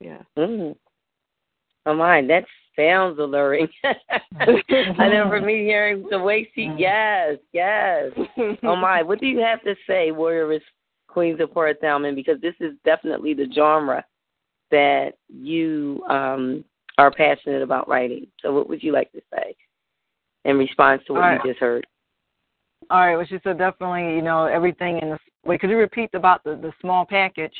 [0.00, 0.22] Yeah.
[0.38, 0.76] Mm.
[1.86, 2.44] Oh my, that
[2.76, 3.68] sounds alluring.
[3.84, 8.10] I know for me hearing the way she yes, yes.
[8.62, 10.62] Oh my, what do you have to say, Warriors
[11.08, 12.14] Queens of Port Thalman?
[12.14, 14.04] Because this is definitely the genre
[14.70, 16.64] that you um
[16.98, 18.26] are passionate about writing.
[18.40, 19.54] So what would you like to say
[20.44, 21.40] in response to what right.
[21.44, 21.86] you just heard?
[22.90, 25.18] All right, well, she said definitely, you know, everything in the.
[25.44, 27.54] Wait, could you repeat about the the small package?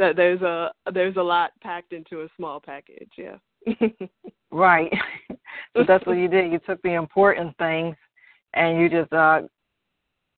[0.00, 3.36] That there's a there's a lot packed into a small package, yeah.
[4.50, 4.90] Right.
[5.76, 6.50] so that's what you did.
[6.50, 7.94] You took the important things,
[8.54, 9.42] and you just, uh,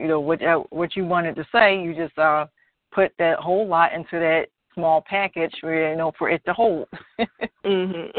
[0.00, 2.46] you know, what uh, what you wanted to say, you just uh
[2.92, 6.88] put that whole lot into that small package, for, you know, for it to hold.
[7.64, 8.10] mhm.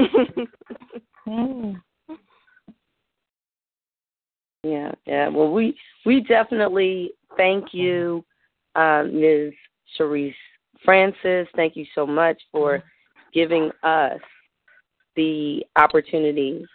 [1.28, 1.82] mm.
[4.64, 5.28] Yeah, yeah.
[5.28, 8.24] Well, we we definitely thank you,
[8.76, 9.52] uh, Ms.
[9.98, 10.34] Sherese
[10.86, 11.48] Francis.
[11.56, 12.84] Thank you so much for
[13.34, 14.20] giving us
[15.16, 16.66] the opportunity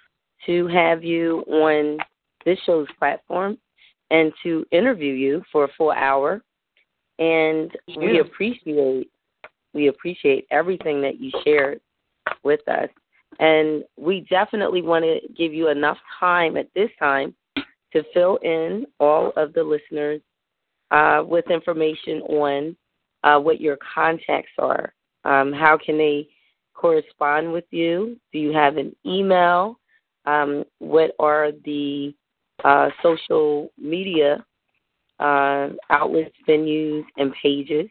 [0.47, 1.99] to have you on
[2.45, 3.59] this show's platform
[4.11, 6.43] and to interview you for a full hour.
[7.19, 9.11] And we appreciate
[9.75, 11.81] we appreciate everything that you shared
[12.43, 12.89] with us.
[13.39, 17.35] And we definitely want to give you enough time at this time
[17.93, 20.21] to fill in all of the listeners
[20.91, 22.77] uh, with information on
[23.25, 24.93] uh, what your contacts are.
[25.25, 26.29] Um, how can they
[26.75, 28.16] correspond with you?
[28.33, 29.79] Do you have an email?
[30.25, 32.14] Um, what are the
[32.64, 34.45] uh, social media
[35.19, 37.89] uh, outlets, venues, and pages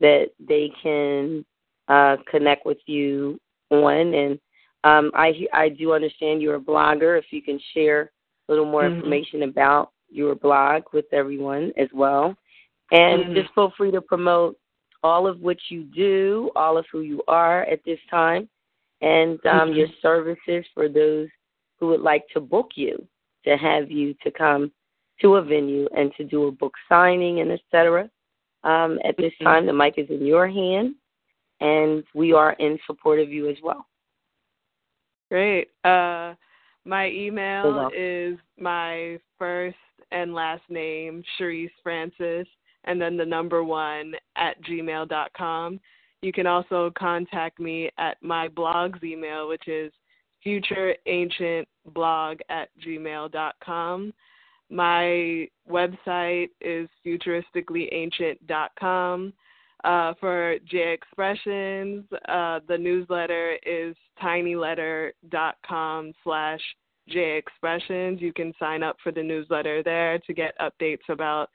[0.00, 1.44] that they can
[1.88, 3.38] uh, connect with you
[3.70, 4.14] on?
[4.14, 4.40] And
[4.84, 7.18] um, I I do understand you're a blogger.
[7.18, 8.10] If you can share
[8.48, 8.96] a little more Mhm.
[8.96, 12.36] information about your blog with everyone as well.
[12.90, 13.34] And Mhm.
[13.34, 14.58] just feel free to promote
[15.02, 18.48] all of what you do, all of who you are at this time,
[19.00, 19.76] and um, Mhm.
[19.76, 21.28] your services for those
[21.78, 23.06] who would like to book you,
[23.44, 24.72] to have you to come
[25.20, 28.10] to a venue and to do a book signing and et cetera.
[28.64, 29.44] Um, at this Mhm.
[29.44, 30.96] time, the mic is in your hand,
[31.60, 33.86] and we are in support of you as well.
[35.28, 35.70] Great.
[35.84, 36.34] Uh,
[36.84, 39.76] my email is my first
[40.10, 42.48] and last name, Sherese Francis,
[42.86, 45.80] and then the number one at gmail.com.
[46.22, 49.92] You can also contact me at my blog's email, which is
[50.44, 54.12] futureancientblog at gmail.com.
[54.68, 59.32] My website is futuristicallyancient.com.
[59.84, 66.60] Uh, for J Expressions, uh, the newsletter is tinyletter.com slash
[67.08, 68.20] J Expressions.
[68.20, 71.50] You can sign up for the newsletter there to get updates about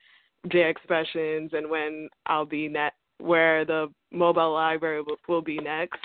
[0.49, 5.99] J Expressions and when I'll be net, where the mobile library will, will be next.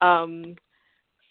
[0.00, 0.56] Um,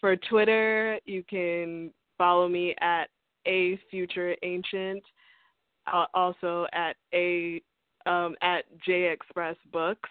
[0.00, 3.08] for Twitter, you can follow me at
[3.46, 5.02] a future ancient,
[5.92, 7.62] uh, also at a
[8.06, 10.08] um, at J Express Books,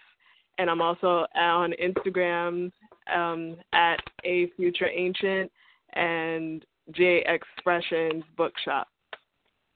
[0.57, 2.71] and I'm also on Instagram
[3.13, 5.51] um, at a future ancient
[5.93, 8.87] and J Expressions Bookshop.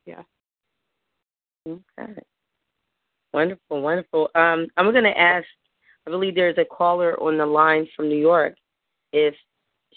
[0.06, 0.22] Yeah.
[1.68, 2.22] Okay.
[3.34, 4.30] Wonderful, wonderful.
[4.36, 5.46] Um, I'm going to ask,
[6.06, 8.56] I believe there's a caller on the line from New York,
[9.12, 9.34] if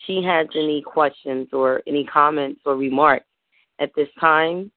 [0.07, 3.27] she has any questions or any comments or remarks
[3.79, 4.71] at this time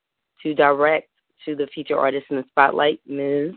[0.44, 1.10] to direct
[1.46, 3.54] to the feature artist in the spotlight, Ms.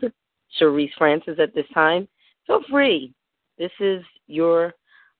[0.57, 2.07] Sherese Francis, at this time.
[2.47, 3.13] Feel free.
[3.57, 4.73] This is your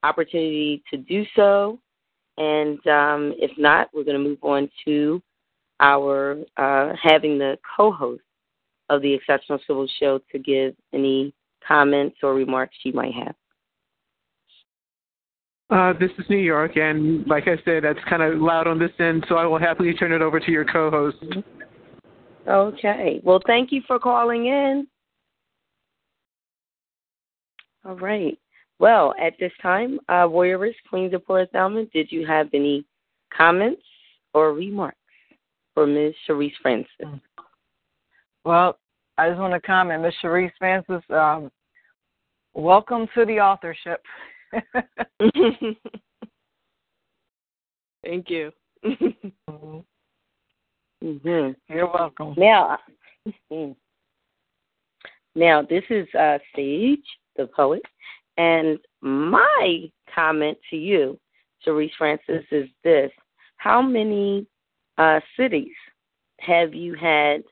[0.04, 1.80] opportunity to do so.
[2.38, 5.22] And um, if not, we're going to move on to
[5.80, 8.24] our uh, having the co-host
[8.94, 11.34] of the Exceptional Scribble Show to give any
[11.66, 13.36] comments or remarks you might have.
[15.70, 18.92] Uh, this is New York, and like I said, that's kind of loud on this
[19.00, 21.18] end, so I will happily turn it over to your co-host.
[22.48, 23.22] Okay.
[23.24, 24.88] Well, thank you for calling in.
[27.86, 28.38] All right.
[28.80, 32.86] Well, at this time, uh, Warriors, Queens of Port Thelma, did you have any
[33.36, 33.82] comments
[34.34, 34.98] or remarks
[35.74, 36.14] for Ms.
[36.28, 36.90] Sherese Francis?
[38.44, 38.78] Well,
[39.18, 40.14] I just want to comment, Ms.
[40.22, 41.04] Sherese Francis.
[41.12, 41.52] Um,
[42.56, 44.02] welcome to the authorship.
[48.04, 48.52] Thank you.
[51.04, 51.52] mm-hmm.
[51.70, 52.34] You're welcome.
[52.38, 52.80] Now,
[55.36, 57.06] now this is uh, Sage,
[57.38, 57.84] the poet,
[58.38, 61.20] and my comment to you,
[61.64, 63.12] Sherese Francis, is this:
[63.58, 64.48] How many
[64.98, 65.76] uh, cities
[66.40, 67.44] have you had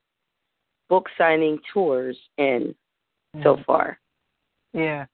[0.91, 2.75] book signing tours in
[3.33, 3.43] mm.
[3.43, 3.97] so far?
[4.73, 5.05] Yeah.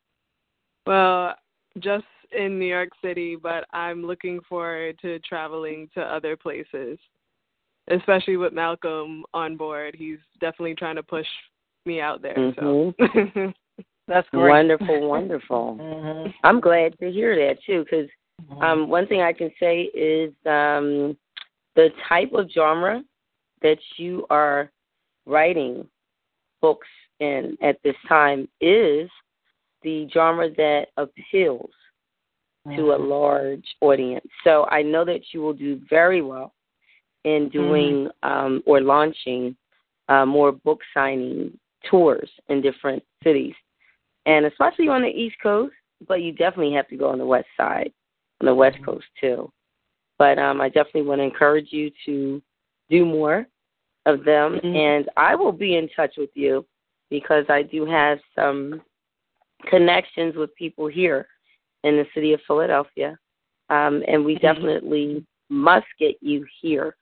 [0.88, 1.36] Well,
[1.78, 2.05] just
[2.36, 6.97] in New York City, but I'm looking forward to traveling to other places,
[7.91, 9.95] especially with Malcolm on board.
[9.95, 11.28] He's definitely trying to push
[11.86, 12.36] me out there.
[12.36, 12.59] Mm-hmm.
[12.59, 13.53] So
[14.07, 14.49] that's great.
[14.49, 15.78] Wonderful, wonderful.
[15.80, 16.32] mm-hmm.
[16.43, 18.09] I'm glad to hear that too, because
[18.41, 18.63] mm-hmm.
[18.63, 21.15] um, one thing I can say is um,
[21.75, 23.03] the type of genre
[23.61, 24.71] that you are
[25.28, 25.88] writing
[26.61, 26.88] books
[27.19, 29.09] in at this time is
[29.84, 31.69] the genre that appeals
[32.75, 34.28] to a large audience.
[34.43, 36.53] So I know that you will do very well
[37.23, 38.30] in doing mm-hmm.
[38.30, 39.55] um, or launching
[40.09, 41.57] uh, more book signing
[41.89, 43.53] tours in different cities,
[44.25, 45.73] and especially on the East Coast.
[46.07, 47.91] But you definitely have to go on the West Side,
[48.41, 48.91] on the West mm-hmm.
[48.91, 49.51] Coast too.
[50.19, 52.41] But um, I definitely want to encourage you to
[52.89, 53.47] do more
[54.08, 54.76] of them, mm-hmm.
[54.76, 56.66] and I will be in touch with you
[57.10, 58.82] because I do have some
[59.70, 61.28] connections with people here
[61.84, 63.18] in the city of Philadelphia,
[63.70, 64.47] um, and we Mm-hmm.
[64.47, 66.95] definitely must get you here.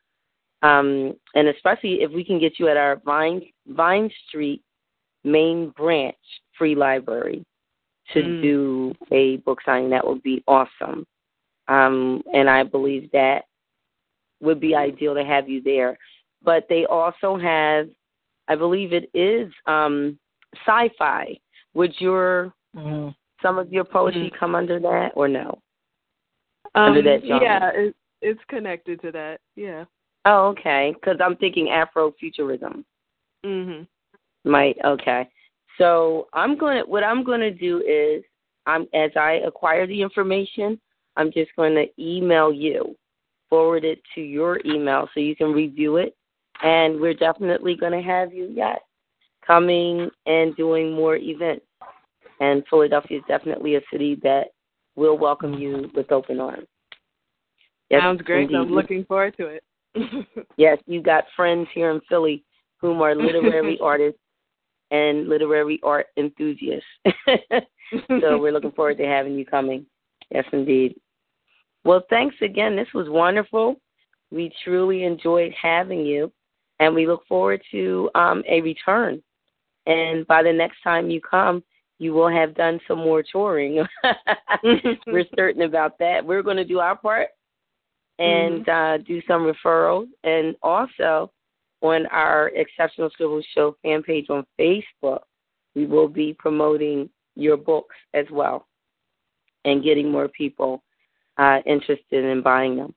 [0.62, 4.62] Um, and especially if we can get you at our Vine Vine Street
[5.24, 6.16] main branch
[6.58, 7.44] free library
[8.14, 8.42] to Mm.
[8.42, 11.06] do a book signing, that would be awesome.
[11.68, 13.46] Um, and I believe that
[14.42, 15.98] would be ideal to have you there.
[16.46, 17.90] But they also have,
[18.48, 20.18] I believe it is um,
[20.66, 21.38] sci-fi.
[21.74, 23.10] Would your mm-hmm.
[23.42, 24.40] some of your poetry Mm-hmm.
[24.40, 25.60] come under that or no?
[26.76, 27.44] um, Under that genre.
[27.44, 29.40] yeah, it, it's connected to that.
[29.56, 29.86] Yeah.
[30.26, 30.94] Oh, okay.
[30.94, 32.84] Because I'm thinking Afrofuturism
[33.46, 33.88] Mhm.
[34.44, 34.78] might.
[34.84, 35.28] Okay.
[35.78, 36.86] So I'm gonna.
[36.86, 38.24] What I'm gonna do is,
[38.66, 40.80] I'm as I acquire the information,
[41.18, 42.96] I'm just going to email you,
[43.50, 46.16] forward it to your email so you can review it,
[46.64, 48.80] and we're definitely going to have you yes
[49.46, 51.66] coming and doing more events.
[52.40, 54.48] And Philadelphia is definitely a city that
[54.96, 56.68] will welcome you with open arms.
[57.90, 58.44] Yes, Sounds great.
[58.44, 58.56] indeed.
[58.56, 59.64] I'm looking forward to it.
[60.58, 62.44] Yes, you got friends here in Philly
[62.78, 64.20] whom are literary artists
[64.92, 66.86] and literary art enthusiasts.
[68.20, 69.86] so we're looking forward to having you coming.
[70.32, 70.96] Yes, indeed.
[71.84, 72.76] Well, thanks again.
[72.76, 73.80] This was wonderful.
[74.32, 76.32] We truly enjoyed having you,
[76.80, 79.22] and we look forward to um, a return.
[79.86, 81.64] And by the next time you come,
[82.00, 83.86] you will have done some more touring.
[85.08, 86.26] we're certain about that.
[86.26, 87.30] We're going to do our part
[88.20, 91.32] and uh, do some referrals, and also
[91.82, 95.20] on our Exceptional Scribble Show fan page on Facebook,
[95.76, 98.68] we will be promoting your books as well
[99.66, 100.82] and getting more people
[101.38, 102.96] uh, interested in buying them.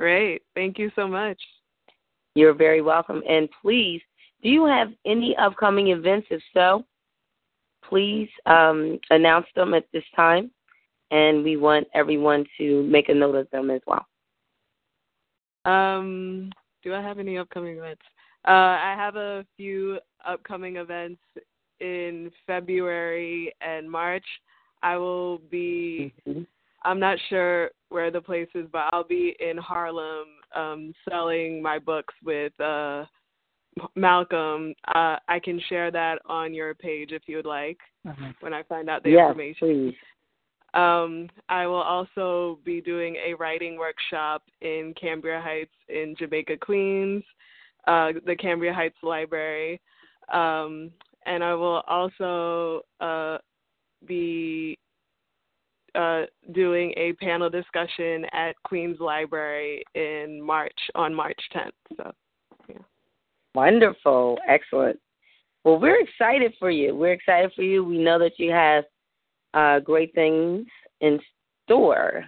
[0.00, 0.42] Great.
[0.54, 1.40] Thank you so much.
[2.34, 3.22] You're very welcome.
[3.28, 4.02] And please,
[4.42, 6.26] do you have any upcoming events?
[6.30, 6.84] If so,
[7.88, 10.50] please um, announce them at this time.
[11.10, 14.06] And we want everyone to make a note of them as well.
[15.64, 16.50] Um,
[16.82, 18.02] do I have any upcoming events?
[18.46, 21.20] Uh, I have a few upcoming events
[21.80, 24.24] in February and March.
[24.82, 26.12] I will be.
[26.28, 26.42] Mm-hmm.
[26.84, 31.78] I'm not sure where the place is, but I'll be in Harlem um, selling my
[31.78, 33.04] books with uh,
[33.94, 34.74] Malcolm.
[34.88, 38.30] Uh, I can share that on your page if you would like Mm-hmm.
[38.40, 39.68] when I find out the yes, information.
[39.68, 39.94] please.
[40.74, 47.22] Um, I will also be doing a writing workshop in Cambria Heights in Jamaica, Queens,
[47.86, 49.80] uh, the Cambria Heights Library.
[50.32, 50.90] Um,
[51.26, 53.38] and I will also uh,
[54.06, 54.78] be
[55.94, 56.22] uh,
[56.52, 61.70] doing a panel discussion at Queens Library in March, on March 10th.
[61.96, 62.12] So,
[62.68, 62.76] yeah.
[63.54, 64.38] Wonderful.
[64.48, 64.98] Excellent.
[65.64, 66.94] Well, we're excited for you.
[66.94, 67.84] We're excited for you.
[67.84, 68.84] We know that you have
[69.54, 70.66] uh, great things
[71.00, 71.18] in
[71.64, 72.24] store.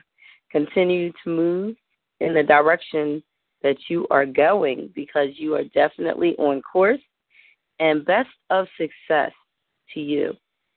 [0.51, 1.77] Continue to move
[2.21, 3.23] in the direction
[3.63, 7.01] that you are going because you are definitely on course.
[7.79, 9.33] And best of success
[9.93, 10.33] to you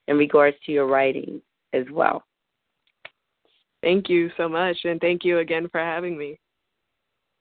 [0.10, 2.24] in regards to your writing as well.
[3.82, 6.40] Thank you so much, and thank you again for having me.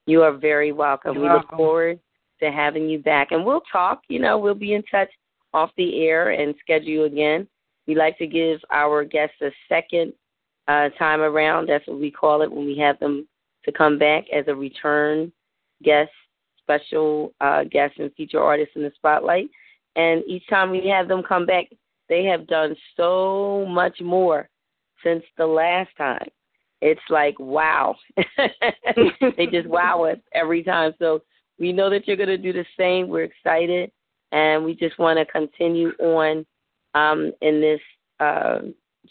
[0.07, 1.14] You are very welcome.
[1.14, 1.49] You're we welcome.
[1.51, 2.01] look forward
[2.41, 4.03] to having you back, and we'll talk.
[4.09, 5.11] You know, we'll be in touch
[5.53, 7.49] off the air and schedule you again.
[7.86, 10.12] We like to give our guests a second
[10.68, 11.68] uh, time around.
[11.68, 13.26] That's what we call it when we have them
[13.64, 15.32] to come back as a return
[15.82, 16.11] guest,
[16.62, 19.49] special uh, guest, and feature artist in the spotlight.
[19.97, 21.66] And each time we have them come back,
[22.09, 24.49] they have done so much more
[25.03, 26.28] since the last time.
[26.80, 27.96] It's like wow.
[29.36, 30.92] they just wow us every time.
[30.99, 31.22] So
[31.59, 33.09] we know that you're going to do the same.
[33.09, 33.90] We're excited,
[34.32, 36.46] and we just want to continue on
[36.94, 37.80] um, in this
[38.20, 38.61] uh,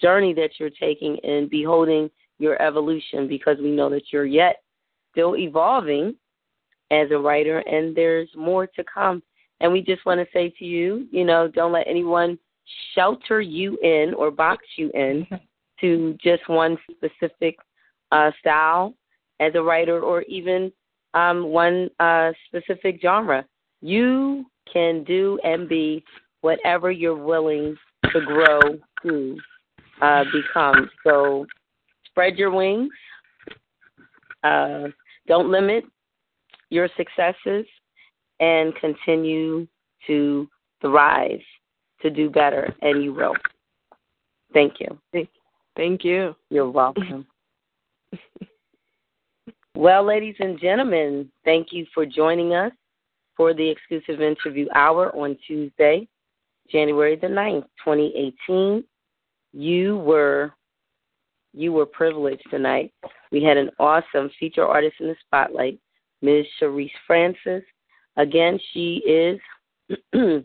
[0.02, 2.10] journey that you're taking and beholding
[2.40, 4.58] your evolution because we know that you're yet
[5.12, 6.16] still evolving
[6.92, 9.22] as a writer, and there's more to come.
[9.60, 12.38] And we just want to say to you, you know, don't let anyone
[12.94, 15.26] shelter you in or box you in
[15.82, 17.58] to just one specific
[18.12, 18.94] uh, style
[19.40, 20.72] as a writer or even
[21.14, 23.46] um, one uh, specific genre.
[23.82, 26.04] You can do and be
[26.42, 27.76] whatever you're willing
[28.12, 28.60] to grow
[29.04, 29.38] to
[30.02, 30.90] uh, become.
[31.04, 31.46] So
[32.06, 32.92] spread your wings.
[34.44, 34.88] Uh,
[35.28, 35.84] don't limit
[36.70, 37.66] your successes
[38.40, 39.68] and continue
[40.06, 40.48] to
[40.82, 41.40] thrive
[42.02, 43.34] to do better, and you will.
[44.54, 45.28] Thank you.
[45.78, 46.36] Thank you.
[46.50, 47.28] You're welcome.
[49.76, 52.72] well, ladies and gentlemen, thank you for joining us
[53.38, 56.08] for the exclusive interview hour on Tuesday,
[56.72, 58.84] January the 9th, 2018.
[59.54, 60.52] You were
[61.54, 62.92] you were privileged tonight.
[63.32, 65.80] We had an awesome feature artist in the spotlight,
[66.24, 66.46] Ms.
[66.60, 67.64] Sherese Francis.
[68.16, 69.40] Again, she is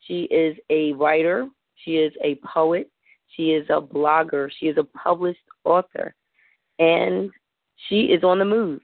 [0.00, 1.48] she is a writer,
[1.84, 2.90] she is a poet,
[3.36, 6.14] she is a blogger, she is a published author,
[6.78, 7.30] and
[7.88, 8.80] she is on the move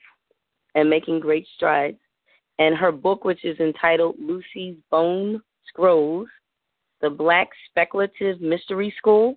[0.75, 1.99] and making great strides.
[2.59, 6.29] And her book, which is entitled Lucy's Bone Scrolls,
[7.01, 9.37] The Black Speculative Mystery School,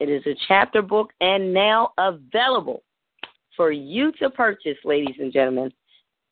[0.00, 2.82] it is a chapter book and now available
[3.56, 5.72] for you to purchase, ladies and gentlemen.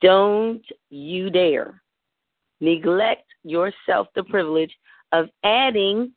[0.01, 1.83] Don't you dare
[2.61, 4.75] neglect yourself the privilege
[5.13, 6.13] of adding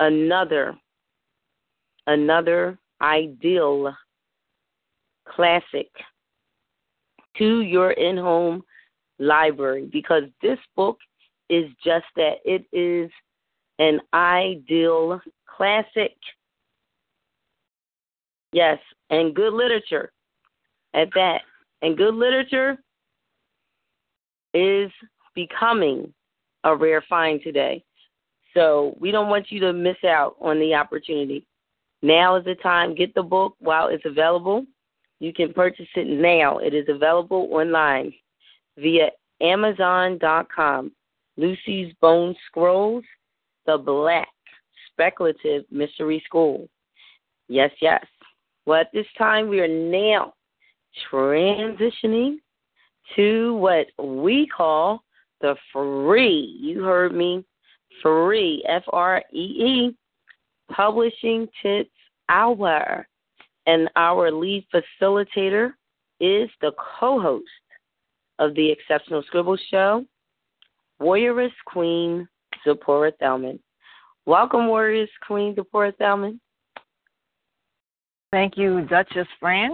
[0.00, 0.76] another
[2.06, 3.94] another ideal
[5.28, 5.88] classic
[7.38, 8.62] to your in-home
[9.18, 10.98] library because this book
[11.48, 12.38] is just that.
[12.44, 13.10] It is
[13.78, 16.16] an ideal classic.
[18.52, 18.78] Yes
[19.10, 20.12] and good literature
[20.94, 21.42] at that.
[21.82, 22.78] And good literature
[24.54, 24.90] is
[25.34, 26.12] becoming
[26.64, 27.84] a rare find today.
[28.54, 31.46] So we don't want you to miss out on the opportunity.
[32.02, 32.94] Now is the time.
[32.94, 34.64] Get the book while it's available.
[35.18, 36.58] You can purchase it now.
[36.58, 38.12] It is available online
[38.76, 40.92] via Amazon.com.
[41.36, 43.04] Lucy's Bone Scrolls,
[43.66, 44.28] The Black
[44.92, 46.68] Speculative Mystery School.
[47.48, 48.04] Yes, yes.
[48.66, 50.34] Well, at this time, we are now
[51.10, 52.36] transitioning
[53.16, 55.02] to what we call
[55.40, 57.44] the free, you heard me,
[58.02, 59.96] free, F R E E,
[60.72, 61.90] Publishing Tips
[62.28, 63.06] Hour.
[63.66, 65.72] And our lead facilitator
[66.20, 67.44] is the co host
[68.38, 70.04] of the Exceptional Scribble Show,
[71.00, 72.26] Warrioress Queen
[72.64, 73.58] Zipporah Thelman.
[74.26, 76.38] Welcome, Warrioress Queen Zipporah Thelman.
[78.32, 79.72] Thank you, Duchess Fran.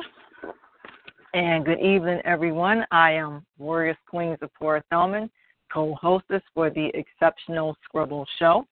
[1.34, 2.86] And good evening, everyone.
[2.90, 5.28] I am Warrioress Queen Zipporah Thelman,
[5.72, 8.66] co hostess for the Exceptional Scribble Show.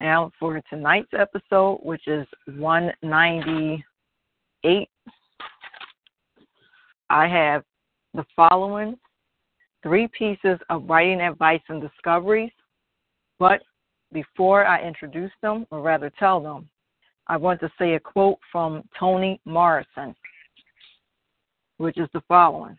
[0.00, 4.88] Now, for tonight's episode, which is 198,
[7.10, 7.64] I have
[8.14, 8.96] the following
[9.82, 12.50] three pieces of writing advice and discoveries.
[13.38, 13.62] But
[14.12, 16.68] before I introduce them, or rather tell them,
[17.26, 20.14] I want to say a quote from Toni Morrison,
[21.76, 22.76] which is the following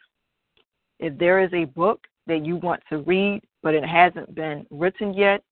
[0.99, 5.14] If there is a book that you want to read, but it hasn't been written
[5.14, 5.43] yet,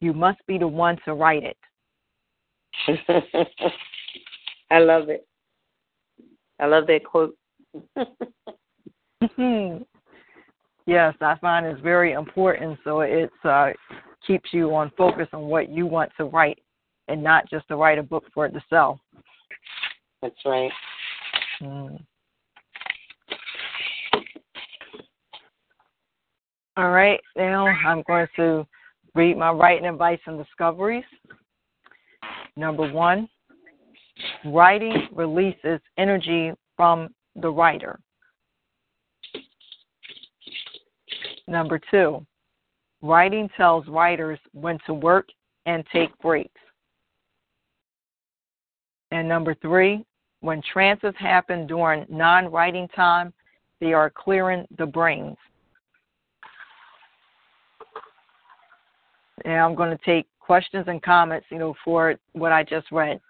[0.00, 1.56] you must be the one to write it.
[4.70, 5.26] I love it.
[6.58, 7.36] I love that quote.
[10.86, 12.78] yes, I find it's very important.
[12.82, 13.68] So it uh,
[14.26, 16.58] keeps you on focus on what you want to write
[17.08, 18.98] and not just to write a book for it to sell.
[20.22, 20.72] That's right.
[21.60, 22.00] Mm.
[26.78, 28.66] All right, now I'm going to
[29.14, 31.04] read my writing advice and discoveries.
[32.56, 33.28] Number one,
[34.46, 38.00] writing releases energy from the writer.
[41.46, 42.24] Number two,
[43.02, 45.28] writing tells writers when to work
[45.66, 46.50] and take breaks.
[49.10, 50.06] And number three,
[50.40, 53.34] when trances happen during non writing time,
[53.78, 55.36] they are clearing the brains.
[59.44, 63.20] And I'm going to take questions and comments, you know, for what I just read.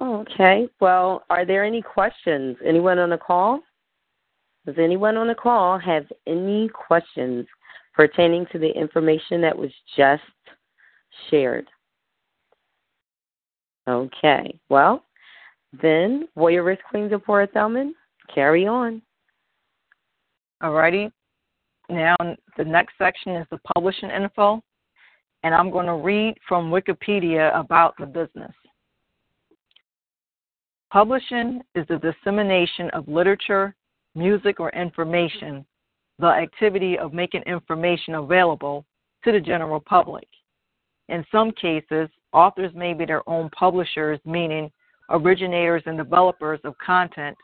[0.00, 0.68] Okay.
[0.80, 2.56] Well, are there any questions?
[2.64, 3.60] Anyone on the call?
[4.66, 7.46] Does anyone on the call have any questions
[7.94, 10.22] pertaining to the information that was just
[11.28, 11.66] shared?
[13.88, 14.58] Okay.
[14.68, 15.04] Well,
[15.82, 17.92] then, Warrioress Queen Zipporah Thelman,
[18.32, 19.02] carry on.
[20.62, 21.10] Alrighty.
[21.90, 22.14] Now,
[22.56, 24.62] the next section is the publishing info,
[25.42, 28.52] and I'm going to read from Wikipedia about the business.
[30.92, 33.74] Publishing is the dissemination of literature,
[34.14, 35.64] music, or information,
[36.20, 38.84] the activity of making information available
[39.24, 40.28] to the general public.
[41.08, 44.70] In some cases, authors may be their own publishers, meaning
[45.08, 47.36] originators and developers of content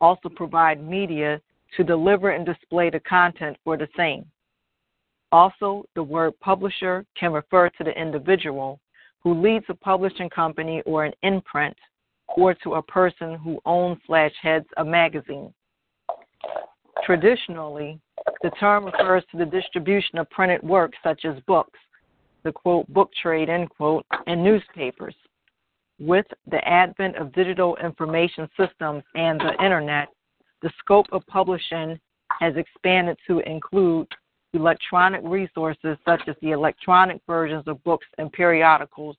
[0.00, 1.38] also provide media
[1.76, 4.24] to deliver and display the content for the same.
[5.32, 8.80] Also, the word publisher can refer to the individual
[9.22, 11.76] who leads a publishing company or an imprint,
[12.36, 15.52] or to a person who owns slash heads a magazine.
[17.04, 18.00] Traditionally,
[18.42, 21.78] the term refers to the distribution of printed works such as books,
[22.44, 25.14] the quote book trade end quote, and newspapers.
[25.98, 30.08] With the advent of digital information systems and the internet,
[30.62, 31.98] the scope of publishing
[32.38, 34.06] has expanded to include
[34.54, 39.16] electronic resources such as the electronic versions of books and periodicals,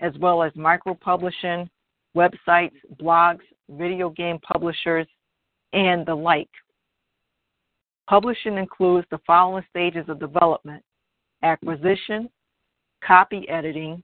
[0.00, 1.68] as well as micro-publishing,
[2.16, 3.40] websites, blogs,
[3.70, 5.06] video game publishers,
[5.72, 6.50] and the like.
[8.08, 10.82] Publishing includes the following stages of development
[11.42, 12.28] acquisition,
[13.04, 14.02] copy editing,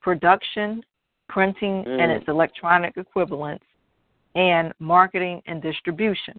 [0.00, 0.82] production,
[1.28, 2.00] printing, mm.
[2.00, 3.64] and its electronic equivalents,
[4.34, 6.38] and marketing and distribution.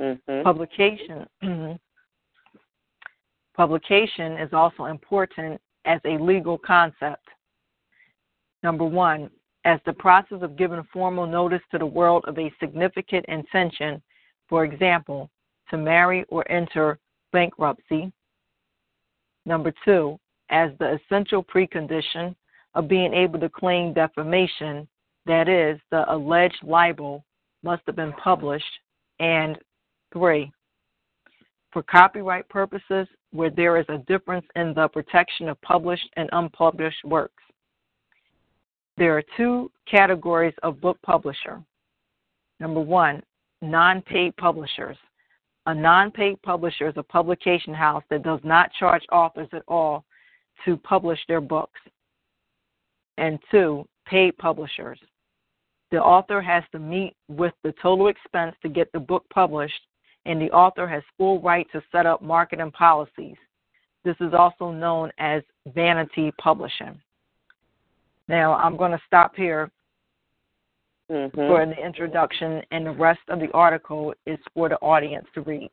[0.00, 0.42] Mm-hmm.
[0.42, 1.26] Publication.
[3.56, 7.26] Publication is also important as a legal concept.
[8.62, 9.30] Number one,
[9.64, 14.00] as the process of giving formal notice to the world of a significant intention,
[14.48, 15.28] for example,
[15.70, 16.98] to marry or enter
[17.32, 18.12] bankruptcy.
[19.44, 20.18] Number two,
[20.50, 22.34] as the essential precondition
[22.74, 24.88] of being able to claim defamation
[25.28, 27.24] that is, the alleged libel
[27.62, 28.64] must have been published.
[29.20, 29.56] And
[30.12, 30.50] three,
[31.72, 37.04] for copyright purposes, where there is a difference in the protection of published and unpublished
[37.04, 37.42] works.
[38.96, 41.62] There are two categories of book publisher.
[42.58, 43.22] Number one,
[43.60, 44.96] non paid publishers.
[45.66, 50.04] A non paid publisher is a publication house that does not charge authors at all
[50.64, 51.78] to publish their books.
[53.18, 54.98] And two, paid publishers
[55.90, 59.80] the author has to meet with the total expense to get the book published,
[60.26, 63.36] and the author has full right to set up marketing policies.
[64.04, 65.42] This is also known as
[65.74, 67.00] vanity publishing.
[68.28, 69.70] Now, I'm going to stop here
[71.10, 71.34] mm-hmm.
[71.34, 75.70] for the introduction, and the rest of the article is for the audience to read.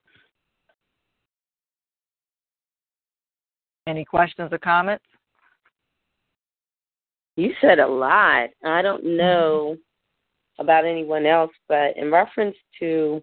[3.87, 5.05] Any questions or comments?
[7.35, 8.49] You said a lot.
[8.63, 9.77] I don't know
[10.59, 13.21] about anyone else, but in reference to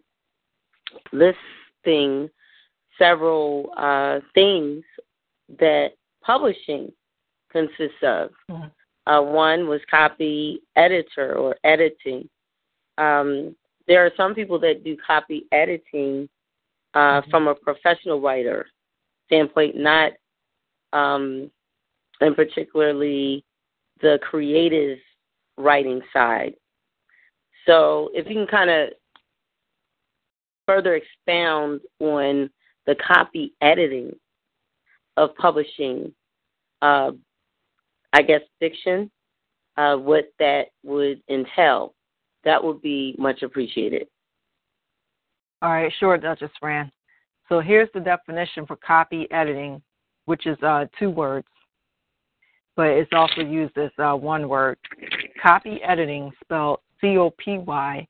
[1.13, 2.29] listing
[2.99, 4.83] several uh, things
[5.59, 5.91] that
[6.23, 6.93] publishing
[7.51, 8.31] consists of.
[8.51, 9.11] Mm-hmm.
[9.11, 12.29] Uh, one was copy editor or editing.
[12.99, 13.57] Um,
[13.89, 16.29] there are some people that do copy editing
[16.95, 17.31] uh, mm-hmm.
[17.31, 18.67] from a professional writer
[19.27, 20.13] standpoint, not
[20.93, 21.51] um,
[22.21, 23.45] and particularly
[24.01, 24.99] the creative
[25.57, 26.55] writing side.
[27.67, 28.89] So if you can kind of
[30.67, 32.51] further expound on
[32.87, 34.13] the copy editing
[35.17, 36.13] of publishing,
[36.81, 37.13] uh,
[38.13, 39.11] I guess, fiction,
[39.77, 41.95] uh, what that would entail,
[42.45, 44.07] that would be much appreciated.
[45.61, 46.91] All right, sure, Duchess Fran.
[47.49, 49.81] So here's the definition for copy editing,
[50.25, 51.47] which is uh, two words
[52.77, 54.79] but it's also used as uh, one word.
[55.43, 58.07] Copy editing, spelled C O P Y,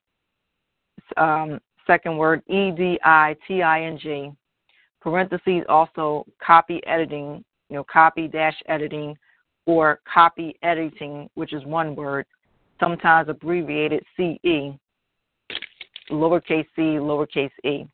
[1.17, 4.31] um, second word E D I T I N G,
[5.01, 9.17] parentheses also copy editing, you know, copy dash editing,
[9.65, 12.25] or copy editing, which is one word,
[12.79, 14.77] sometimes abbreviated CE,
[16.09, 17.85] lowercase c, lowercase e,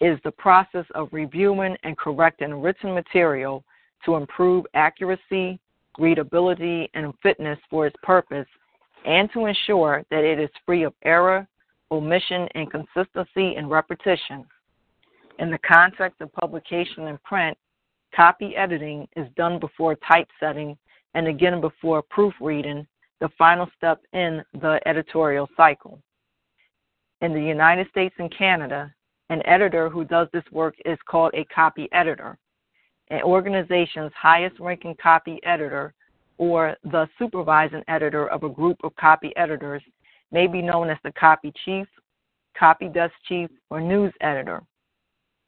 [0.00, 3.64] is the process of reviewing and correcting written material
[4.04, 5.58] to improve accuracy,
[5.98, 8.46] readability, and fitness for its purpose,
[9.04, 11.46] and to ensure that it is free of error,
[11.90, 14.44] omission, inconsistency, and repetition.
[15.38, 17.56] In the context of publication in print,
[18.14, 20.76] copy editing is done before typesetting
[21.14, 22.86] and again before proofreading,
[23.20, 26.00] the final step in the editorial cycle.
[27.20, 28.92] In the United States and Canada,
[29.30, 32.38] an editor who does this work is called a copy editor.
[33.08, 35.94] An organization's highest ranking copy editor
[36.38, 39.82] or the supervising editor of a group of copy editors
[40.32, 41.86] may be known as the copy chief,
[42.56, 44.62] copy desk chief, or news editor.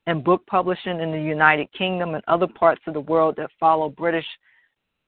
[0.07, 3.89] In book publishing in the United Kingdom and other parts of the world that follow
[3.89, 4.27] British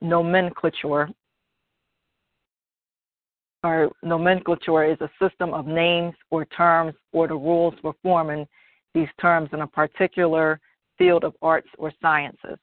[0.00, 1.08] nomenclature,
[3.64, 8.46] or nomenclature is a system of names or terms or the rules for forming
[8.94, 10.60] these terms in a particular
[10.98, 12.58] field of arts or sciences.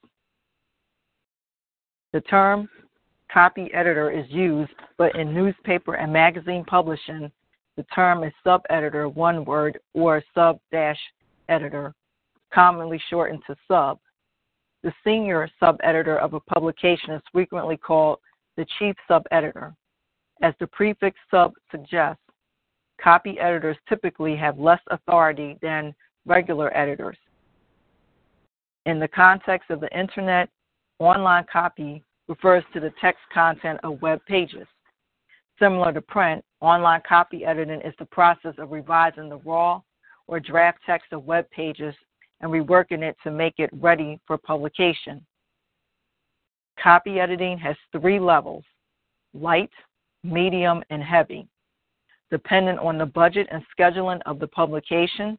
[2.13, 2.69] The term
[3.31, 7.31] copy editor is used, but in newspaper and magazine publishing,
[7.77, 10.99] the term is sub editor, one word, or sub dash
[11.47, 11.93] editor,
[12.53, 13.99] commonly shortened to sub.
[14.83, 18.19] The senior sub editor of a publication is frequently called
[18.57, 19.73] the chief sub editor.
[20.41, 22.21] As the prefix sub suggests,
[23.01, 25.93] copy editors typically have less authority than
[26.25, 27.17] regular editors.
[28.85, 30.49] In the context of the internet,
[30.99, 34.67] online copy refers to the text content of web pages.
[35.59, 39.81] Similar to print, online copy editing is the process of revising the raw
[40.27, 41.93] or draft text of web pages
[42.39, 45.25] and reworking it to make it ready for publication.
[46.81, 48.63] Copy editing has three levels
[49.33, 49.71] light,
[50.23, 51.47] medium, and heavy.
[52.31, 55.37] Depending on the budget and scheduling of the publication,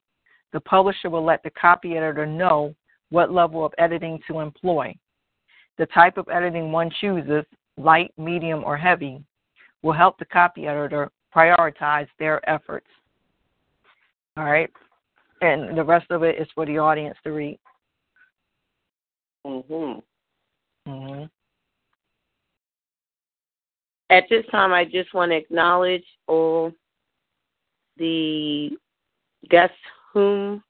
[0.53, 2.75] the publisher will let the copy editor know
[3.11, 4.95] what level of editing to employ.
[5.81, 7.43] The type of editing one chooses,
[7.79, 9.25] light, medium, or heavy,
[9.81, 12.87] will help the copy editor prioritize their efforts.
[14.37, 14.71] All right?
[15.41, 17.59] And the rest of it is for the audience to read.
[19.47, 20.03] Mhm.
[20.87, 21.31] Mhm.
[24.11, 26.75] At this time, I just want to acknowledge all
[27.97, 28.77] the
[29.49, 29.81] guests
[30.13, 30.63] whom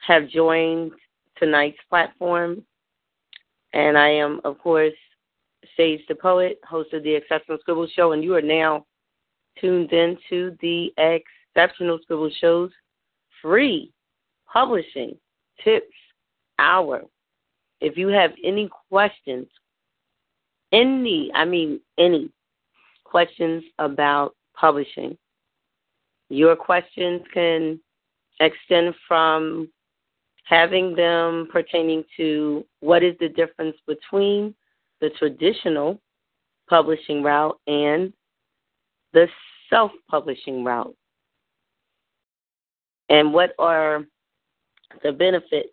[0.00, 0.98] have joined
[1.34, 2.66] tonight's platform.
[3.76, 4.94] And I am, of course,
[5.76, 8.86] Sage the Poet, host of the Exceptional Scribble Show, and you are now
[9.60, 12.70] tuned into the Exceptional Scribble Show's
[13.42, 13.92] free
[14.50, 15.14] publishing
[15.62, 15.92] tips
[16.58, 17.02] hour.
[17.82, 19.46] If you have any questions,
[20.72, 22.30] any, I mean any
[23.04, 25.18] questions about publishing,
[26.30, 27.78] your questions can
[28.40, 29.68] extend from
[30.46, 34.54] having them pertaining to what is the difference between
[35.00, 36.00] the traditional
[36.70, 38.12] publishing route and
[39.12, 39.26] the
[39.68, 40.94] self publishing route.
[43.08, 44.04] And what are
[45.02, 45.68] the benefits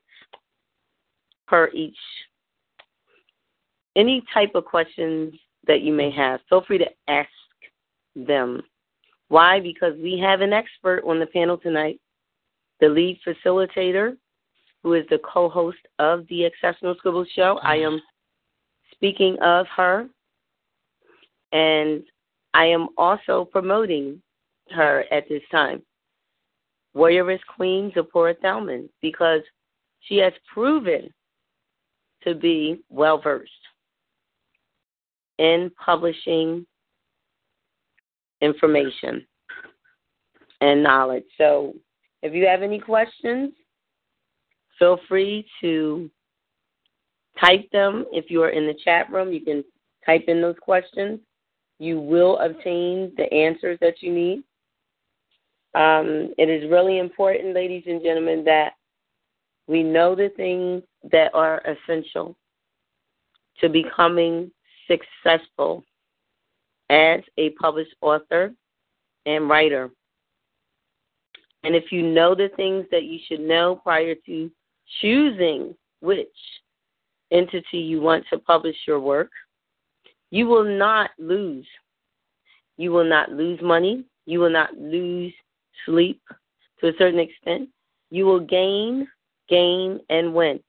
[1.48, 1.98] per each?
[3.96, 5.36] Any type of questions
[5.68, 7.30] that you may have, feel free to ask
[8.16, 8.64] them.
[9.28, 9.60] Why?
[9.60, 12.00] Because we have an expert on the panel tonight,
[12.80, 14.18] the lead facilitator,
[14.84, 17.60] who is the co host of the Exceptional Scribble Show.
[17.64, 18.02] I am
[18.92, 20.08] speaking of her,
[21.52, 22.04] and
[22.54, 24.22] I am also promoting
[24.72, 25.82] her at this time.
[26.96, 29.42] Warrioress Queen Zipporah Thelman, because
[30.02, 31.10] she has proven
[32.24, 33.52] to be well versed
[35.40, 36.66] in publishing
[38.42, 39.26] information
[40.62, 41.24] and knowledge.
[41.38, 41.74] So
[42.22, 43.54] if you have any questions,
[44.80, 46.10] feel free to
[47.40, 48.06] type them.
[48.12, 49.64] If you are in the chat room, you can
[50.06, 51.20] type in those questions.
[51.80, 54.44] You will obtain the answers that you need.
[55.76, 58.74] Um, it is really important, ladies and gentlemen, that
[59.68, 62.36] we know the things that are essential
[63.60, 64.52] to becoming
[64.88, 65.84] successful
[66.90, 68.54] as a published author
[69.26, 69.90] and writer.
[71.64, 74.52] And if you know the things that you should know prior to
[75.02, 76.28] choosing which
[77.32, 79.32] entity you want to publish your work,
[80.32, 81.68] You will not lose.
[82.78, 84.04] You will not lose money.
[84.26, 85.32] You will not lose
[85.86, 86.22] sleep
[86.80, 87.70] to a certain extent.
[88.10, 89.08] You will gain,
[89.48, 90.60] gain, and win.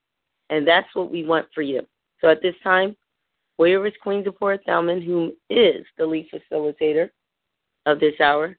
[0.50, 1.86] And that's what we want for you.
[2.20, 2.94] So at this time,
[3.56, 7.08] where is Queen Zipporah Thelman, who is the lead facilitator
[7.86, 8.56] of this hour?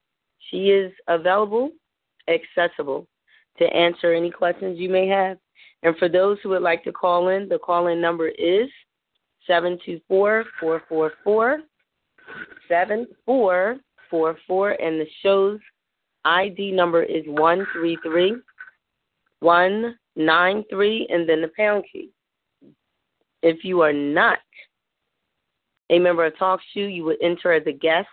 [0.50, 1.70] She is available,
[2.28, 3.08] accessible
[3.58, 5.38] to answer any questions you may have.
[5.84, 8.70] And for those who would like to call in, the call in number is
[9.48, 11.60] 724 444
[12.68, 15.60] 7444, and the show's
[16.26, 18.38] ID number is 133
[19.42, 22.10] 193, and then the pound key.
[23.44, 24.40] If you are not
[25.92, 28.08] a member of TalkShoe, you would enter as a guest.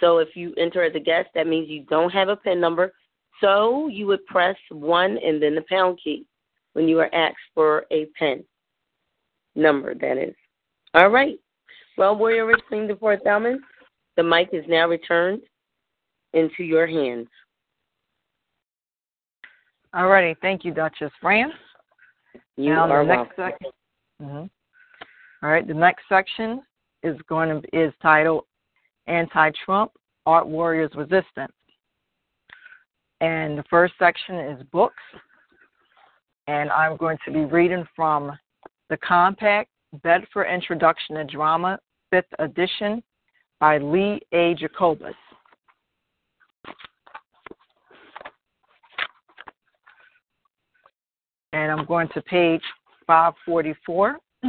[0.00, 2.92] So if you enter as a guest, that means you don't have a PIN number.
[3.40, 6.26] So you would press 1 and then the pound key
[6.72, 8.44] when you are asked for a PIN
[9.54, 10.34] number, that is.
[10.94, 11.38] All right.
[11.96, 13.58] Well, Warrior Rich Queen fourth Thelman,
[14.16, 15.42] the mic is now returned
[16.32, 17.28] into your hands.
[19.94, 20.36] All righty.
[20.40, 21.50] Thank you, Duchess Fran.
[22.56, 23.56] You now, are the next welcome.
[23.62, 23.72] sec-
[24.22, 24.50] Mhm.
[25.42, 25.66] All right.
[25.66, 26.62] The next section
[27.02, 28.46] is going to is titled
[29.06, 29.92] "Anti-Trump
[30.26, 31.54] Art Warriors Resistance,"
[33.20, 35.02] and the first section is books,
[36.46, 38.32] and I'm going to be reading from
[38.88, 39.70] the Compact
[40.02, 41.78] Bedford Introduction to Drama,
[42.10, 43.02] Fifth Edition,
[43.60, 44.54] by Lee A.
[44.54, 45.14] Jacobus.
[51.52, 52.62] And I'm going to page
[53.06, 54.18] 544.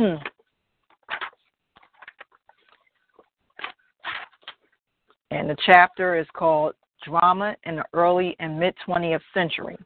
[5.31, 6.73] and the chapter is called
[7.05, 9.77] Drama in the Early and Mid 20th Century.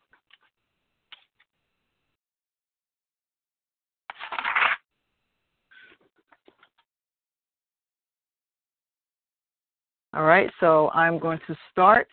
[10.15, 12.07] All right, so I'm going to start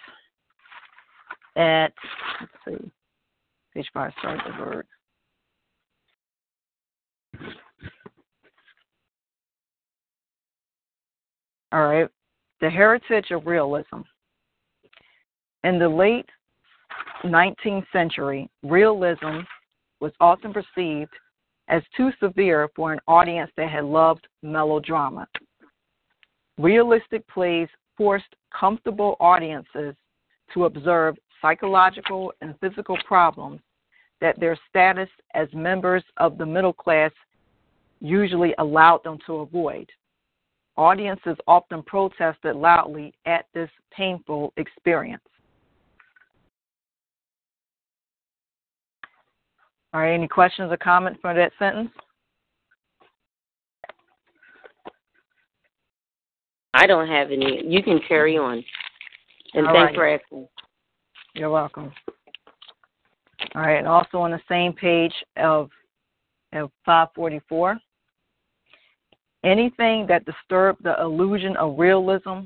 [1.54, 1.92] at,
[2.40, 2.90] let's see,
[3.74, 4.86] page five, start the word.
[11.72, 12.08] All right,
[12.62, 14.00] the heritage of realism.
[15.62, 16.28] In the late
[17.24, 19.40] 19th century, realism
[20.00, 21.12] was often perceived
[21.68, 25.28] as too severe for an audience that had loved melodrama.
[26.58, 29.94] Realistic plays forced comfortable audiences
[30.54, 33.60] to observe psychological and physical problems
[34.20, 37.12] that their status as members of the middle class
[38.00, 39.88] usually allowed them to avoid.
[40.76, 45.22] Audiences often protested loudly at this painful experience.
[49.92, 51.90] All right, any questions or comments for that sentence?
[56.74, 57.62] I don't have any.
[57.66, 58.64] You can carry on.
[59.54, 59.94] And All thanks right.
[59.96, 60.48] for asking.
[61.34, 61.92] You're welcome.
[63.54, 65.70] All right, and also on the same page of,
[66.52, 67.78] of 544,
[69.44, 72.40] anything that disturbed the illusion of realism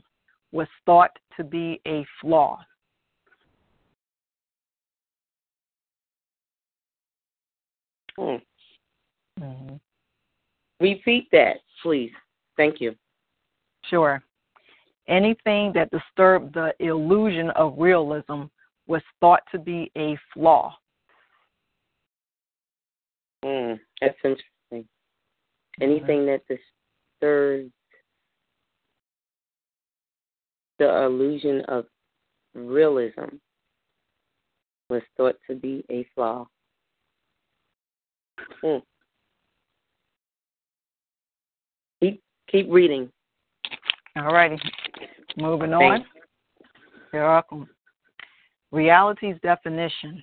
[0.53, 2.59] was thought to be a flaw.
[8.19, 8.37] Hmm.
[9.41, 9.81] Mhm.
[10.81, 12.13] Repeat that, please.
[12.57, 12.97] Thank you.
[13.85, 14.23] Sure.
[15.07, 18.45] Anything that disturbed the illusion of realism
[18.87, 20.77] was thought to be a flaw.
[23.45, 24.89] Mm, that's interesting.
[25.81, 27.73] Anything that disturbs
[30.79, 31.87] the illusion of
[32.55, 33.37] realism
[34.89, 36.47] was thought to be a flaw.
[38.63, 38.79] Hmm.
[42.01, 43.11] Keep keep reading.
[44.17, 44.59] All righty.
[45.37, 46.05] Moving on.
[47.13, 47.69] You're welcome.
[48.71, 50.23] Reality's definition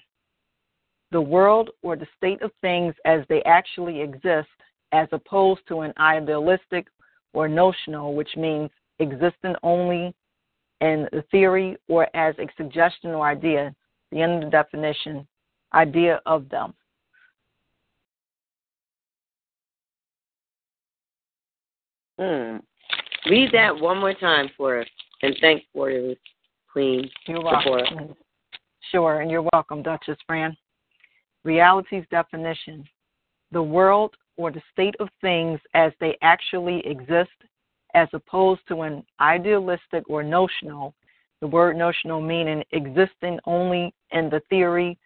[1.11, 4.47] the world or the state of things as they actually exist,
[4.93, 6.87] as opposed to an idealistic
[7.33, 8.69] or notional, which means
[8.99, 10.13] existing only
[10.79, 13.73] in the theory or as a suggestion or idea.
[14.11, 15.27] The end of the definition,
[15.73, 16.73] idea of them.
[22.21, 22.57] Hmm.
[23.31, 24.87] Read that one more time for us,
[25.23, 26.19] and thanks for it,
[26.71, 27.09] Queen.
[27.25, 28.15] You're welcome.
[28.91, 30.55] Sure, and you're welcome, Duchess Fran.
[31.43, 32.87] Reality's definition
[33.51, 37.31] the world or the state of things as they actually exist,
[37.93, 40.93] as opposed to an idealistic or notional,
[41.41, 44.97] the word notional meaning existing only in the theory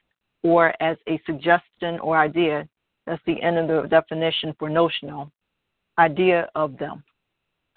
[0.43, 2.67] or as a suggestion or idea.
[3.07, 5.31] That's the end of the definition for notional.
[5.97, 7.03] Idea of them.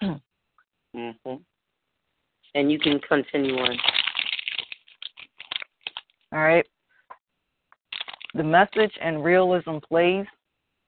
[0.01, 1.33] hmm
[2.55, 3.77] And you can continue on.
[6.31, 6.65] All right.
[8.35, 10.25] The message and realism plays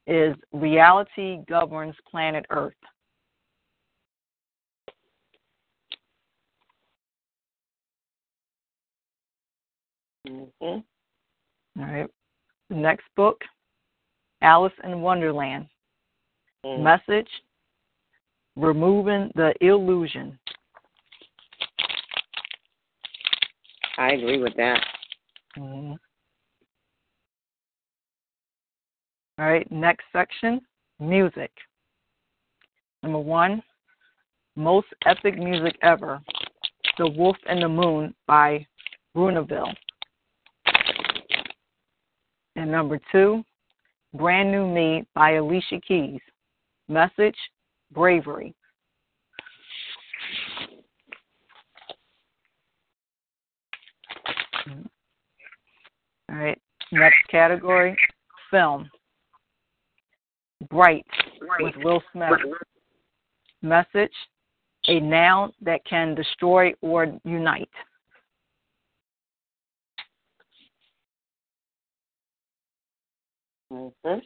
[0.05, 2.73] is reality governs planet Earth.
[10.27, 10.65] Mm-hmm.
[10.65, 10.83] All
[11.77, 12.09] right.
[12.69, 13.41] The next book,
[14.41, 15.67] Alice in Wonderland.
[16.65, 16.83] Mm.
[16.83, 17.29] Message
[18.55, 20.37] Removing the Illusion.
[23.97, 24.85] I agree with that.
[25.57, 25.97] Mhm.
[29.39, 30.61] All right, next section
[30.99, 31.51] music.
[33.01, 33.63] Number one,
[34.55, 36.21] most epic music ever
[36.97, 38.67] The Wolf and the Moon by
[39.15, 39.75] BrunuhVille.
[42.55, 43.43] And number two,
[44.13, 46.21] Brand New Me by Alicia Keys.
[46.91, 47.37] Message
[47.93, 48.53] Bravery.
[56.29, 56.61] All right,
[56.91, 57.97] next category
[58.49, 58.89] film.
[60.69, 61.05] Bright
[61.61, 62.29] with Will Smith.
[63.61, 64.11] Message
[64.89, 67.69] a noun that can destroy or unite.
[73.71, 74.19] Mm-hmm.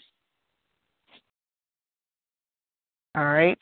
[3.16, 3.58] All right.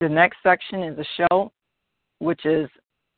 [0.00, 1.52] The next section is a show,
[2.18, 2.68] which is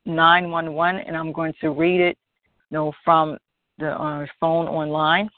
[0.07, 2.17] 911, and I'm going to read it
[2.71, 3.37] you know, from
[3.79, 5.29] the uh, phone online.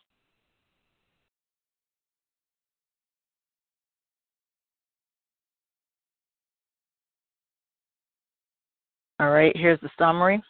[9.18, 10.42] All right, here's the summary.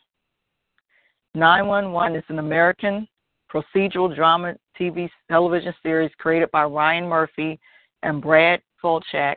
[1.35, 3.07] 911 is an American
[3.53, 7.59] procedural drama TV television series created by Ryan Murphy
[8.03, 9.37] and Brad Falchuk,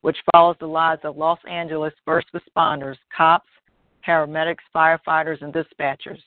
[0.00, 3.48] which follows the lives of Los Angeles first responders, cops,
[4.06, 6.20] paramedics, firefighters, and dispatchers.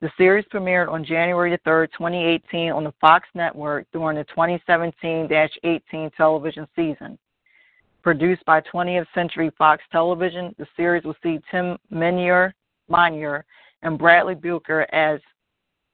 [0.00, 5.28] The series premiered on January 3, 2018, on the Fox network during the 2017
[5.64, 7.18] 18 television season.
[8.02, 12.54] Produced by 20th Century Fox Television, the series will see Tim Minear,
[12.88, 13.44] Minear
[13.82, 15.20] and Bradley Buecker as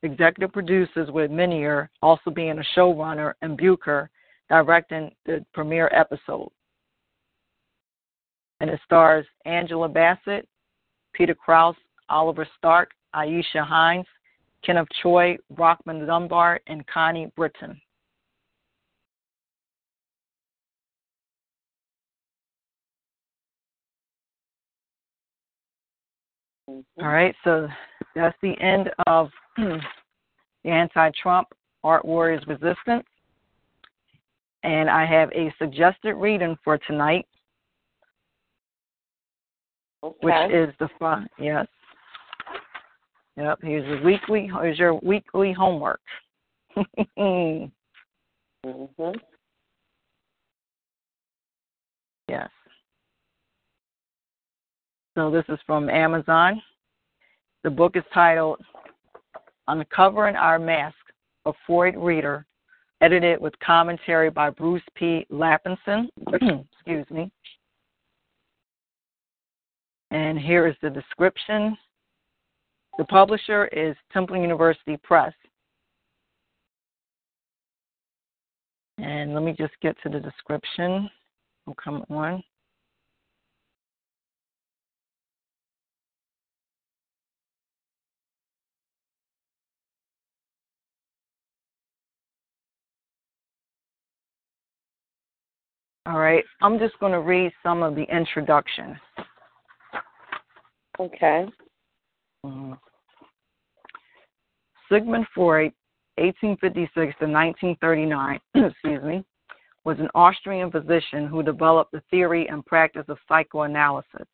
[0.04, 4.08] executive producers, with Minear, also being a showrunner and Buecker
[4.48, 6.50] directing the premiere episode.
[8.60, 10.48] And it stars Angela Bassett,
[11.12, 11.74] Peter Krause,
[12.08, 14.06] Oliver Stark, Aisha Hinds,
[14.64, 17.80] Kenneth Choi, Rockmond Dunbar, and Connie Britton.
[26.70, 27.04] Mm-hmm.
[27.04, 27.68] All right, so
[28.14, 29.80] that's the end of the
[30.64, 31.48] anti Trump
[31.82, 33.04] Art Warriors Resistance.
[34.62, 37.26] And I have a suggested reading for tonight,
[40.02, 40.16] Okay.
[40.20, 41.28] which is the fun.
[41.38, 41.66] Yes.
[43.36, 43.58] Yep.
[43.62, 44.50] Here's your weekly.
[44.60, 46.00] Here's your weekly homework.
[47.16, 47.64] hmm
[52.28, 52.48] yes.
[55.14, 56.62] So this is from Amazon.
[57.64, 58.60] The book is titled
[59.68, 60.96] Uncovering Our Mask,
[61.46, 62.44] a Freud Reader,
[63.00, 65.26] edited with commentary by Bruce P.
[65.30, 66.08] Lappinson.
[66.28, 67.32] Excuse me.
[70.10, 71.74] And here is the description.
[72.98, 75.32] The publisher is Temple University Press.
[78.98, 81.08] And let me just get to the description.
[81.82, 82.44] Come on.
[96.06, 98.98] All right, I'm just going to read some of the introduction.
[101.00, 101.46] Okay.
[102.44, 102.78] Mhm.
[104.90, 105.72] Sigmund Freud,
[106.18, 109.24] 1856 to 1939, excuse me,
[109.84, 114.26] was an Austrian physician who developed the theory and practice of psychoanalysis.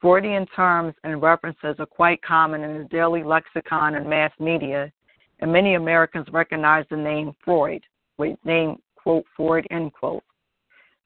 [0.00, 4.92] Freudian terms and references are quite common in the daily lexicon and mass media,
[5.38, 7.82] and many Americans recognize the name Freud,
[8.18, 10.22] with name quote Freud end quote.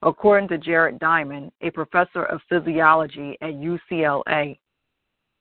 [0.02, 4.58] According to Jared Diamond, a professor of physiology at UCLA,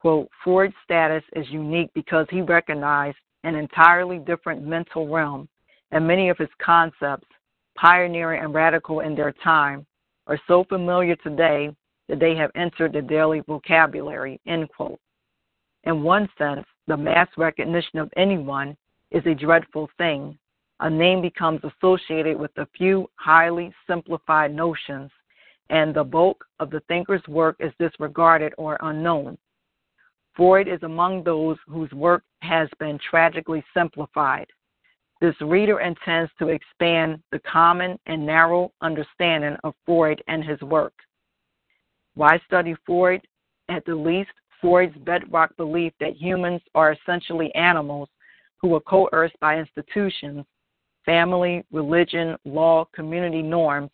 [0.00, 5.48] quote, Freud's status is unique because he recognized an entirely different mental realm,
[5.92, 7.26] and many of his concepts,
[7.76, 9.86] pioneering and radical in their time,
[10.26, 11.70] are so familiar today
[12.08, 14.98] that they have entered the daily vocabulary, end quote.
[15.84, 18.76] In one sense, the mass recognition of anyone
[19.12, 20.36] is a dreadful thing,
[20.80, 25.10] a name becomes associated with a few highly simplified notions,
[25.70, 29.36] and the bulk of the thinker's work is disregarded or unknown.
[30.34, 34.46] Freud is among those whose work has been tragically simplified.
[35.20, 40.92] This reader intends to expand the common and narrow understanding of Freud and his work.
[42.14, 43.26] Why study Freud?
[43.68, 44.30] At the least,
[44.60, 48.08] Freud's bedrock belief that humans are essentially animals
[48.60, 50.44] who are coerced by institutions,
[51.08, 53.88] family, religion, law, community norms,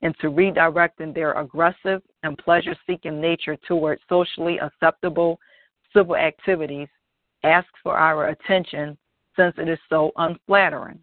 [0.00, 5.38] into redirecting their aggressive and pleasure seeking nature toward socially acceptable
[5.94, 6.88] civil activities
[7.42, 8.96] asks for our attention
[9.36, 10.98] since it is so unflattering.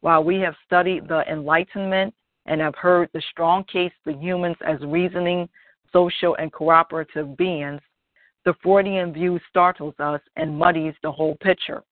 [0.00, 2.12] While we have studied the Enlightenment
[2.46, 5.48] and have heard the strong case for humans as reasoning,
[5.92, 7.80] social, and cooperative beings,
[8.44, 11.84] the Freudian view startles us and muddies the whole picture.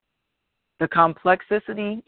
[0.81, 2.03] The complexity,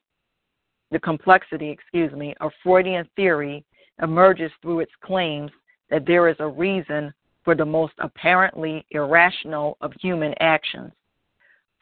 [0.94, 3.64] the complexity, excuse me, of Freudian theory
[4.00, 5.50] emerges through its claims
[5.90, 7.12] that there is a reason
[7.42, 10.92] for the most apparently irrational of human actions.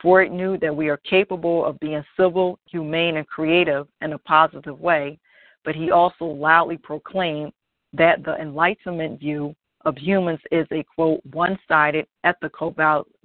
[0.01, 4.80] Freud knew that we are capable of being civil, humane, and creative in a positive
[4.80, 5.18] way,
[5.62, 7.52] but he also loudly proclaimed
[7.93, 12.74] that the Enlightenment view of humans is a quote one sided ethical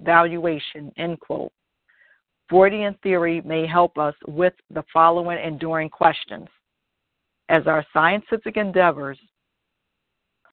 [0.02, 1.50] valuation end quote.
[2.48, 6.48] Freudian theory may help us with the following enduring questions.
[7.50, 9.18] As our scientific endeavors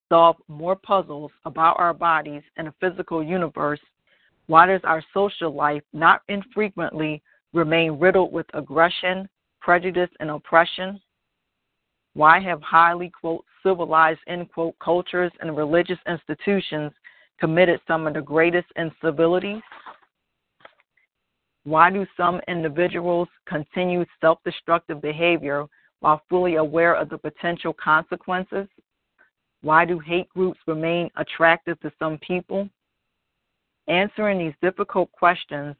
[0.10, 3.80] solve more puzzles about our bodies and a physical universe,
[4.48, 7.22] why does our social life not infrequently
[7.54, 9.28] remain riddled with aggression,
[9.62, 11.00] prejudice, and oppression?
[12.14, 16.92] Why have highly, quote, civilized, end quote, cultures and religious institutions
[17.40, 19.62] committed some of the greatest incivilities?
[21.66, 25.66] Why do some individuals continue self destructive behavior
[26.00, 28.68] while fully aware of the potential consequences?
[29.62, 32.70] Why do hate groups remain attractive to some people?
[33.88, 35.76] Answering these difficult questions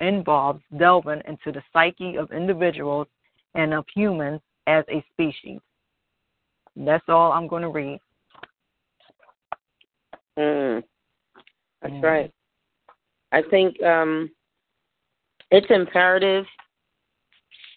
[0.00, 3.06] involves delving into the psyche of individuals
[3.54, 5.60] and of humans as a species.
[6.76, 8.00] That's all I'm going to read.
[10.38, 10.82] Mm.
[11.80, 12.02] That's mm.
[12.02, 12.32] right.
[13.32, 14.30] I think um,
[15.52, 16.46] it's imperative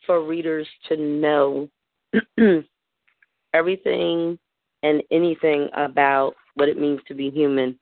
[0.05, 1.69] for readers to know
[3.53, 4.39] everything
[4.81, 7.77] and anything about what it means to be human.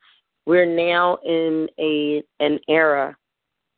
[0.46, 3.16] We're now in a an era.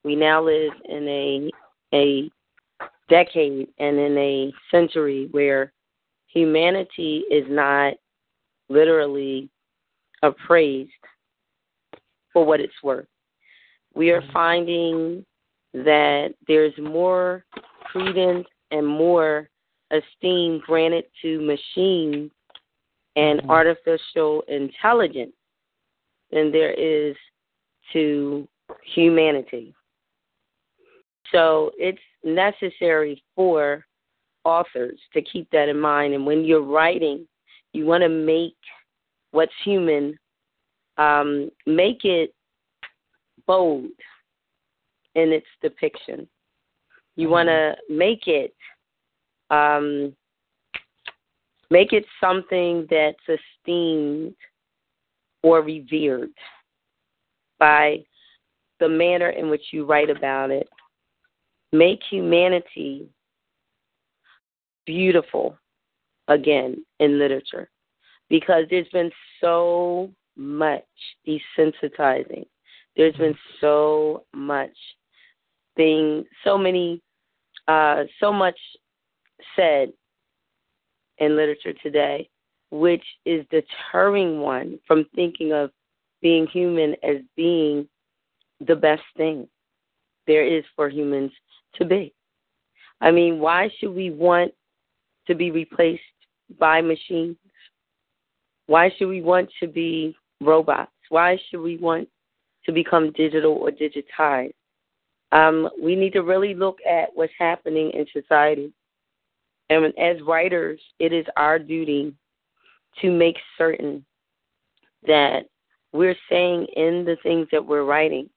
[0.05, 1.51] We now live in a
[1.95, 2.31] a
[3.11, 5.73] decade and in a century where
[6.29, 7.95] humanity is not
[8.71, 9.51] literally
[10.23, 10.91] appraised
[12.33, 13.07] for what it's worth.
[13.95, 15.25] We are finding
[15.85, 17.45] that there's more
[17.85, 19.49] credence and more
[19.91, 22.31] esteem granted to machines
[23.17, 23.51] and mm-hmm.
[23.51, 25.35] artificial intelligence
[26.33, 27.15] than there is
[27.93, 28.49] to
[28.95, 29.75] humanity.
[31.33, 33.85] So it's necessary for
[34.45, 36.15] authors to keep that in mind.
[36.15, 37.27] And when you're writing,
[37.73, 38.57] you want to make
[39.33, 40.19] what's human,
[40.99, 42.33] um, make it
[43.47, 43.91] bold
[45.17, 46.29] in its depiction.
[47.17, 47.33] You mm-hmm.
[47.33, 48.55] want to make it
[49.51, 50.15] um,
[51.71, 54.35] Make it something that's esteemed
[55.43, 56.31] or revered
[57.59, 58.05] by
[58.79, 60.69] the manner in which you write about it.
[61.73, 63.09] Make humanity
[64.87, 65.59] beautiful
[66.29, 67.69] again in literature
[68.29, 69.11] because there's been
[69.41, 70.85] so much
[71.27, 72.45] desensitizing.
[72.97, 74.75] There's been so much
[75.77, 77.03] thing, so many,
[77.69, 78.59] uh, so much
[79.55, 79.93] said
[81.19, 82.29] in literature today,
[82.71, 85.71] which is deterring one from thinking of
[86.21, 87.87] being human as being
[88.67, 89.47] the best thing
[90.27, 91.31] there is for humans
[91.77, 92.13] to be.
[93.01, 94.53] I mean, why should we want
[95.27, 96.03] to be replaced
[96.59, 97.37] by machines?
[98.67, 100.91] Why should we want to be robots?
[101.09, 102.09] Why should we want
[102.65, 104.55] to become digital or digitized?
[105.37, 108.73] Um, we need to really look at what's happening in society.
[109.69, 112.15] And as writers, it is our duty
[113.03, 114.03] to make certain
[115.07, 115.41] that
[115.93, 118.31] we're saying in the things that we're writing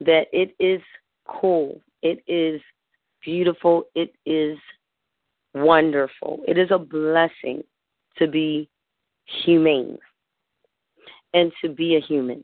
[0.00, 0.80] that it is
[1.26, 2.60] cool, it is
[3.22, 4.56] beautiful, it is
[5.54, 7.62] wonderful, it is a blessing
[8.16, 8.70] to be
[9.44, 9.98] humane
[11.34, 12.42] and to be a human,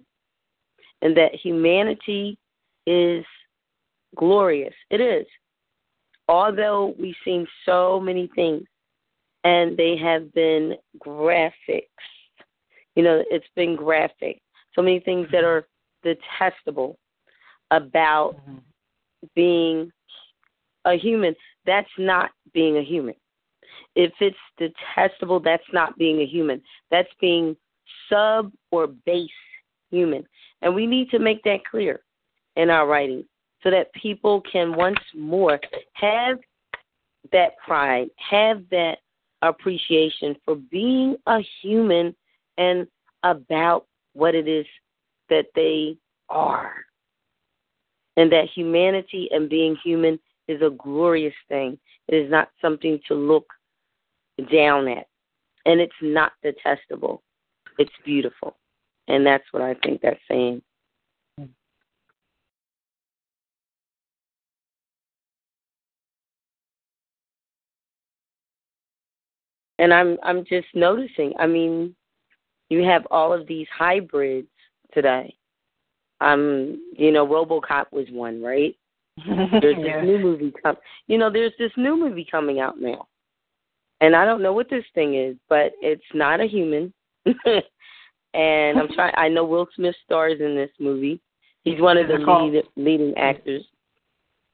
[1.00, 2.36] and that humanity
[2.86, 3.24] is
[4.14, 4.74] glorious.
[4.90, 5.26] It is.
[6.28, 8.64] although we've seen so many things
[9.44, 12.04] and they have been graphics,
[12.96, 14.40] you know, it's been graphic.
[14.74, 15.66] So many things that are
[16.02, 16.96] detestable
[17.70, 18.58] about Mm-hmm.
[19.34, 19.92] being
[20.84, 21.34] a human.
[21.66, 23.14] That's not being a human.
[23.94, 26.62] If it's detestable, that's not being a human.
[26.90, 27.56] That's being
[28.08, 29.30] sub or base
[29.90, 30.24] human.
[30.62, 32.00] And we need to make that clear
[32.56, 33.24] in our writing
[33.64, 35.58] so that people can once more
[35.94, 36.38] have
[37.32, 38.98] that pride, have that
[39.42, 42.14] appreciation for being a human
[42.58, 42.86] and
[43.24, 44.66] about what it is
[45.30, 45.96] that they
[46.28, 46.74] are.
[48.16, 51.78] And that humanity and being human is a glorious thing.
[52.06, 53.46] It is not something to look
[54.52, 55.06] down at.
[55.66, 57.22] And it's not detestable.
[57.78, 58.56] It's beautiful.
[59.08, 60.62] And that's what I think that's saying.
[69.78, 71.32] And I'm I'm just noticing.
[71.38, 71.94] I mean,
[72.70, 74.48] you have all of these hybrids
[74.92, 75.34] today.
[76.20, 78.76] Um, you know, RoboCop was one, right?
[79.26, 80.00] There's Yeah.
[80.00, 80.76] this new movie com-
[81.06, 83.06] you know, there's this new movie coming out now.
[84.00, 86.92] And I don't know what this thing is, but it's not a human.
[88.34, 91.20] and I'm trying I know Will Smith stars in this movie.
[91.64, 93.64] He's one of Is the called- lead, leading actors.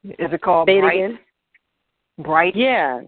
[0.04, 0.96] Is it called Say it Bright?
[0.96, 1.18] again.
[2.18, 2.56] Bright?
[2.56, 3.00] Yeah.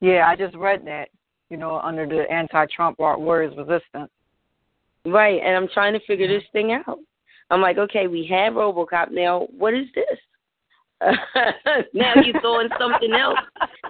[0.00, 1.08] Yeah, I just read that.
[1.50, 4.10] You know, under the anti-Trump warriors resistance.
[5.04, 6.98] Right, and I'm trying to figure this thing out.
[7.50, 9.46] I'm like, okay, we have RoboCop now.
[9.56, 10.18] What is this?
[11.94, 13.38] now you're throwing something else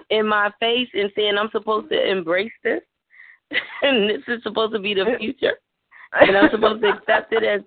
[0.09, 2.81] in my face and saying I'm supposed to embrace this,
[3.81, 5.53] and this is supposed to be the future,
[6.13, 7.61] and I'm supposed to accept it as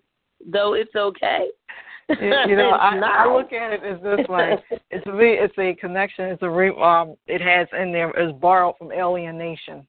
[0.47, 1.47] though it's okay.
[2.20, 2.97] You know, I.
[2.97, 4.57] I look at it as this way.
[4.91, 6.27] It's a it's a connection.
[6.27, 7.15] It's a re, um.
[7.27, 9.87] It has in there is borrowed from Alienation.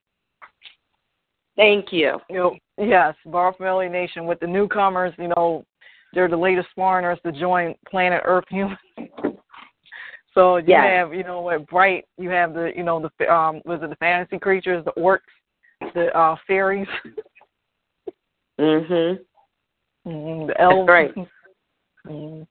[1.56, 2.20] Thank you.
[2.30, 5.14] You know, yes, borrowed from Alienation with the newcomers.
[5.18, 5.66] You know,
[6.14, 8.78] they're the latest foreigners to join Planet Earth humans.
[10.34, 10.86] So you Yes.
[10.86, 13.98] have, you know, with Bright, you have the, you know, the um, was it the
[13.98, 15.20] fantasy creatures, the orcs,
[15.94, 16.88] the uh fairies,
[18.60, 19.20] Mhm.
[20.08, 20.88] mm, the elves.
[20.88, 21.14] right.
[22.08, 22.48] Mm.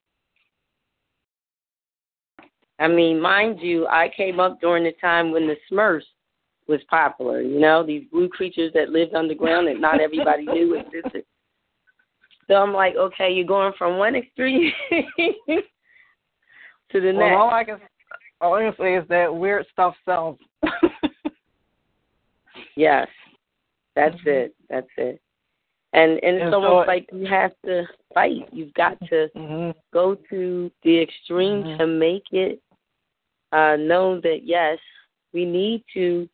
[2.78, 6.02] I mean, mind you, I came up during the time when the Smurfs
[6.66, 7.42] was popular.
[7.42, 11.24] You know, these blue creatures that lived underground that not everybody knew existed.
[12.48, 15.62] So I'm like, okay, you're going from one extreme to
[16.92, 17.36] the Well, next.
[17.36, 17.78] all I can
[18.40, 20.38] all I can say is that weird stuff sells.
[22.76, 23.08] Yes,
[23.94, 24.26] that's Mhm.
[24.26, 24.54] it.
[24.68, 25.20] That's it.
[25.92, 28.48] And and it's And almost it- like you have to fight.
[28.52, 31.78] You've got to hmm go to the extreme Mhm.
[31.78, 32.60] to make it
[33.52, 34.78] uh, known that yes,
[35.32, 36.28] we need to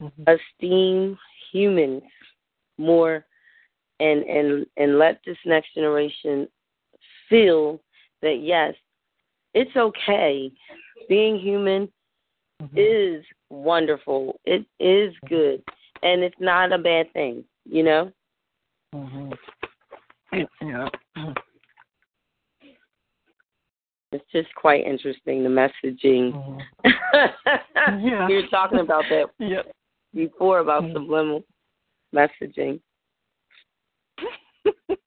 [0.00, 1.18] hmm esteem
[1.52, 2.02] humans
[2.78, 3.24] more
[4.00, 6.48] and and and let this next generation
[7.28, 7.80] feel
[8.22, 8.74] that yes,
[9.54, 10.50] it's okay.
[11.08, 11.90] Being human
[12.76, 14.38] is wonderful.
[14.44, 15.62] It is good.
[16.02, 18.10] And it's not a bad thing, you know?
[18.94, 19.32] Hmm
[20.62, 20.88] Yeah.
[24.12, 26.32] It's just quite interesting the messaging.
[26.32, 26.60] Mhm.
[28.00, 28.26] Yeah.
[28.28, 29.62] We were talking about that Yeah.
[30.14, 30.92] before about Mhm.
[30.92, 31.44] subliminal
[32.14, 32.80] messaging.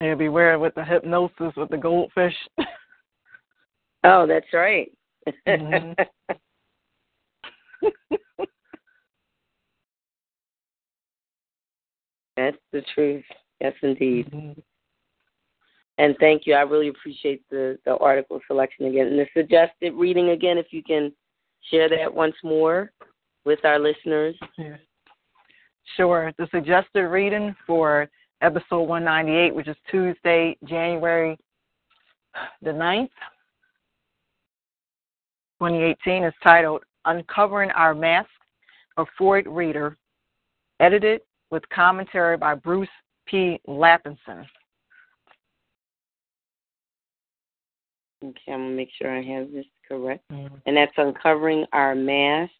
[0.00, 2.36] Yeah, beware with the hypnosis with the goldfish.
[4.04, 4.92] Oh, that's right.
[5.46, 5.96] Mhm.
[12.38, 13.24] That's the truth.
[13.60, 14.30] Yes, indeed.
[14.30, 14.62] Mhm.
[15.98, 16.54] And thank you.
[16.54, 19.08] I really appreciate the, the article selection again.
[19.08, 21.12] And the suggested reading again, if you can
[21.70, 22.92] share that once more
[23.44, 24.36] with our listeners.
[25.96, 26.32] Sure.
[26.38, 28.08] The suggested reading for
[28.42, 31.36] episode 198, which is Tuesday, January
[32.62, 33.08] the 9th,
[35.58, 38.28] 2018, is titled Uncovering Our Mask,
[38.98, 39.96] a Freud Reader,
[40.78, 42.88] edited with commentary by Bruce
[43.26, 43.60] P.
[43.68, 44.46] Lapenson.
[48.24, 50.24] Okay, I'm gonna make sure I have this correct.
[50.30, 52.52] And that's uncovering our mask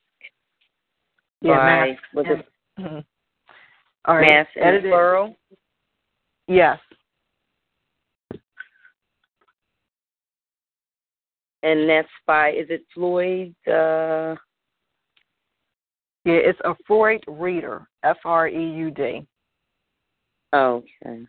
[1.40, 2.02] Yeah, by mask.
[2.14, 2.46] was it
[2.78, 3.04] Mhm.
[4.04, 4.30] All right.
[4.30, 5.36] mask and plural?
[6.46, 6.80] Yes.
[11.62, 13.54] And that's by is it Floyd?
[13.66, 14.36] Uh,
[16.28, 17.88] Yeah, it's a Freud reader.
[18.02, 19.26] F R E U D.
[20.52, 21.26] okay.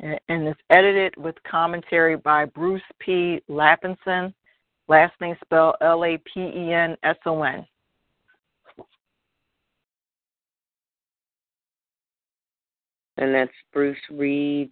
[0.00, 3.42] and it's edited with commentary by Bruce P.
[3.50, 4.32] Lapenson.
[4.88, 7.66] Last name spelled L A P E N S O N.
[13.18, 14.70] And that's Bruce Reed.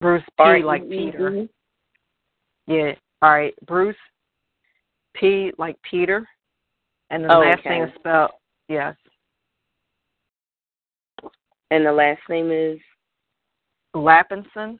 [0.00, 0.64] Bruce P.
[0.64, 1.46] like Peter.
[2.66, 2.94] Yeah.
[3.22, 3.54] All right.
[3.68, 3.94] Bruce
[5.14, 5.52] P.
[5.58, 6.28] like Peter.
[7.10, 7.70] And the Oh, last okay.
[7.70, 8.30] name is spelled
[8.68, 8.96] yes.
[11.70, 12.78] And the last name is
[13.94, 14.78] Lapenson,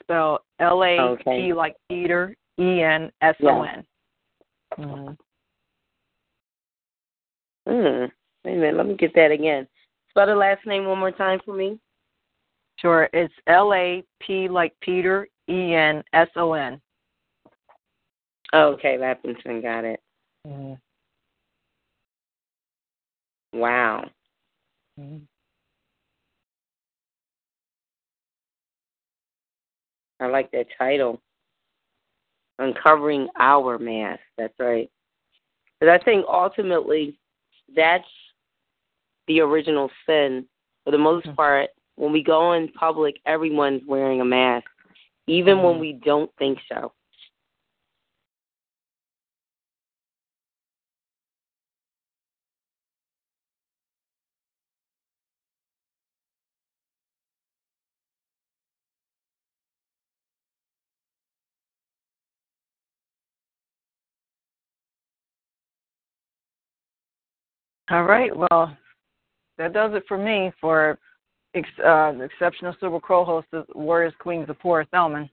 [0.00, 1.52] spelled L A P Okay.
[1.52, 3.86] like Peter, E N S O N.
[4.78, 5.16] Mhm.
[7.66, 8.06] Hmm.
[8.44, 9.66] Wait a minute, let me get that again.
[10.10, 11.80] Spell the last name one more time for me.
[12.76, 16.80] Sure, it's L A P like Peter, E N S O N.
[18.52, 20.00] Oh, okay, Lapenson, got it.
[20.46, 20.78] Mhm.
[23.52, 24.10] Wow.
[24.98, 25.26] Mhm.
[30.20, 31.20] I like that title.
[32.58, 34.22] Uncovering our mask.
[34.38, 34.90] That's right.
[35.78, 37.18] Because I think ultimately
[37.74, 38.08] that's
[39.26, 40.48] the original sin.
[40.84, 41.36] For the most Mhm.
[41.36, 44.70] part, when we go in public, everyone's wearing a mask,
[45.26, 45.80] even when Mhm.
[45.80, 46.92] we don't think so.
[67.90, 68.30] All right.
[68.34, 68.76] Well,
[69.58, 70.98] that does it for me for
[71.54, 75.30] ex- uh, exceptional Silver Crow host of Warriors Queens of Poor Thelman.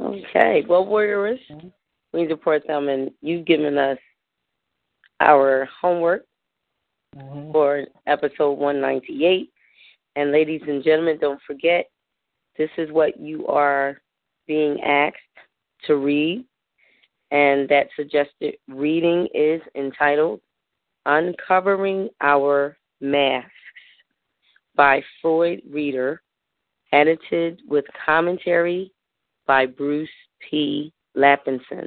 [0.00, 0.64] Okay.
[0.68, 1.72] Well, Warrioress, Mhm.
[2.12, 3.98] Queen Zipporah Thelman, you've given us
[5.20, 6.26] our homework
[7.16, 7.52] Mhm.
[7.52, 9.52] for episode 198.
[10.16, 11.88] And ladies and gentlemen, don't forget,
[12.56, 14.00] this is what you are
[14.46, 15.16] being asked
[15.82, 16.44] to read.
[17.30, 20.40] And that suggested reading is entitled
[21.06, 23.50] Uncovering Our Masks
[24.74, 26.22] by Floyd Reader,
[26.92, 28.92] edited with commentary
[29.46, 30.08] by Bruce
[30.40, 30.92] P.
[31.16, 31.86] Lapenson.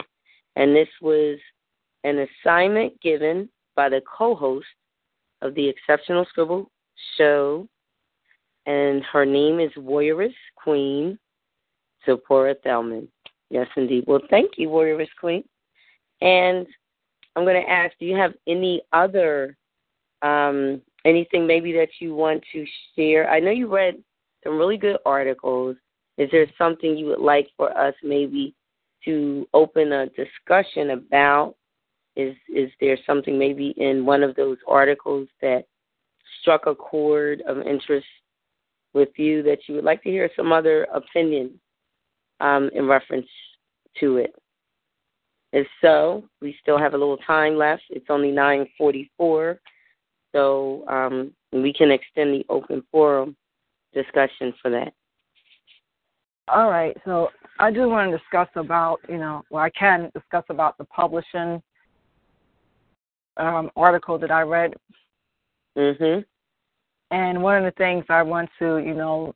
[0.56, 1.40] And this was
[2.03, 4.68] an assignment given by the co host
[5.41, 6.70] of the Exceptional Scribble
[7.18, 7.68] Show,
[8.65, 11.18] and her name is Warrioress Queen
[12.06, 13.07] Zipporah Thelman.
[13.53, 14.05] Yes, indeed.
[14.07, 15.43] Well, thank you, Warrioress Queen.
[16.21, 16.65] And
[17.35, 19.55] I'm going to ask, do you have any other
[20.23, 22.65] um, anything maybe that you want to
[22.95, 23.30] share?
[23.30, 24.03] I know you read
[24.43, 25.75] some really good articles.
[26.17, 28.55] Is there something you would like for us maybe
[29.05, 31.53] to open a discussion about?
[32.15, 35.65] Is is there something maybe in one of those articles that
[36.41, 38.07] struck a chord of interest
[38.95, 41.59] with you that you would like to hear some other opinion
[42.44, 43.28] um, in reference
[43.99, 44.36] to it?
[45.53, 47.84] If so, we still have a little time left.
[47.90, 49.57] It's only 9:44,
[50.32, 53.36] so um, we can extend the open forum
[53.94, 54.94] discussion for that.
[56.48, 56.98] All right.
[57.06, 57.30] So
[57.60, 61.61] I do want to discuss about, you know, well, I can discuss about the publishing
[63.38, 64.74] um, article that I read.
[65.78, 66.26] Mhm.
[67.11, 69.34] And one of the things I want to, you know,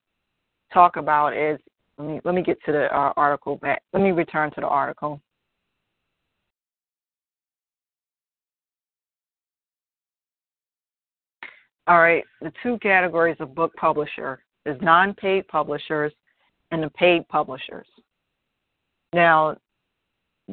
[0.74, 1.60] talk about is
[1.98, 3.82] let me let me get to the uh, article back.
[3.94, 5.22] Let me return to the article.
[11.88, 16.12] All right, the two categories of book publisher is non-paid publishers
[16.72, 17.88] and the paid publishers.
[19.14, 19.56] Now,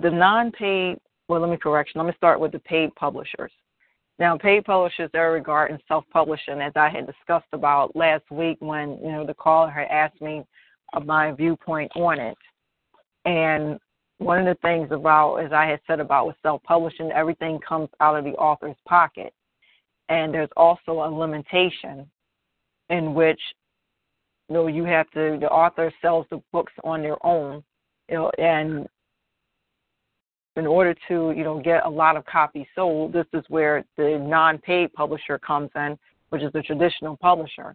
[0.01, 0.99] the non-paid,
[1.29, 1.99] well, let me correction.
[1.99, 3.51] Let me start with the paid publishers.
[4.21, 9.11] Now, paid publishers are regarding self-publishing, as I had discussed about last week when you
[9.11, 10.45] know the caller had asked me
[10.95, 12.39] of my viewpoint on it.
[13.27, 13.79] And
[14.19, 18.17] one of the things about, as I had said about with self-publishing, everything comes out
[18.17, 19.35] of the author's pocket,
[20.09, 22.09] and there's also a limitation
[22.91, 23.41] in which
[24.49, 27.65] you know you have to the author sells the books on their own,
[28.09, 28.87] you know, and
[30.57, 34.19] in order to you know get a lot of copies sold, this is where the
[34.19, 35.99] non-paid publisher comes in,
[36.29, 37.75] which is the traditional publisher.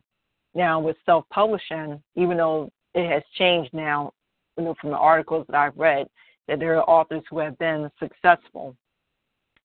[0.55, 4.13] Now with self-publishing, even though it has changed now,
[4.57, 6.07] you know from the articles that I've read,
[6.47, 8.75] that there are authors who have been successful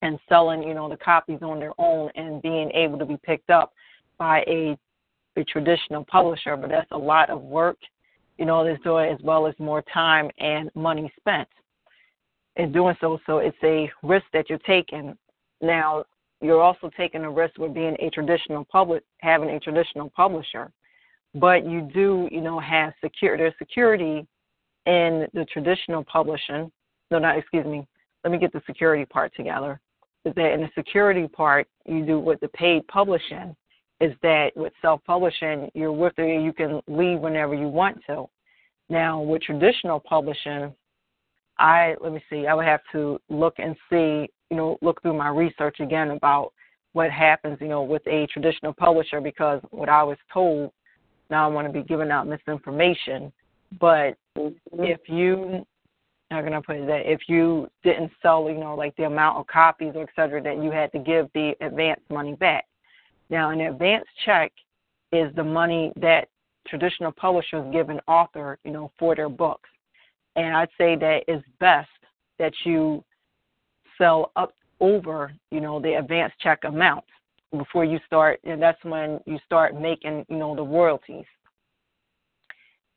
[0.02, 3.50] in selling you know the copies on their own and being able to be picked
[3.50, 3.72] up
[4.18, 4.76] by a
[5.36, 7.78] a traditional publisher, but that's a lot of work,
[8.38, 11.48] you know, there's doing as well as more time and money spent
[12.56, 13.18] in doing so.
[13.26, 15.16] So it's a risk that you're taking.
[15.60, 16.04] Now,
[16.40, 20.70] you're also taking a risk with being a traditional public, having a traditional publisher.
[21.34, 24.26] But you do, you know, have secure there's security
[24.86, 26.70] in the traditional publishing.
[27.10, 27.86] No, not excuse me.
[28.22, 29.80] Let me get the security part together.
[30.24, 33.54] Is that in the security part you do with the paid publishing
[34.00, 38.26] is that with self publishing you're with it you can leave whenever you want to.
[38.88, 40.74] Now with traditional publishing,
[41.58, 45.16] I let me see, I would have to look and see, you know, look through
[45.16, 46.52] my research again about
[46.92, 50.72] what happens, you know, with a traditional publisher because what I was told,
[51.30, 53.32] now I want to be giving out misinformation,
[53.80, 54.84] but mm-hmm.
[54.84, 55.66] if you
[56.30, 59.38] how can I put it that if you didn't sell, you know, like the amount
[59.38, 62.66] of copies or et cetera, that you had to give the advance money back.
[63.30, 64.52] Now, an advance check
[65.12, 66.28] is the money that
[66.66, 69.68] traditional publishers give an author, you know, for their books.
[70.34, 71.88] And I'd say that it's best
[72.38, 73.04] that you
[73.96, 77.04] sell up over, you know, the advance check amount
[77.58, 81.24] before you start, and that's when you start making, you know, the royalties.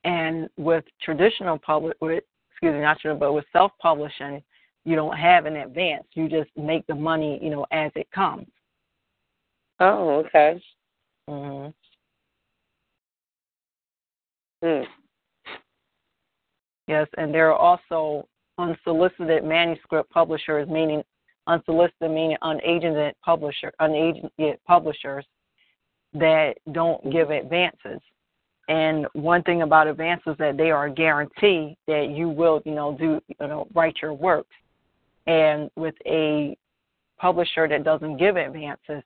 [0.04, 4.42] And with traditional public, with excuse me, not traditional, but with self-publishing,
[4.84, 6.04] you don't have an advance.
[6.14, 8.46] You just make the money, you know, as it comes.
[9.80, 10.62] Oh, okay.
[11.28, 11.74] Mhm.
[14.62, 14.82] Hmm.
[16.88, 18.26] Yes, and there are also
[18.56, 21.04] unsolicited manuscript publishers, meaning
[21.48, 25.24] unsolicited meaning unagented publisher, unagented publishers
[26.14, 28.00] that don't give advances.
[28.68, 32.96] And one thing about advances that they are a guarantee that you will, you know,
[32.98, 34.54] do, you know, write your works.
[35.26, 36.56] And with a
[37.18, 39.02] publisher that doesn't give advances,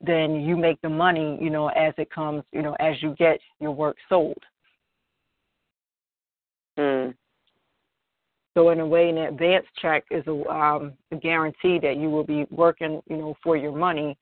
[0.00, 3.40] then you make the money, you know, as it comes, you know, as you get
[3.58, 4.38] your work sold.
[6.78, 7.14] Mm.
[8.60, 12.24] So in a way, an advance check is a, um, a guarantee that you will
[12.24, 14.18] be working, you know, for your money,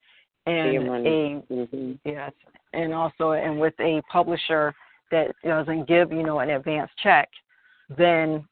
[0.46, 1.42] and your money.
[1.50, 1.92] a mm-hmm.
[2.04, 2.30] yes,
[2.72, 4.72] and also and with a publisher
[5.10, 7.28] that doesn't give you know an advance check,
[7.96, 8.46] then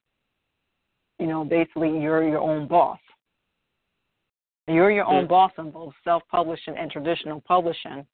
[1.20, 2.98] you know basically you're your own boss.
[4.66, 5.28] You're your own mm-hmm.
[5.28, 8.04] boss in both self-publishing and traditional publishing,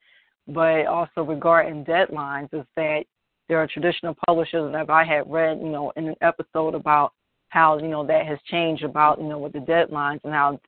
[0.46, 3.04] but also regarding deadlines is that
[3.48, 7.14] there are traditional publishers, if I had read, you know, in an episode about
[7.52, 10.58] how you know that has changed about you know with the deadlines and how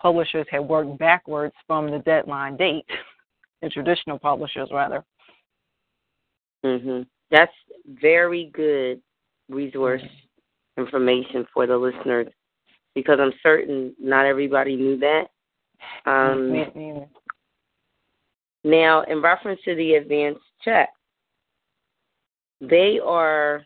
[0.00, 2.86] publishers have worked backwards from the deadline date,
[3.62, 5.04] the traditional publishers rather.
[6.64, 7.06] Mhm.
[7.32, 7.52] That's
[8.00, 9.02] very good
[9.48, 10.82] resource mm-hmm.
[10.82, 12.28] information for the listeners
[12.94, 15.24] because I'm certain not everybody knew that.
[16.06, 17.06] Um,
[18.62, 20.90] now, in reference to the advance check,
[22.60, 23.64] they are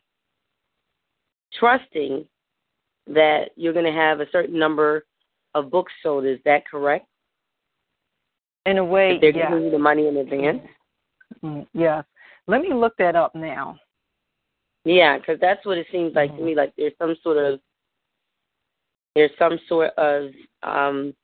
[1.58, 2.26] trusting
[3.06, 5.04] that you're going to have a certain number
[5.54, 6.24] of books sold.
[6.24, 7.06] Is that correct?
[8.64, 9.50] In a way, if they're yeah.
[9.50, 10.62] giving you the money in advance.
[11.42, 11.78] Mm-hmm.
[11.78, 12.02] Yeah.
[12.46, 13.78] Let me look that up now.
[14.84, 16.38] Yeah, because that's what it seems like mm-hmm.
[16.38, 16.54] to me.
[16.54, 17.60] Like there's some sort of
[19.14, 20.30] there's some sort of
[20.62, 21.14] um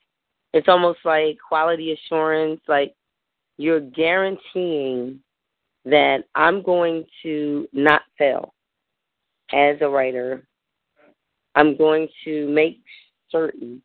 [0.53, 2.95] it's almost like quality assurance like
[3.57, 5.21] you're guaranteeing
[5.85, 8.55] that I'm going to not fail
[9.53, 10.47] as a writer
[11.59, 12.81] I'm going to make
[13.31, 13.83] certain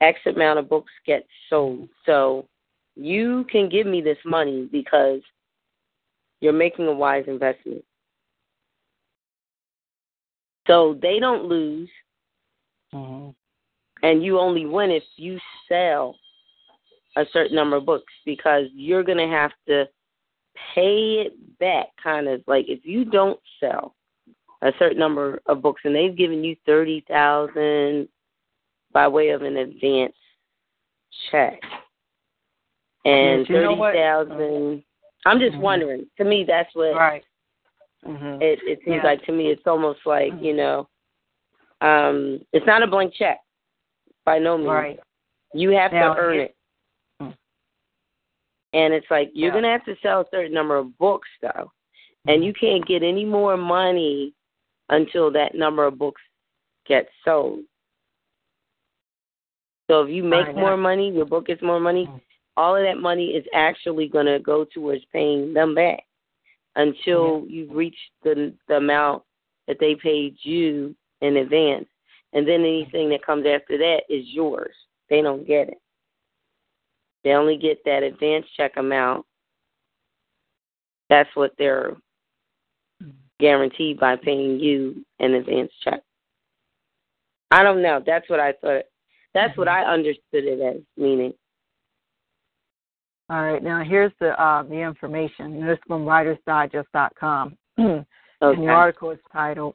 [0.00, 1.90] X amount of books get sold.
[2.06, 2.48] So
[2.96, 5.20] you can give me this money because
[6.40, 7.84] you're making a wise investment.
[10.66, 11.90] So they don't lose,
[12.94, 13.30] mm-hmm.
[14.02, 15.38] and you only win if you
[15.68, 16.16] sell
[17.16, 19.86] a certain number of books because you're going to have to
[20.74, 23.94] pay it back, kind of like if you don't sell
[24.64, 28.08] a certain number of books, and they've given you thirty thousand
[28.92, 30.14] by way of an advance
[31.30, 31.60] check,
[33.04, 34.82] and thirty thousand.
[35.26, 35.62] I'm just mm-hmm.
[35.62, 36.06] wondering.
[36.18, 36.94] To me, that's what.
[36.94, 37.22] Right.
[38.06, 38.42] Mm-hmm.
[38.42, 39.10] It it seems yeah.
[39.10, 40.44] like to me, it's almost like mm-hmm.
[40.44, 40.88] you know,
[41.80, 43.38] um, it's not a blank check,
[44.24, 44.68] by no means.
[44.68, 45.00] Right.
[45.52, 46.56] You have now, to earn it.
[47.20, 47.34] it.
[48.72, 49.54] And it's like you're yeah.
[49.54, 51.70] gonna have to sell a certain number of books though.
[52.26, 52.42] And Mm-hmm.
[52.42, 54.34] you can't get any more money
[54.88, 56.22] until that number of books
[56.86, 57.60] get sold.
[59.90, 62.16] So if you make more money, your book gets more money, mm-hmm.
[62.56, 66.02] all of that money is actually going to go towards paying them back
[66.76, 69.22] until you've reached the the amount
[69.68, 71.86] that they paid you in advance.
[72.32, 74.74] And then anything that comes after that is yours.
[75.08, 75.78] They don't get it.
[77.22, 79.24] They only get that advance check amount.
[81.08, 81.96] That's what they're
[83.44, 86.00] guaranteed by paying you an advance check.
[87.50, 88.02] I don't know.
[88.04, 88.84] That's what I thought.
[89.34, 89.60] That's mm-hmm.
[89.60, 91.34] what I understood it as meaning.
[93.28, 95.60] All right, now here's the uh, the information.
[95.60, 97.56] This is from WritersDigest.com.
[97.78, 98.06] okay.
[98.40, 99.74] And the article is titled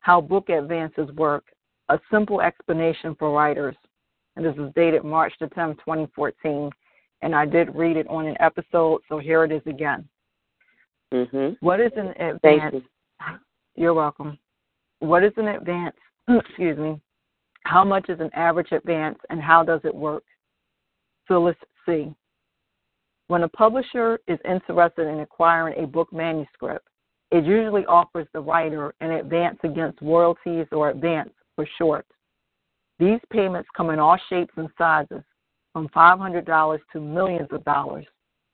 [0.00, 1.44] "How Book Advances Work:
[1.88, 3.76] A Simple Explanation for Writers."
[4.36, 6.70] And this is dated March the 10th, 2014.
[7.20, 10.08] And I did read it on an episode, so here it is again.
[11.12, 11.64] Mm-hmm.
[11.64, 12.82] What is an advance?
[13.74, 14.38] You're welcome.
[15.00, 15.96] What is an advance?
[16.28, 17.00] Excuse me.
[17.64, 20.24] How much is an average advance, and how does it work?
[21.28, 22.12] Phyllis C.
[23.28, 26.86] When a publisher is interested in acquiring a book manuscript,
[27.30, 32.04] it usually offers the writer an advance against royalties or advance for short.
[32.98, 35.22] These payments come in all shapes and sizes,
[35.72, 38.06] from $500 to millions of dollars,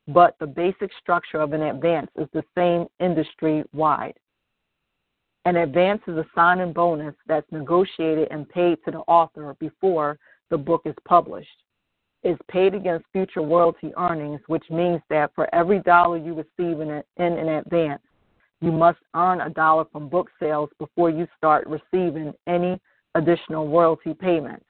[0.06, 4.14] but the basic structure of an advance is the same industry wide.
[5.44, 10.18] An advance is a signing bonus that's negotiated and paid to the author before
[10.50, 11.48] the book is published
[12.22, 17.02] It's paid against future royalty earnings, which means that for every dollar you receive in,
[17.16, 18.02] in an advance,
[18.60, 22.80] you must earn a dollar from book sales before you start receiving any
[23.14, 24.64] additional royalty payments.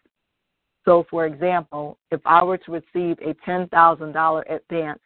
[0.84, 5.00] So, for example, if I were to receive a $10,000 advance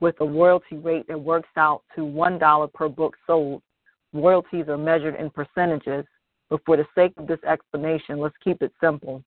[0.00, 3.62] with a royalty rate that works out to $1 per book sold,
[4.14, 6.06] royalties are measured in percentages,
[6.48, 9.22] but for the sake of this explanation, let's keep it simple.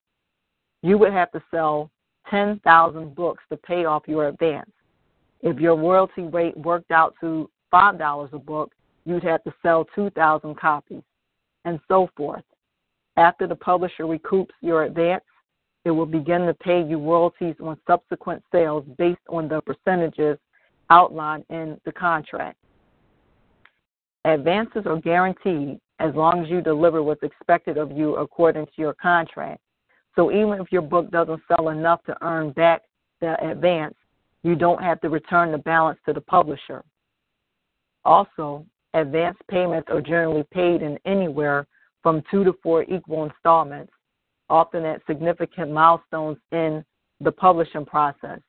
[0.81, 1.91] You would have to sell
[2.29, 4.71] 10,000 books to pay off your advance.
[5.41, 8.71] If your royalty rate worked out to $5 a book,
[9.05, 11.03] you'd have to sell 2,000 copies,
[11.65, 12.43] and so forth.
[13.17, 15.23] After the publisher recoups your advance,
[15.85, 20.37] it will begin to pay you royalties on subsequent sales based on the percentages
[20.89, 22.57] outlined in the contract.
[24.27, 28.93] Advances are guaranteed as long as you deliver what's expected of you according to your
[28.95, 29.61] contract.
[30.17, 32.81] So even if your book doesn't sell enough to earn back
[33.21, 33.95] the advance,
[34.43, 36.83] you don't have to return the balance to the publisher.
[38.03, 41.65] Also, advance payments are generally paid in anywhere
[42.03, 43.93] from two to four equal installments,
[44.49, 46.83] often at significant milestones in
[47.21, 48.39] the publishing process.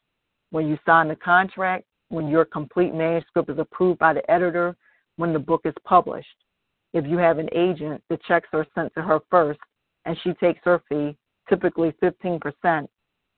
[0.50, 4.76] When you sign the contract, when your complete manuscript is approved by the editor,
[5.18, 6.26] when the book is published.
[6.94, 9.60] If you have an agent, the checks are sent to her first,
[10.06, 11.16] and she takes her fee
[11.48, 12.88] typically 15%,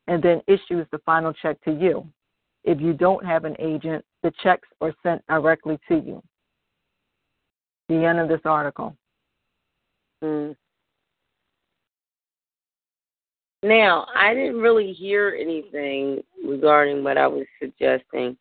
[0.06, 2.06] and then issues the final check to you.
[2.64, 6.22] If you don't have an agent, the checks are sent directly to you.
[7.88, 8.94] The end of this article.
[10.22, 10.54] Mm.
[13.62, 18.36] Now, I didn't really hear anything regarding what I was suggesting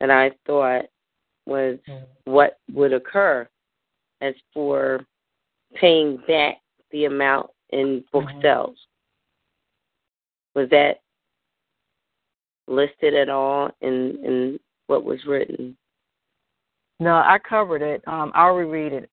[0.00, 0.86] that I thought
[1.50, 2.04] was mm.
[2.24, 3.46] what would occur
[4.22, 5.04] as for
[5.74, 6.58] paying back
[6.92, 8.40] the amount in book mm-hmm.
[8.40, 8.76] sales.
[10.54, 11.00] Was that
[12.66, 15.76] listed at all in in what was written?
[17.00, 18.02] No, I covered it.
[18.06, 19.10] Um, I'll reread it.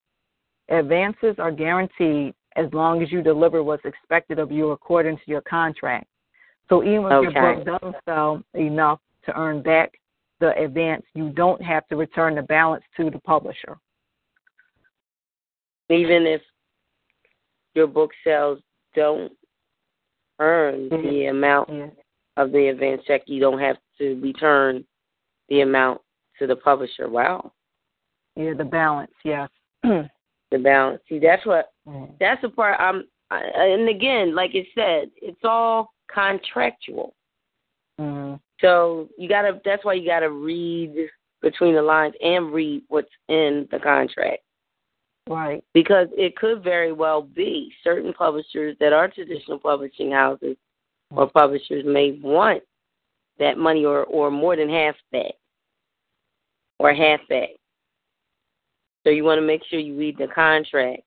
[0.68, 5.40] Advances are guaranteed as long as you deliver what's expected of you according to your
[5.42, 6.06] contract.
[6.68, 7.32] So even if okay.
[7.32, 9.92] your book doesn't sell enough to earn back
[10.40, 13.76] the advance, you don't have to return the balance to the publisher.
[15.90, 16.42] Even if
[17.74, 18.58] your book sales
[18.94, 19.32] don't
[20.38, 21.08] earn mm-hmm.
[21.08, 21.88] the amount yeah.
[22.36, 23.22] of the advance check.
[23.26, 24.84] You don't have to return
[25.48, 26.00] the amount
[26.38, 27.08] to the publisher.
[27.08, 27.52] Wow.
[28.36, 29.12] Yeah, the balance.
[29.24, 29.48] Yes.
[29.82, 31.00] the balance.
[31.08, 31.72] See, that's what.
[31.86, 32.14] Mm-hmm.
[32.20, 32.78] That's the part.
[32.80, 33.04] I'm.
[33.30, 37.14] I, and again, like it said, it's all contractual.
[38.00, 38.36] Mm-hmm.
[38.60, 39.60] So you gotta.
[39.64, 41.08] That's why you gotta read
[41.42, 44.42] between the lines and read what's in the contract.
[45.28, 45.62] Right.
[45.74, 50.56] Because it could very well be certain publishers that are traditional publishing houses
[51.10, 52.62] or publishers may want
[53.38, 55.32] that money or, or more than half that
[56.78, 57.48] or half that.
[59.04, 61.02] So you want to make sure you read the contract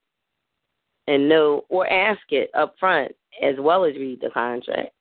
[1.07, 3.11] and know or ask it up front
[3.41, 4.91] as well as read the contract.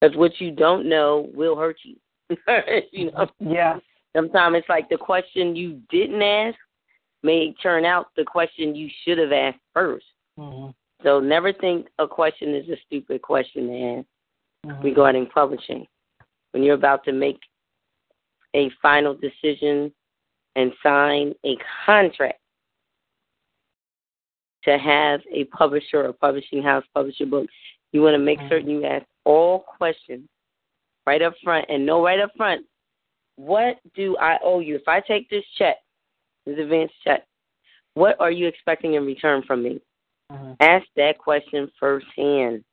[0.00, 1.96] Because what you don't know will hurt you.
[2.92, 3.28] you know?
[3.40, 3.80] Yes.
[4.14, 6.56] Sometimes it's like the question you didn't ask
[7.22, 10.00] may turn out the question you should have asked 1st
[10.38, 10.70] mm-hmm.
[11.02, 14.06] So never think a question is a stupid question to ask
[14.66, 14.82] mm-hmm.
[14.82, 15.86] regarding publishing.
[16.52, 17.38] When you're about to make
[18.54, 19.92] a final decision
[20.54, 22.40] and sign a contract
[24.64, 27.46] to have a publisher or publishing house publish your book,
[27.92, 28.48] you want to make mm-hmm.
[28.48, 30.26] certain you ask all questions
[31.06, 32.64] right up front and know right up front
[33.36, 34.76] what do I owe you?
[34.76, 35.76] If I take this check,
[36.46, 37.24] this advance check,
[37.94, 39.80] what are you expecting in return from me?
[40.32, 40.52] Mm-hmm.
[40.60, 42.64] Ask that question firsthand.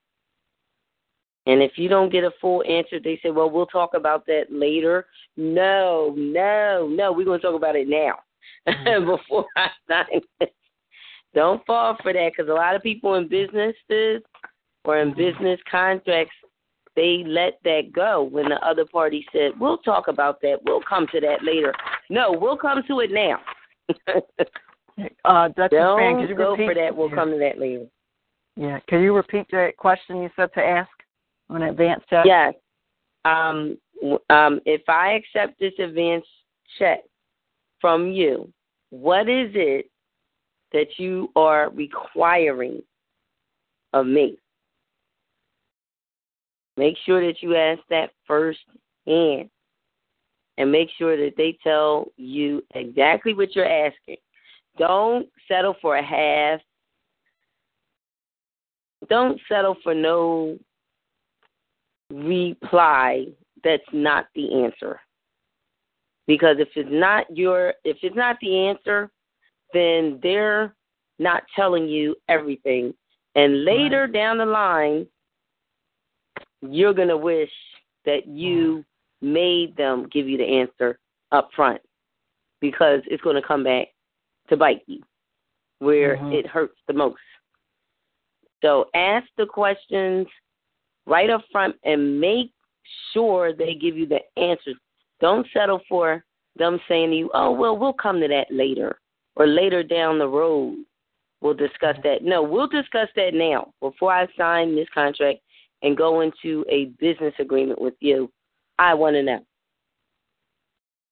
[1.46, 4.46] And if you don't get a full answer, they say, well, we'll talk about that
[4.50, 5.06] later.
[5.36, 8.20] No, no, no, we're going to talk about it now
[8.68, 9.06] mm-hmm.
[9.10, 10.50] before I sign this.
[11.36, 14.22] Don't fall for that because a lot of people in businesses
[14.86, 16.36] or in business contracts,
[16.96, 20.58] they let that go when the other party said, we'll talk about that.
[20.66, 21.74] We'll come to that later.
[22.10, 23.40] No, we'll come to it now.
[25.26, 26.68] uh, Don't Fran, you go repeat?
[26.68, 26.96] for that.
[26.96, 27.88] We'll come to that later.
[28.56, 28.80] Yeah.
[28.88, 30.90] Can you repeat the question you said to ask
[31.50, 32.26] on advance check?
[32.26, 32.54] Yes.
[33.26, 33.78] Um,
[34.30, 36.26] um, if I accept this advance
[36.78, 37.00] check
[37.80, 38.52] from you,
[38.92, 39.90] what is it
[40.72, 42.82] that you are requiring
[43.94, 44.38] of me?
[46.78, 48.60] Make sure that you ask that first
[49.06, 49.50] hand
[50.58, 54.18] and make sure that they tell you exactly what you're asking.
[54.78, 56.60] Don't settle for a half.
[59.10, 60.58] Don't settle for no
[62.12, 63.26] reply
[63.64, 65.00] that's not the answer.
[66.28, 69.12] Because if it's not your if it's not the answer,
[69.74, 70.74] then they're
[71.20, 72.94] not telling you everything.
[73.36, 74.14] And later right.
[74.14, 75.08] down the line,
[76.70, 77.52] you're going to wish
[78.06, 78.84] that you
[79.22, 81.00] made them give you the answer
[81.32, 81.82] up front
[82.62, 83.88] because it's going to come back
[84.50, 85.02] to bite you
[85.80, 86.32] where mm-hmm.
[86.32, 87.18] it hurts the most.
[88.62, 90.28] So ask the questions
[91.06, 92.52] right up front and make
[93.12, 94.76] sure they give you the answers.
[95.20, 96.24] Don't settle for
[96.56, 98.98] them saying to you, oh, well, we'll come to that later
[99.36, 100.78] or later down the road.
[101.42, 102.24] We'll discuss that.
[102.24, 105.40] No, we'll discuss that now before I sign this contract
[105.84, 108.32] and go into a business agreement with you.
[108.80, 109.46] I want to know.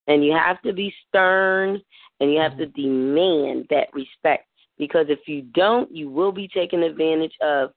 [0.08, 1.80] And you have to be stern
[2.18, 2.82] and you have to mm-hmm.
[2.82, 7.70] demand that respect because if you don't, you will be taken advantage of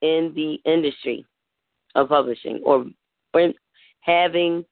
[0.00, 1.26] in the industry
[1.94, 2.86] of publishing or,
[3.34, 3.52] or
[4.00, 4.64] having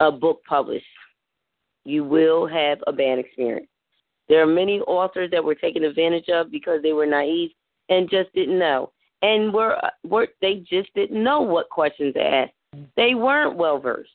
[0.00, 0.84] a book published.
[1.84, 3.68] You will have a bad experience.
[4.28, 7.50] There are many authors that were taken advantage of because they were naive
[7.88, 8.92] and just didn't know.
[9.22, 12.52] And were, were they just didn't know what questions to ask.
[12.96, 14.10] They weren't well versed.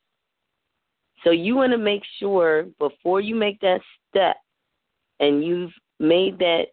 [1.24, 4.38] So you want to make sure before you make that step
[5.20, 6.66] and you've made that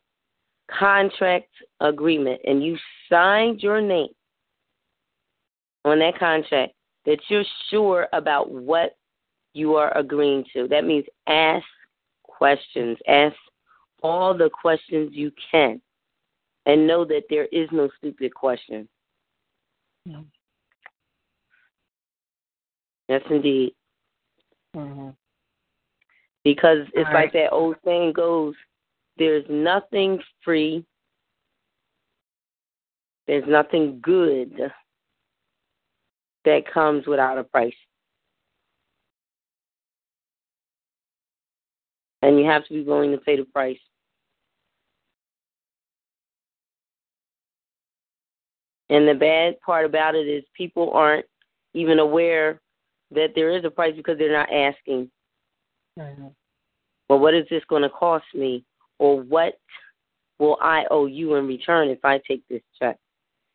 [0.78, 1.51] contract
[1.81, 2.77] agreement and you
[3.09, 4.09] signed your name
[5.85, 6.73] on that contract
[7.07, 8.97] that you're sure about what
[9.52, 10.69] you are agreeing to.
[10.69, 11.65] That means ask
[12.23, 13.36] questions, ask
[14.02, 15.81] all the questions you can,
[16.70, 18.88] and know that there is no stupid question.
[20.06, 20.24] No.
[23.09, 23.74] Yes, indeed.
[24.76, 25.09] Mm-hmm.
[26.44, 27.32] Because it's All like right.
[27.32, 28.55] that old saying goes
[29.18, 30.84] there's nothing free,
[33.26, 34.70] there's nothing good
[36.44, 37.74] that comes without a price.
[42.22, 43.80] And you have to be willing to pay the price.
[48.90, 51.24] And the bad part about it is people aren't
[51.74, 52.60] even aware
[53.12, 55.08] that there is a price because they're not asking.
[55.98, 56.26] Mm-hmm.
[57.08, 58.64] Well, what is this going to cost me?
[58.98, 59.58] Or what
[60.40, 62.98] will I owe you in return if I take this check?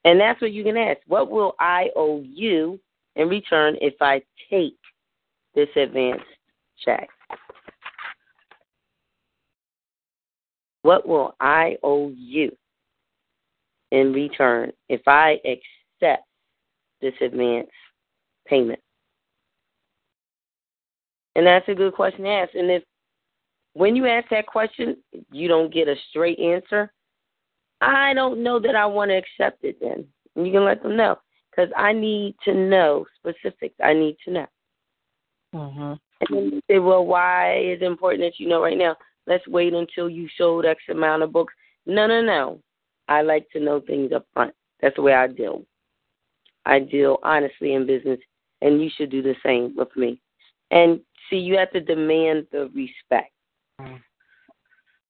[0.05, 0.99] And that's what you can ask.
[1.07, 2.79] What will I owe you
[3.15, 4.77] in return if I take
[5.53, 6.23] this advance
[6.83, 7.09] check?
[10.83, 12.55] What will I owe you
[13.95, 16.25] in return if I accept
[17.01, 17.69] this advance
[18.45, 18.79] payment?
[21.35, 22.55] And that's a good question to ask.
[22.55, 22.83] And if
[23.73, 24.97] when you ask that question,
[25.31, 26.91] you don't get a straight answer,
[27.81, 30.05] I don't know that I want to accept it then.
[30.35, 31.17] And you can let them know
[31.49, 33.75] because I need to know specifics.
[33.83, 34.47] I need to know.
[35.53, 35.81] Mm-hmm.
[35.81, 38.95] And then you say, well, why is it important that you know right now?
[39.27, 41.53] Let's wait until you showed X amount of books.
[41.85, 42.59] No, no, no.
[43.07, 44.53] I like to know things up front.
[44.81, 45.63] That's the way I deal.
[46.65, 48.19] I deal honestly in business,
[48.61, 50.19] and you should do the same with me.
[50.71, 50.99] And
[51.29, 53.31] see, you have to demand the respect.
[53.79, 54.01] Mm.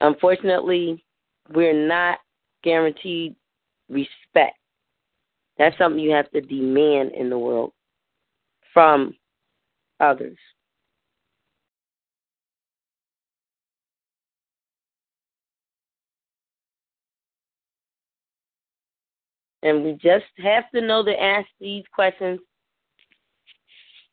[0.01, 1.03] Unfortunately,
[1.53, 2.19] we're not
[2.63, 3.35] guaranteed
[3.89, 4.57] respect.
[5.57, 7.71] That's something you have to demand in the world
[8.73, 9.15] from
[9.99, 10.37] others.
[19.65, 22.39] And we just have to know to ask these questions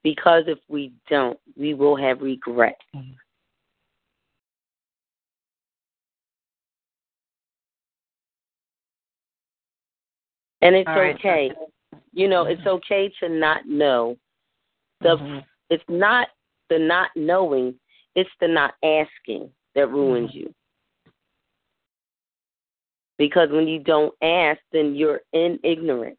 [0.03, 2.79] because if we don't, we will have regret.
[2.97, 3.13] Mm-hmm.
[10.63, 11.15] And it's right.
[11.17, 11.53] okay.
[12.15, 14.17] You know, it's okay to not know.
[15.03, 15.39] The Mm-hmm.
[15.69, 16.29] it's not
[16.71, 17.75] the not knowing,
[18.15, 20.55] it's the not asking that ruins you.
[23.23, 26.19] Because when you don't ask, then you're in ignorance.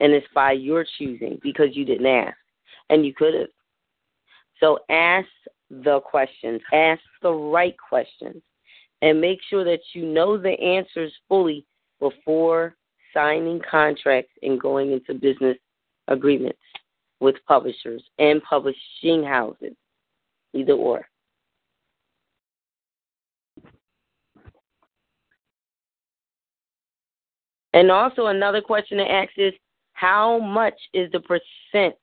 [0.00, 2.36] And it's by your choosing because you didn't ask.
[2.90, 3.46] And you could have.
[4.58, 5.28] So ask
[5.70, 8.42] the questions, ask the right questions,
[9.02, 11.64] and make sure that you know the answers fully
[12.00, 12.74] before
[13.14, 15.58] signing contracts and going into business
[16.08, 16.58] agreements
[17.20, 19.76] with publishers and publishing houses,
[20.54, 21.06] either or.
[27.78, 29.52] And also, another question to ask is
[29.92, 31.94] how much is the percent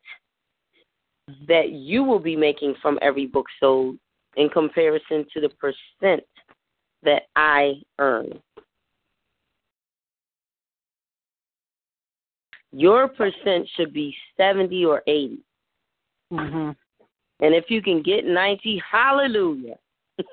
[1.49, 3.97] that you will be making from every book sold
[4.37, 6.23] in comparison to the percent
[7.03, 8.39] that I earn?
[12.71, 15.39] Your percent should be 70 or 80.
[16.31, 16.69] hmm
[17.41, 19.75] And if you can get 90, hallelujah.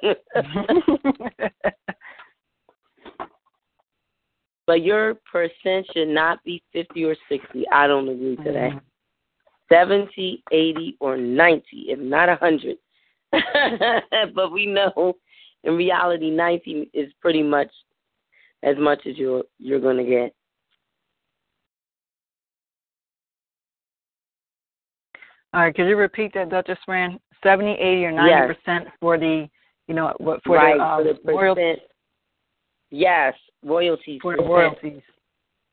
[4.67, 7.65] but your percent should not be 50 or 60.
[7.73, 8.81] I don't agree to that.
[9.71, 12.77] 70, 80, or 90, if not 100.
[14.35, 15.15] but we know
[15.65, 17.71] in reality 90 is pretty much
[18.63, 20.35] as much as you're you're going to get.
[25.55, 27.19] All right, could you repeat that, Duchess Fran?
[27.43, 28.57] 70, 80, or 90 Yes.
[28.57, 29.49] percent for the,
[29.87, 31.81] you know, what for right, the, um, for the royal- percent.
[32.91, 33.35] Yes,
[33.65, 34.21] royalties.
[34.23, 35.03] for the royalties.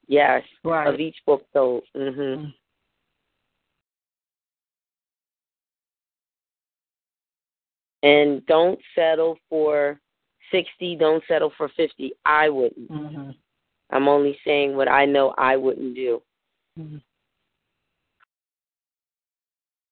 [0.07, 0.87] Yes, Right.
[0.87, 1.83] of each book sold.
[1.93, 2.45] hmm
[8.01, 9.99] And don't settle for
[10.51, 12.13] 60, don't settle for 50.
[12.25, 12.89] I wouldn't.
[12.89, 13.31] hmm
[13.91, 16.21] I'm only saying what I know I wouldn't do
[16.77, 17.01] Mhm.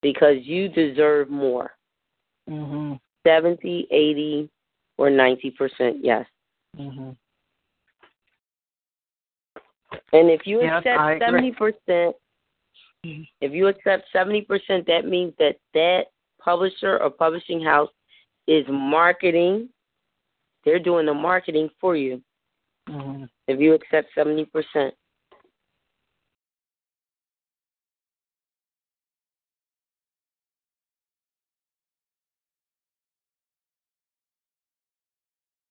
[0.02, 1.76] because you deserve more.
[2.48, 2.94] hmm
[3.26, 4.48] 70, 80,
[4.96, 6.26] or 90%, yes.
[6.76, 7.10] hmm
[10.12, 12.12] And if you Yes, I accept 70%,
[13.04, 16.06] if you accept 70%, that means that that
[16.40, 17.90] publisher or publishing house
[18.46, 19.68] is marketing.
[20.64, 22.22] They're doing the marketing for you
[22.88, 24.92] hmm if you accept 70%.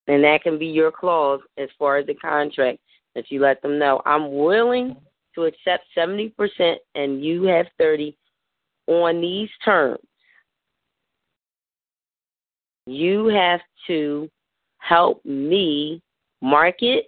[0.07, 2.79] And that can be your clause as far as the contract
[3.17, 3.99] that you let them know.
[4.05, 4.95] I'm willing
[5.33, 8.15] to accept 70% and you have 30
[8.85, 9.97] on these terms.
[12.85, 14.29] You have to
[14.77, 15.99] help me
[16.43, 17.05] market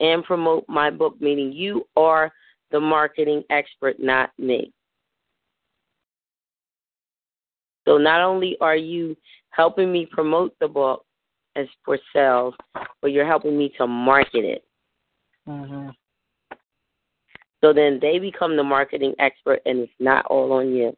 [0.00, 2.32] and promote my book, meaning you are
[2.72, 4.72] the marketing expert, not me.
[7.86, 9.16] So not only are you
[9.50, 11.04] helping me promote the book
[11.54, 12.54] as for sales,
[13.00, 14.64] but you're helping me to market it.
[15.48, 15.88] Hmm
[17.62, 20.94] So then they become the marketing expert and it's not all on you.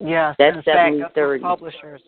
[0.00, 2.00] Yes, That's in fact, that's what publishers.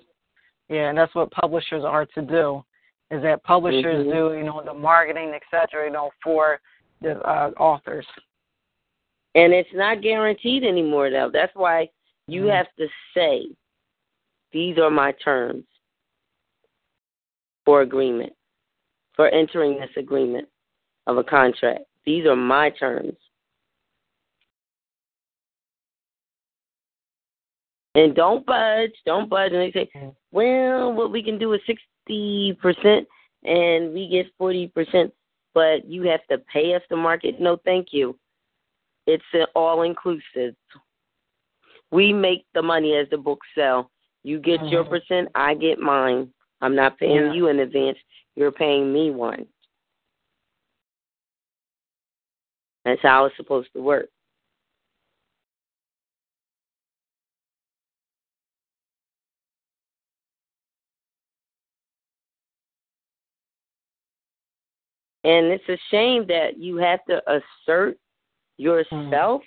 [0.69, 2.65] Yeah, and that's what publishers are to do.
[3.11, 4.13] Is that publishers Mhm.
[4.13, 6.61] do, you know, the marketing, et cetera, you know, for
[7.01, 8.07] the uh, authors.
[9.35, 11.31] And it's not guaranteed anymore though.
[11.31, 11.91] That's why
[12.29, 12.53] you Mhm.
[12.53, 13.49] have to say,
[14.53, 15.65] These are my terms
[17.65, 18.35] for agreement,
[19.15, 20.49] for entering this agreement
[21.11, 21.85] of a contract.
[22.07, 23.17] These are my terms.
[27.97, 29.53] And don't budge, don't budge.
[29.53, 30.15] And they say, Mhm.
[30.31, 33.07] well, what we can do is 60%
[33.45, 35.13] and we get 40%,
[35.55, 37.41] but you have to pay us the market.
[37.41, 38.19] No, thank you.
[39.07, 39.25] It's
[39.57, 40.55] all inclusive.
[41.91, 43.91] We make the money as the books sell.
[44.23, 44.91] You get your Mhm.
[44.91, 46.33] percent, I get mine.
[46.61, 47.33] I'm not paying Yeah.
[47.33, 47.99] you in advance.
[48.37, 49.49] You're paying me one.
[52.85, 54.09] That's how it's supposed to work.
[65.25, 67.99] And it's a shame that you have to assert
[68.57, 69.43] yourself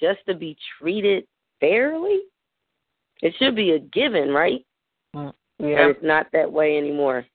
[0.00, 1.26] just to be treated
[1.60, 2.20] fairly.
[3.20, 4.64] It should be a given, right?
[5.14, 5.88] Mm, But Yeah.
[5.88, 7.26] it's not that way anymore.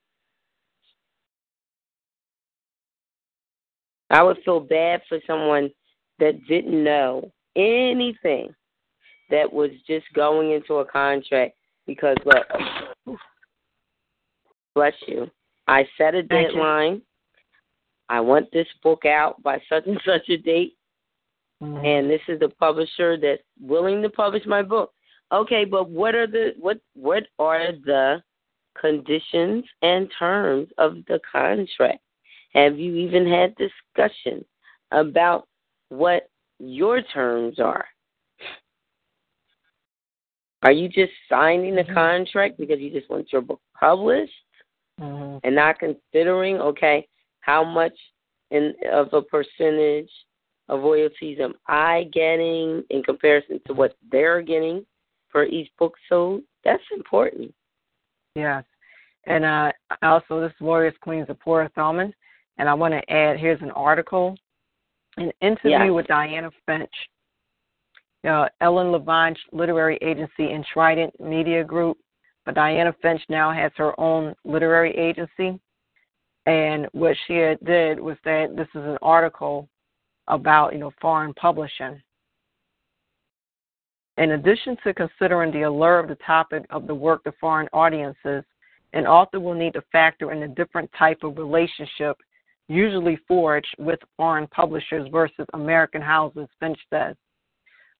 [4.14, 5.70] I would feel bad for someone
[6.20, 8.54] that didn't know anything
[9.28, 13.16] that was just going into a contract because look
[14.76, 15.28] bless you.
[15.66, 17.02] I set a deadline.
[18.08, 20.76] I want this book out by such and such a date,
[21.60, 21.84] Mhm.
[21.84, 24.92] and this is the publisher that's willing to publish my book.
[25.32, 28.22] Okay, but what are the what what are the
[28.78, 32.00] conditions and terms of the contract?
[32.54, 34.44] Have you even had discussion
[34.92, 35.48] about
[35.88, 36.28] what
[36.58, 37.84] your terms are?
[40.62, 41.94] Are you just signing the Mhm.
[41.94, 44.32] contract because you just want your book published
[44.98, 45.40] Mhm.
[45.42, 47.06] and not considering, okay,
[47.40, 47.96] how much
[48.50, 50.10] in of a percentage
[50.68, 54.86] of royalties am I getting in comparison to what they're getting
[55.28, 56.44] for each book sold?
[56.62, 57.54] That's important.
[58.34, 58.64] Yes.
[59.24, 59.72] And uh,
[60.02, 62.14] also, this Warriors Queens of Poor Thurman.
[62.58, 64.36] And I want to add here's an article,
[65.16, 65.90] an interview Yes.
[65.90, 66.94] with Diana Finch,
[68.26, 71.98] uh, Ellen Levine's literary agency and Trident Media Group.
[72.44, 75.58] But Diana Finch now has her own literary agency.
[76.46, 79.68] And what she did was that this is an article
[80.28, 82.02] about, you know, foreign publishing.
[84.16, 88.44] In addition to considering the allure of the topic of the work to foreign audiences,
[88.92, 92.16] an author will need to factor in a different type of relationship,
[92.68, 97.16] usually forged with foreign publishers versus American houses, Finch says.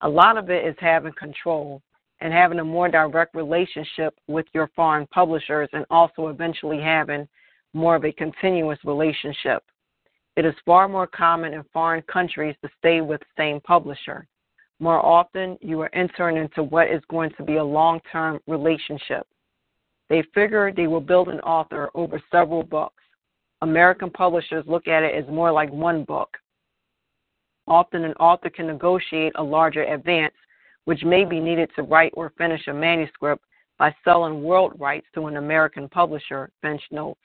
[0.01, 1.83] A lot of it is having control
[2.21, 7.29] and having a more direct relationship with your foreign publishers and also eventually having
[7.75, 9.63] more of a continuous relationship.
[10.37, 14.27] It is far more common in foreign countries to stay with the same publisher.
[14.81, 19.27] More often, you are entering into what is going to be a long term relationship.
[20.09, 23.03] They figure they will build an author over several books.
[23.65, 26.37] American publishers look at it as more like one book.
[27.67, 30.35] Often, an author can negotiate a larger advance,
[30.85, 33.43] which may be needed to write or finish a manuscript
[33.79, 37.19] by selling world rights to an American publisher, Finch notes.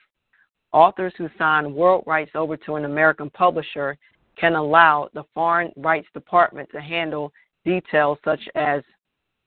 [0.71, 3.97] Authors who sign world rights over to an American publisher
[4.37, 7.33] can allow the Foreign Rights Department to handle
[7.65, 8.81] details such as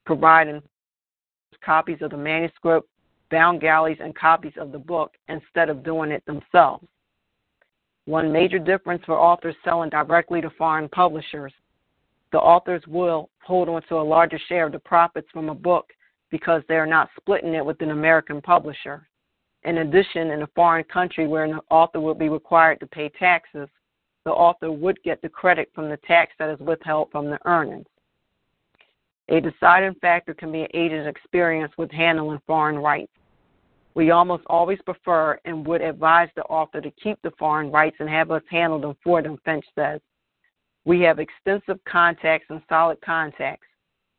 [0.04, 0.60] providing
[1.64, 2.86] copies of the manuscript,
[3.32, 6.86] bound galleys, and copies of the book instead of doing it themselves.
[8.04, 11.52] One major difference for authors selling directly to foreign publishers
[12.32, 15.92] the authors will hold on to a larger share of the profits from a book
[16.30, 19.06] because they are not splitting it with an American publisher.
[19.64, 23.68] In addition, in a foreign country where an author would be required to pay taxes,
[24.24, 27.86] the author would get the credit from the tax that is withheld from the earnings.
[29.28, 33.12] A deciding factor can be an agent's experience with handling foreign rights.
[33.94, 38.08] We almost always prefer and would advise the author to keep the foreign rights and
[38.08, 40.00] have us handle them for them, Finch says.
[40.84, 43.66] We have extensive contacts and solid contacts.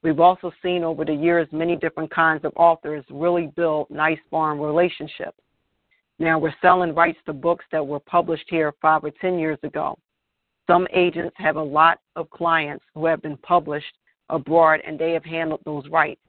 [0.04, 4.60] We've also seen over the years many different kinds of authors really build nice foreign
[4.60, 5.38] relationships.
[6.20, 9.98] Now we're selling rights to books that were published here five or ten years ago.
[10.68, 13.94] Some agents have a lot of clients who have been published
[14.30, 16.22] abroad and they have handled those rights.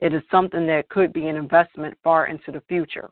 [0.00, 3.10] It is something that could be an investment far into the future.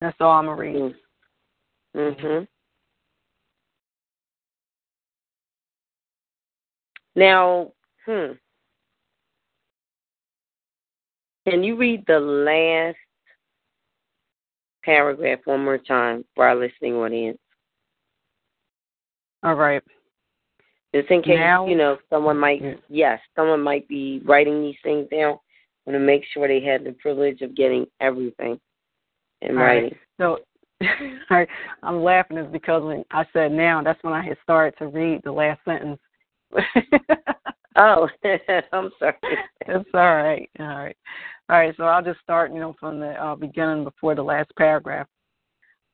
[0.00, 0.94] That's all I'm going to read.
[1.96, 2.44] Mm-hmm.
[7.16, 7.72] Now,
[8.06, 8.32] hmm.
[11.48, 12.96] Can you read the last
[14.84, 17.38] paragraph one more time for our listening audience?
[19.42, 19.82] All right.
[20.94, 22.74] Just in case, Now- you know, someone might, Yeah.
[22.88, 25.38] yes, someone might be writing these things down.
[25.86, 28.60] want to make sure they had the privilege of getting everything
[29.40, 29.82] in All right.
[29.84, 29.98] writing.
[30.18, 30.40] So
[31.30, 31.46] I,
[31.82, 35.22] I'm laughing is because when I said now, that's when I had started to read
[35.24, 35.98] the last sentence.
[37.78, 38.08] Oh,
[38.72, 39.14] I'm sorry.
[39.66, 40.50] It's all right.
[40.58, 40.96] All right.
[41.48, 41.74] All right.
[41.76, 45.06] So I'll just start, you know, from the uh, beginning before the last paragraph.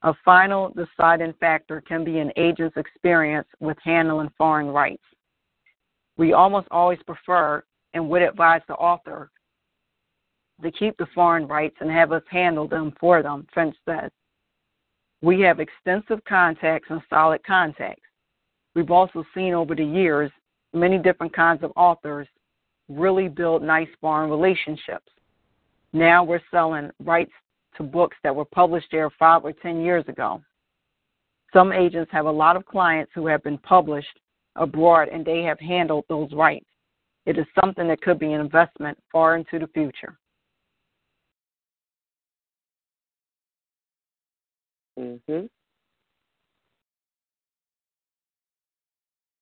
[0.05, 5.03] A final deciding factor can be an agent's experience with handling foreign rights.
[6.19, 7.65] We almost always prefer
[7.95, 9.31] and would advise the author
[10.63, 14.11] to keep the foreign rights and have us handle them for them, Finch says.
[15.23, 18.03] We have extensive contacts and solid contacts.
[18.75, 20.31] We've also seen over the years
[20.75, 22.29] many different kinds of authors
[22.91, 25.11] really build nice foreign relationships.
[25.95, 27.33] Now we're selling rights
[27.77, 30.43] to books that were published there five or ten years ago.
[31.53, 34.19] Some agents have a lot of clients who have been published
[34.57, 36.67] abroad and they have handled those rights.
[37.27, 40.19] It is something that could be an investment far into the future.
[44.99, 45.49] Mhm.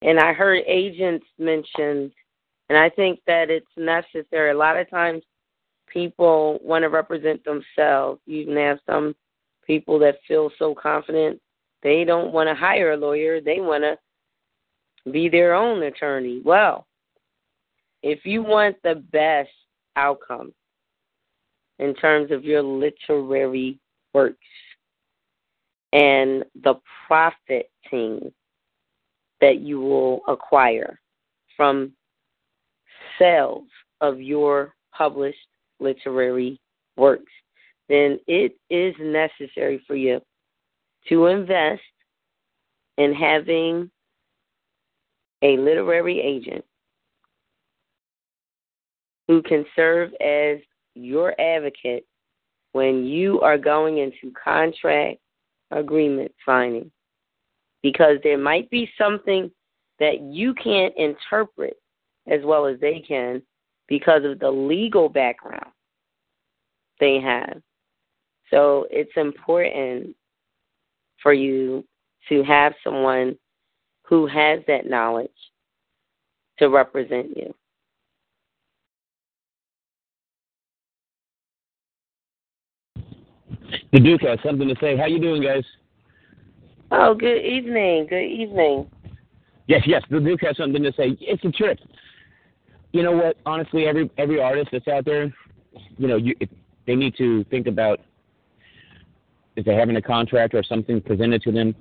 [0.03, 2.13] And I heard agents mentioned,
[2.69, 4.51] and I think that it's necessary.
[4.51, 5.23] A lot of times,
[5.93, 8.21] people want to represent themselves.
[8.27, 9.15] You can have some
[9.67, 11.41] people that feel so confident
[11.83, 16.41] they don't want to hire a lawyer, they want to be their own attorney.
[16.45, 16.87] Well,
[18.03, 19.51] if you want the best
[19.97, 20.53] outcome
[21.79, 23.79] in terms of your literary
[24.15, 24.39] works
[25.93, 26.75] and the
[27.07, 28.33] profiting
[29.41, 31.01] that you will acquire
[31.57, 31.93] from
[33.19, 33.67] sales
[34.01, 35.39] of your published
[35.83, 36.61] literary
[36.97, 37.33] works,
[37.89, 40.21] then it is necessary for you
[41.09, 41.83] to invest
[42.99, 43.91] in having
[45.43, 46.65] a literary agent
[49.29, 50.59] who can serve as
[50.95, 52.05] your advocate
[52.73, 55.19] when you are going into contract
[55.71, 56.91] agreement signing.
[57.83, 59.51] Because there might be something
[59.99, 61.75] that you can't interpret
[62.29, 63.43] as well as they can
[63.93, 65.71] because of the legal background
[66.99, 67.61] they have.
[68.51, 70.17] So it's important
[71.23, 71.85] for you
[72.31, 73.37] to have someone
[74.05, 75.29] who has that knowledge
[76.59, 77.55] to represent you.
[83.93, 84.97] The Duke has something to say.
[84.97, 85.65] How you doing, guys?
[86.93, 88.07] Oh, good evening.
[88.09, 88.91] Good evening.
[89.67, 90.03] Yes, yes.
[90.09, 91.15] The Duke has something to say.
[91.21, 91.79] It's a trip.
[92.93, 93.37] You know what?
[93.47, 95.33] Honestly, every every artist that's out there,
[95.97, 96.35] you know, you
[96.87, 98.01] they need to think about
[99.57, 101.75] if they're having a contract or something presented to them.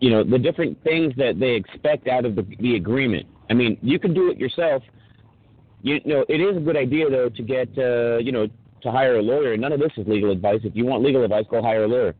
[0.00, 3.26] You know, the different things that they expect out of the, the agreement.
[3.50, 4.82] I mean, you can do it yourself.
[5.82, 8.48] You know, it is a good idea though to get uh, you know
[8.82, 9.56] to hire a lawyer.
[9.56, 10.60] None of this is legal advice.
[10.64, 12.14] If you want legal advice, go hire a lawyer.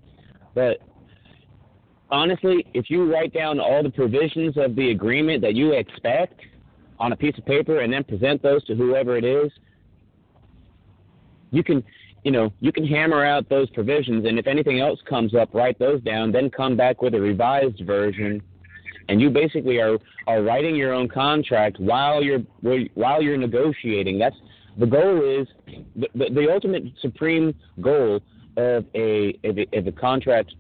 [0.55, 0.79] But
[2.11, 6.41] honestly, if you write down all the provisions of the agreement that you expect
[7.01, 9.51] on a piece of paper and then present those to whoever it is,
[11.51, 11.83] you can,
[12.25, 14.27] you know, you can hammer out those provisions.
[14.27, 16.33] And if anything else comes up, write those down.
[16.33, 18.43] Then come back with a revised version.
[19.09, 22.41] And you basically are are writing your own contract while you're
[22.95, 24.19] while you're negotiating.
[24.19, 24.37] That's
[24.77, 25.49] the goal is
[25.97, 28.21] the, the, the ultimate supreme goal
[28.59, 30.55] of a, of a of a contract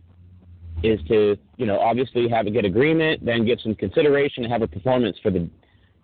[0.82, 4.62] is to you know obviously have a good agreement, then get some consideration, and have
[4.62, 5.48] a performance for the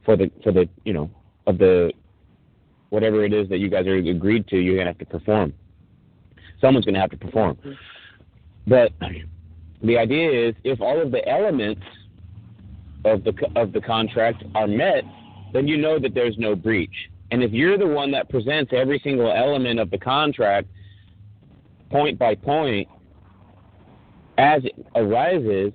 [0.04, 1.10] for the for the you know
[1.46, 1.92] of the
[2.90, 4.56] whatever it is that you guys are agreed to.
[4.56, 5.52] You're gonna have to perform.
[6.60, 7.58] Someone's gonna have to perform.
[8.66, 8.92] But
[9.82, 11.82] the idea is if all of the elements
[13.04, 15.04] of the of the contract are met,
[15.52, 17.10] then you know that there's no breach.
[17.30, 20.68] And if you're the one that presents every single element of the contract,
[21.90, 22.88] point by point,
[24.38, 25.72] as it arises,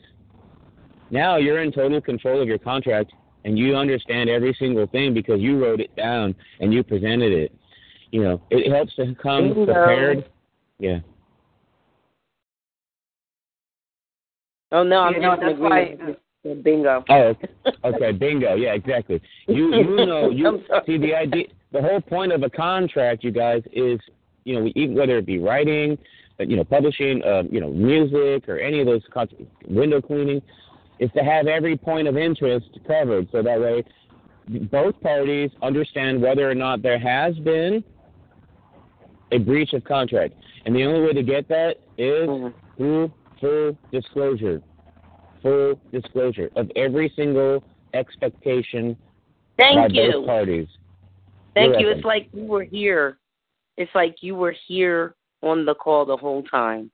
[1.11, 3.11] now you're in total control of your contract
[3.45, 7.53] and you understand every single thing because you wrote it down and you presented it.
[8.11, 9.65] You know, it helps to come Bingo.
[9.65, 10.29] prepared.
[10.79, 10.99] Yeah.
[14.71, 16.19] Oh no, I'm You know, just in that's why- agreement.
[16.63, 17.03] Bingo.
[17.09, 17.47] Oh, okay.
[17.83, 18.55] okay, bingo.
[18.55, 19.21] Yeah, exactly.
[19.47, 21.45] You you know you see the idea.
[21.73, 23.99] The whole point of a contract, you guys, is
[24.45, 25.97] you know even whether it be writing,
[26.39, 29.27] uh, you know, publishing, um, you know, music or any of those con-
[29.67, 30.41] window cleaning,
[30.99, 33.83] is to have every point of interest covered, so that way
[34.71, 37.83] both parties understand whether or not there has been
[39.31, 40.33] a breach of contract,
[40.65, 42.53] and the only way to get that is Mhm.
[42.77, 44.61] through full disclosure,
[45.41, 47.63] full disclosure of every single
[47.93, 48.97] expectation
[49.57, 50.11] by Thank you.
[50.11, 50.67] both parties.
[51.53, 51.85] Thank You're you.
[51.87, 51.99] welcome.
[51.99, 53.17] It's like you were here.
[53.77, 56.91] It's like you were here on the call the whole time.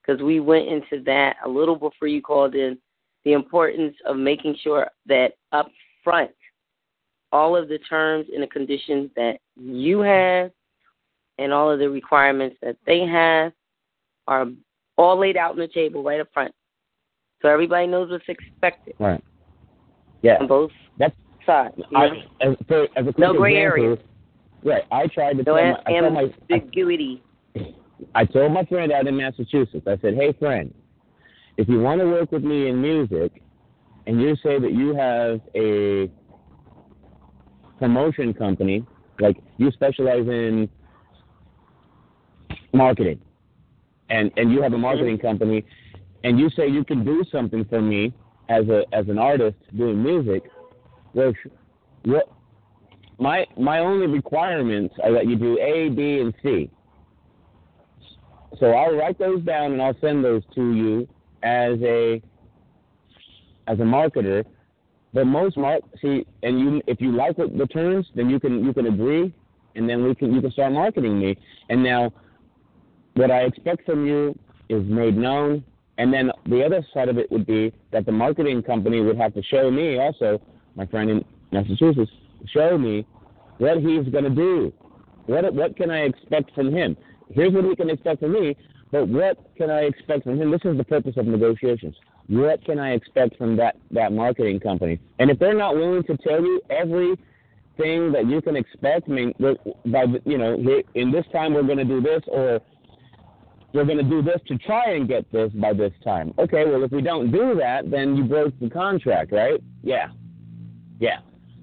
[0.00, 2.78] Because we went into that a little before you called in
[3.24, 5.70] the importance of making sure that up
[6.02, 6.30] front,
[7.30, 10.50] all of the terms and the conditions that you have
[11.38, 13.52] and all of the requirements that they have
[14.28, 14.46] are
[14.96, 16.54] all laid out on the table right up front.
[17.40, 19.22] So everybody knows what's expected Right.
[20.22, 20.36] Yeah.
[20.40, 21.14] on both That's
[21.46, 21.74] sides.
[21.76, 21.98] You know?
[22.40, 23.98] I, as, for, as a No gray example, areas.
[24.64, 24.82] Right.
[24.92, 27.22] I tried to no tell my, I told my I, ambiguity.
[28.14, 29.86] I told my friend out in Massachusetts.
[29.86, 30.72] I said, "Hey, friend,
[31.56, 33.42] if you want to work with me in music,
[34.06, 36.10] and you say that you have a
[37.78, 38.84] promotion company,
[39.20, 40.68] like you specialize in
[42.72, 43.20] marketing,
[44.10, 45.64] and and you have a marketing company,
[46.24, 48.12] and you say you can do something for me
[48.48, 50.42] as a as an artist doing music,
[51.14, 51.32] well,
[52.04, 52.28] what
[53.18, 56.70] my my only requirements are that you do A, B, and C.
[58.58, 61.08] So I'll write those down and I'll send those to you
[61.42, 62.22] as a
[63.66, 64.44] as a marketer.
[65.14, 68.64] But most mark see, and you if you like what the terms, then you can
[68.64, 69.34] you can agree,
[69.74, 71.36] and then we can you can start marketing me.
[71.68, 72.12] And now,
[73.14, 74.38] what I expect from you
[74.68, 75.64] is made known
[75.98, 79.34] And then the other side of it would be that the marketing company would have
[79.34, 80.40] to show me also,
[80.74, 82.10] my friend in Massachusetts,
[82.46, 83.06] show me
[83.58, 84.72] what he's going to do.
[85.26, 86.96] What what can I expect from him?
[87.30, 88.56] Here's what he can expect from me,
[88.92, 90.50] but what can I expect from him?
[90.50, 91.96] This is the purpose of negotiations.
[92.28, 95.00] What can I expect from that that marketing company?
[95.18, 99.34] And if they're not willing to tell you everything that you can expect, I mean,
[99.86, 102.60] by you know, in this time we're going to do this, or
[103.72, 106.32] we're going to do this to try and get this by this time.
[106.38, 109.60] Okay, well, if we don't do that, then you broke the contract, right?
[109.82, 110.08] Yeah,
[111.00, 111.20] yeah.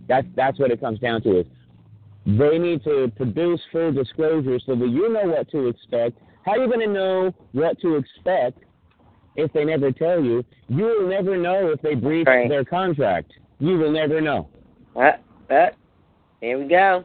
[0.07, 1.41] That's that's what it comes down to.
[1.41, 1.45] Is
[2.25, 6.19] they need to produce full disclosure so that you know what to expect.
[6.49, 8.63] How are you going to know what to expect
[9.35, 10.43] if they never tell you?
[10.67, 12.49] You will never know if they breach right.
[12.49, 13.33] their contract.
[13.59, 14.49] You will never know.
[14.95, 15.11] Uh,
[15.51, 15.67] uh,
[16.41, 17.03] here we go.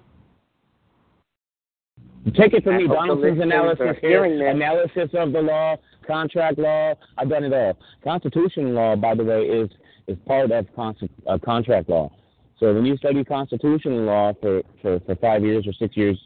[2.35, 5.77] Take it from me, Donaldson's analysis here, analysis of the law,
[6.07, 6.95] contract law.
[7.19, 7.77] I've done it all.
[8.03, 9.69] Constitution law, by the way, is
[10.07, 10.97] is part of con-
[11.27, 12.11] uh, contract law.
[12.59, 16.19] So when you study constitutional law for, for, for five years or six years,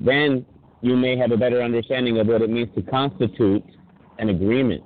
[0.00, 0.44] then
[0.82, 3.64] you may have a better understanding of what it means to constitute
[4.18, 4.82] an agreement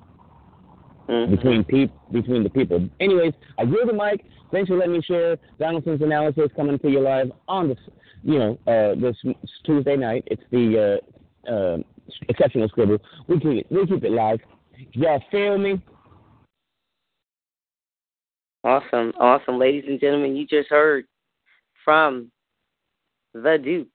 [1.08, 1.34] mm-hmm.
[1.34, 2.88] between peop- between the people.
[3.00, 4.24] Anyways, I give the mic.
[4.52, 7.78] Thanks for letting me share Donaldson's analysis coming to you live on this
[8.26, 9.16] you know, uh, this
[9.64, 10.24] Tuesday night.
[10.26, 11.00] It's the
[11.48, 11.78] uh, uh,
[12.28, 12.98] exceptional scribble.
[13.28, 14.40] We keep it, we keep it live.
[14.92, 15.80] Y'all feel me?
[18.64, 20.34] Awesome, awesome, ladies and gentlemen.
[20.34, 21.06] You just heard
[21.84, 22.32] from
[23.32, 23.86] the Duke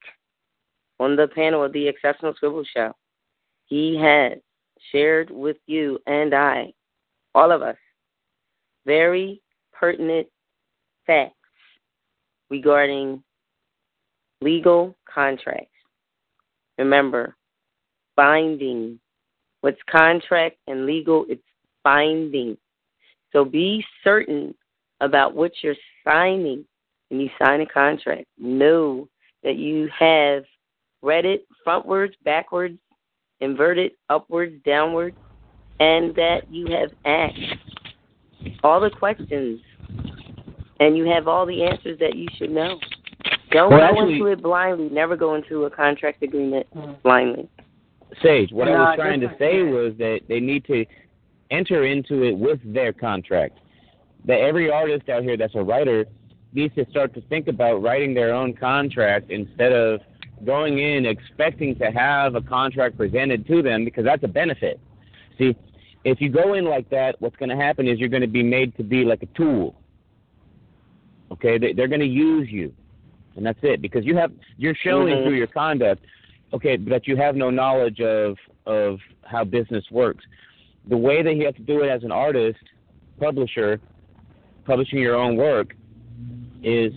[1.02, 2.94] on the panel of the Exceptional Scribble Show.
[3.66, 4.34] He has
[4.92, 6.74] shared with you and I,
[7.34, 7.78] all of us,
[8.86, 9.42] very
[9.74, 10.28] pertinent
[11.08, 11.34] facts
[12.52, 13.24] regarding
[14.42, 15.74] legal contracts.
[16.78, 17.36] Remember,
[18.16, 19.00] binding.
[19.62, 21.42] What's contract and legal, it's
[21.84, 22.58] binding.
[23.32, 24.54] So be certain
[25.00, 26.64] about what you're signing
[27.10, 28.26] when you sign a contract.
[28.38, 29.08] Know
[29.44, 30.44] that you have
[31.02, 32.78] read it frontwards, backwards,
[33.40, 35.18] inverted, upwards, downwards,
[35.80, 37.40] and that you have asked
[38.64, 39.60] all the questions
[40.80, 42.80] and you have all the answers that you should know.
[43.52, 44.90] Don't well, go actually, into it blindly.
[44.90, 46.94] Never go into a contract agreement hmm.
[47.04, 47.50] blindly.
[48.22, 50.86] Sage, what no, I was trying to say was that they need to
[51.50, 53.60] enter into it with their contract.
[54.26, 56.06] That every artist out here that's a writer
[56.54, 60.02] needs to start to think about writing their own contract instead of
[60.46, 64.80] going in expecting to have a contract presented to them because that's a benefit.
[65.38, 65.56] See,
[66.04, 68.44] if you go in like that, what's going to happen is you're going to be
[68.44, 69.76] made to be like a tool.
[71.32, 72.74] Okay, they, they're going to use you
[73.36, 73.82] and that's it.
[73.82, 75.26] Because you have you're showing mm-hmm.
[75.26, 76.04] through your conduct,
[76.54, 80.24] okay, that you have no knowledge of of how business works.
[80.88, 82.60] The way that you have to do it as an artist,
[83.20, 83.80] publisher,
[84.66, 85.76] publishing your own work,
[86.64, 86.94] is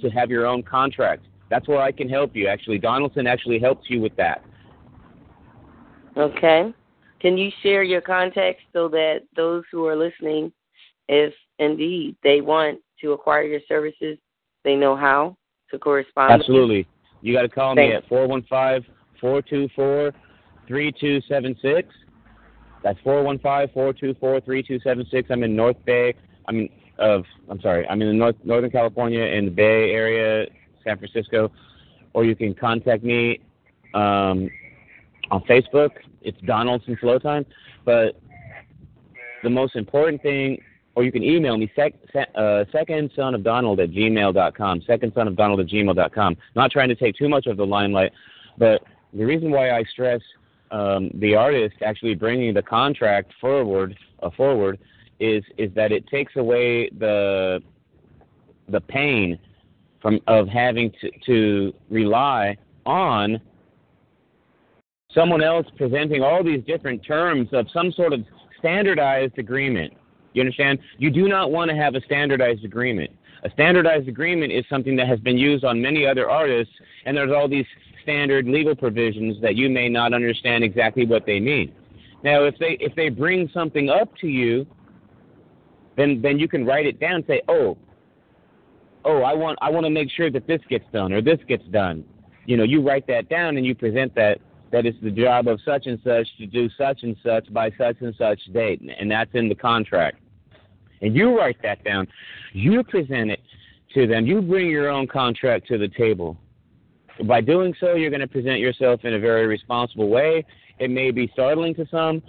[0.00, 1.24] to have your own contract.
[1.48, 2.48] That's where I can help you.
[2.48, 4.44] Actually, Donaldson actually helps you with that.
[6.16, 6.72] Okay.
[7.20, 10.52] Can you share your contact so that those who are listening,
[11.08, 14.18] if indeed they want to acquire your services,
[14.64, 15.36] they know how?
[15.70, 16.32] to correspond?
[16.32, 16.86] Absolutely.
[17.22, 17.92] You got to call Thanks.
[17.92, 20.12] me at 415 424
[20.68, 21.88] 3276.
[22.82, 25.30] That's 415 424 3276.
[25.30, 26.14] I'm in North Bay.
[26.48, 26.68] I'm
[26.98, 27.86] of I'm sorry.
[27.88, 30.46] I'm in North Northern California in the Bay Area,
[30.86, 31.50] San Francisco.
[32.14, 33.40] Or you can contact me
[33.94, 34.48] um,
[35.30, 35.90] on Facebook.
[36.22, 37.44] It's Donaldson Flow Time.
[37.84, 38.20] But
[39.42, 40.58] the most important thing
[40.96, 41.92] or you can email me, sec,
[42.34, 46.36] uh, second son of Donald at gmail.com, second son of Donald at gmail.com.
[46.54, 48.12] Not trying to take too much of the limelight,
[48.56, 48.82] but
[49.12, 50.22] the reason why I stress
[50.70, 54.78] um, the artist actually bringing the contract forward, uh, forward,
[55.20, 57.62] is is that it takes away the
[58.68, 59.38] the pain
[60.06, 63.40] from of having to, to rely on
[65.12, 68.20] someone else presenting all these different terms of some sort of
[68.58, 69.92] standardized agreement
[70.36, 70.78] you understand?
[70.98, 73.10] You do not want to have a standardized agreement.
[73.44, 76.74] A standardized agreement is something that has been used on many other artists,
[77.06, 77.64] and there's all these
[78.02, 81.74] standard legal provisions that you may not understand exactly what they mean.
[82.22, 84.66] Now, if they if they bring something up to you,
[85.96, 87.14] then then you can write it down.
[87.14, 87.78] And say, oh,
[89.06, 91.64] oh, I want I want to make sure that this gets done or this gets
[91.66, 92.04] done.
[92.44, 94.40] You know, you write that down and you present that
[94.72, 97.96] that it's the job of such and such to do such and such by such
[98.00, 100.18] and such date, and that's in the contract
[101.00, 102.06] and you write that down,
[102.52, 103.40] you present it
[103.94, 106.36] to them, you bring your own contract to the table.
[107.24, 110.44] By doing so, you're going to present yourself in a very responsible way.
[110.78, 112.22] It may be startling to some,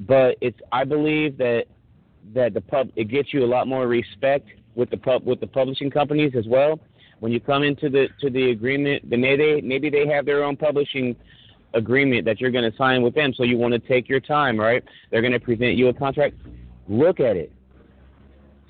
[0.00, 1.64] but it's I believe that
[2.34, 5.46] that the pub it gets you a lot more respect with the pub with the
[5.46, 6.80] publishing companies as well.
[7.18, 10.44] When you come into the to the agreement, then maybe they maybe they have their
[10.44, 11.16] own publishing
[11.74, 13.34] agreement that you're going to sign with them.
[13.34, 14.82] So you want to take your time, right?
[15.10, 16.36] They're going to present you a contract.
[16.88, 17.52] Look at it.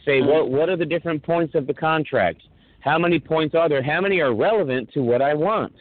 [0.05, 0.29] Say mm-hmm.
[0.29, 2.43] what what are the different points of the contract?
[2.81, 3.83] How many points are there?
[3.83, 5.75] How many are relevant to what I want?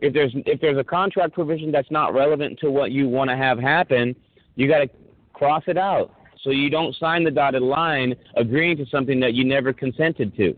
[0.00, 3.36] If there's if there's a contract provision that's not relevant to what you want to
[3.36, 4.14] have happen,
[4.54, 4.90] you got to
[5.32, 6.12] cross it out
[6.44, 10.54] so you don't sign the dotted line agreeing to something that you never consented to.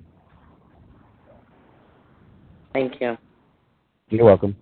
[2.73, 3.17] Thank you.
[4.11, 4.57] You're welcome.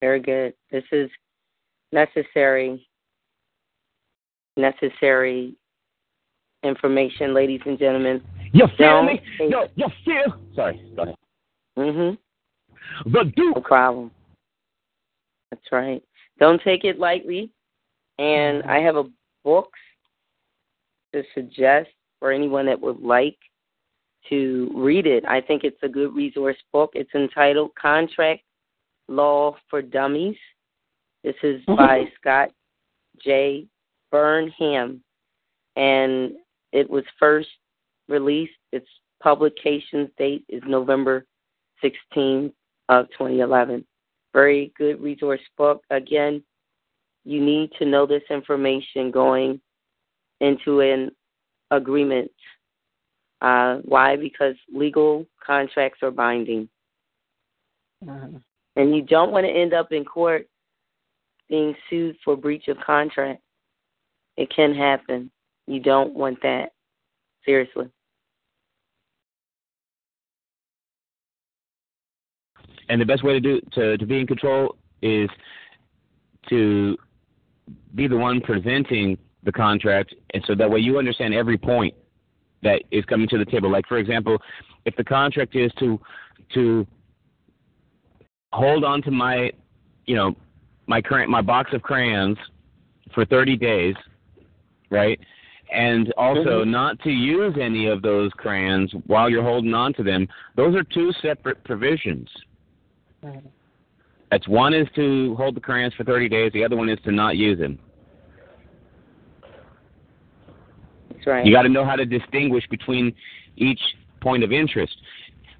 [0.00, 0.52] Very good.
[0.70, 1.08] This is
[1.92, 2.86] necessary
[4.58, 5.54] necessary
[6.62, 8.22] information, ladies and gentlemen.
[8.52, 9.20] You feel me?
[9.38, 10.38] take- Yo, you feel?
[10.54, 11.14] Sorry, go ahead.
[11.78, 13.10] Mm-hmm.
[13.12, 13.56] The Duke.
[13.56, 14.10] No problem.
[15.50, 16.02] That's right.
[16.40, 17.50] Don't take it lightly.
[18.18, 19.04] And I have a
[19.46, 19.70] book
[21.14, 23.38] to suggest for anyone that would like
[24.28, 25.24] to read it.
[25.24, 26.90] I think it's a good resource book.
[26.94, 28.42] It's entitled Contract
[29.06, 30.36] Law for Dummies.
[31.22, 31.76] This is mm-hmm.
[31.76, 32.50] by Scott
[33.22, 33.66] J.
[34.10, 35.00] Burnham,
[35.76, 36.32] and
[36.72, 37.48] it was first
[38.08, 38.52] released.
[38.72, 38.88] Its
[39.22, 41.24] publication date is November
[41.84, 42.52] 16th
[42.88, 43.84] of 2011.
[44.32, 45.82] Very good resource book.
[45.90, 46.42] Again,
[47.26, 49.60] you need to know this information going
[50.40, 51.10] into an
[51.72, 52.30] agreement.
[53.42, 54.16] Uh, why?
[54.16, 56.68] Because legal contracts are binding.
[58.04, 58.42] Mhm.
[58.76, 60.48] And you don't want to end up in court
[61.48, 63.42] being sued for breach of contract.
[64.36, 65.30] It can happen.
[65.66, 66.72] You don't want that.
[67.44, 67.90] Seriously.
[72.88, 75.28] And the best way to do to to be in control is
[76.48, 76.96] to
[77.94, 81.94] be the one presenting the contract, and so that way you understand every point
[82.62, 83.70] that is coming to the table.
[83.70, 84.38] Like for example,
[84.84, 86.00] if the contract is to
[86.54, 86.86] to
[88.52, 89.50] hold on to my,
[90.06, 90.34] you know,
[90.86, 92.38] my current my box of crayons
[93.14, 93.94] for 30 days,
[94.90, 95.18] right?
[95.72, 96.68] And also Mhm.
[96.68, 100.28] not to use any of those crayons while you're holding on to them.
[100.54, 102.30] Those are two separate provisions.
[103.24, 103.50] Mhm.
[104.30, 106.52] That's one is to hold the crayons for 30 days.
[106.52, 107.78] The other one is to not use them.
[111.10, 111.46] That's right.
[111.46, 113.14] You got to know how to distinguish between
[113.56, 113.80] each
[114.20, 114.96] point of interest.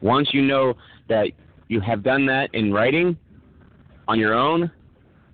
[0.01, 0.75] Once you know
[1.09, 1.29] that
[1.69, 3.17] you have done that in writing
[4.09, 4.71] on your own,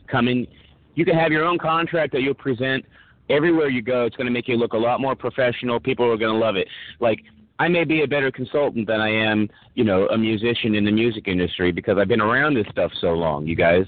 [0.06, 0.46] come in.
[0.94, 2.84] You can have your own contract that you'll present
[3.30, 4.04] everywhere you go.
[4.04, 5.80] It's going to make you look a lot more professional.
[5.80, 6.68] People are going to love it.
[7.00, 7.20] Like
[7.62, 10.90] I may be a better consultant than I am, you know, a musician in the
[10.90, 13.46] music industry because I've been around this stuff so long.
[13.46, 13.86] You guys,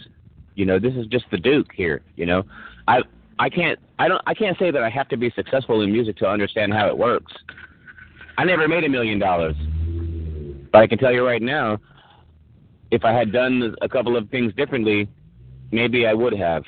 [0.54, 2.00] you know, this is just the Duke here.
[2.14, 2.44] You know,
[2.86, 3.00] I
[3.40, 6.16] I can't I don't I can't say that I have to be successful in music
[6.18, 7.32] to understand how it works.
[8.38, 9.56] I never made a million dollars,
[10.70, 11.80] but I can tell you right now,
[12.92, 15.08] if I had done a couple of things differently,
[15.72, 16.62] maybe I would have.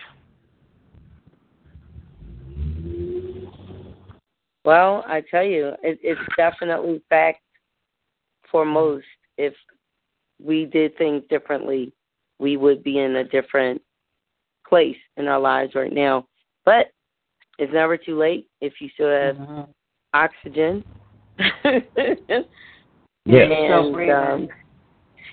[4.67, 7.39] Well, I tell you, it, it's definitely fact
[8.51, 9.07] for most.
[9.39, 9.55] If
[10.45, 11.93] we did things differently,
[12.41, 13.81] we would be in a different
[14.69, 16.27] place in our lives right now.
[16.65, 16.91] But
[17.61, 19.69] it's never too late if you still have Mhm.
[20.13, 20.85] oxygen.
[21.39, 22.43] Yeah.
[23.27, 24.49] and um,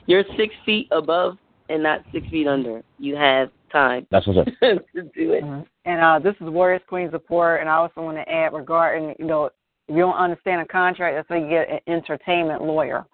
[0.05, 1.39] you're six feet above
[1.69, 2.81] and not six feet under.
[2.99, 4.45] You have time That's what's up.
[4.61, 5.43] to do it.
[5.43, 5.65] Mhm.
[5.85, 9.25] And uh, this is Warrioress Queen Zipporah, and I also want to add regarding, you
[9.25, 9.53] know, if
[9.89, 13.05] you don't understand a contract, that's why you get an entertainment lawyer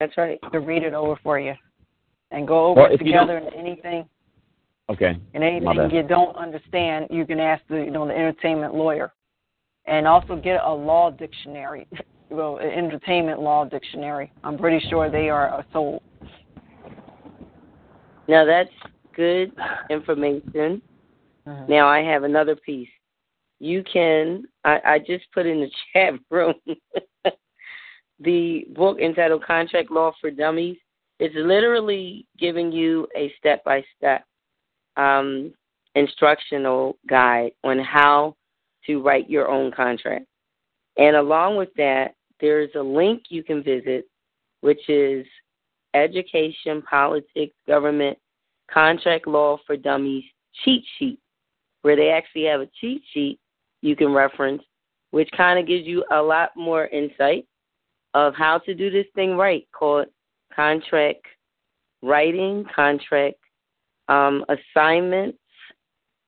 [0.00, 0.38] That's right.
[0.52, 1.54] to read it over for you
[2.32, 4.08] and go over Well, it together and anything
[4.88, 5.16] Okay.
[5.34, 9.12] and anything you don't understand, you can ask the you know the entertainment lawyer,
[9.86, 11.86] and also get a law dictionary,
[12.32, 14.32] well, an entertainment law dictionary.
[14.42, 16.02] I'm pretty sure they are uh, sold.
[18.28, 18.70] Now that's
[19.14, 19.52] good
[19.90, 20.80] information.
[21.46, 21.68] Mhm.
[21.68, 22.88] Now I have another piece.
[23.60, 26.54] You can I, I just put in the chat room
[28.20, 30.78] the book entitled Contract Law for Dummies.
[31.18, 34.24] It's literally giving you a step by step
[34.96, 35.52] um
[35.94, 38.34] instructional guide on how
[38.86, 40.26] to write your own contract.
[40.96, 44.06] And along with that, there's a link you can visit
[44.62, 45.26] which is
[45.94, 48.16] Education, Politics, Government,
[48.70, 50.24] Contract Law for Dummies
[50.64, 51.18] cheat sheet,
[51.82, 53.38] where they actually have a cheat sheet
[53.82, 54.62] you can reference,
[55.10, 57.46] which kind of gives you a lot more insight
[58.14, 60.06] of how to do this thing right, called
[60.54, 61.26] contract
[62.02, 63.36] writing, contract
[64.08, 65.38] um, assignments,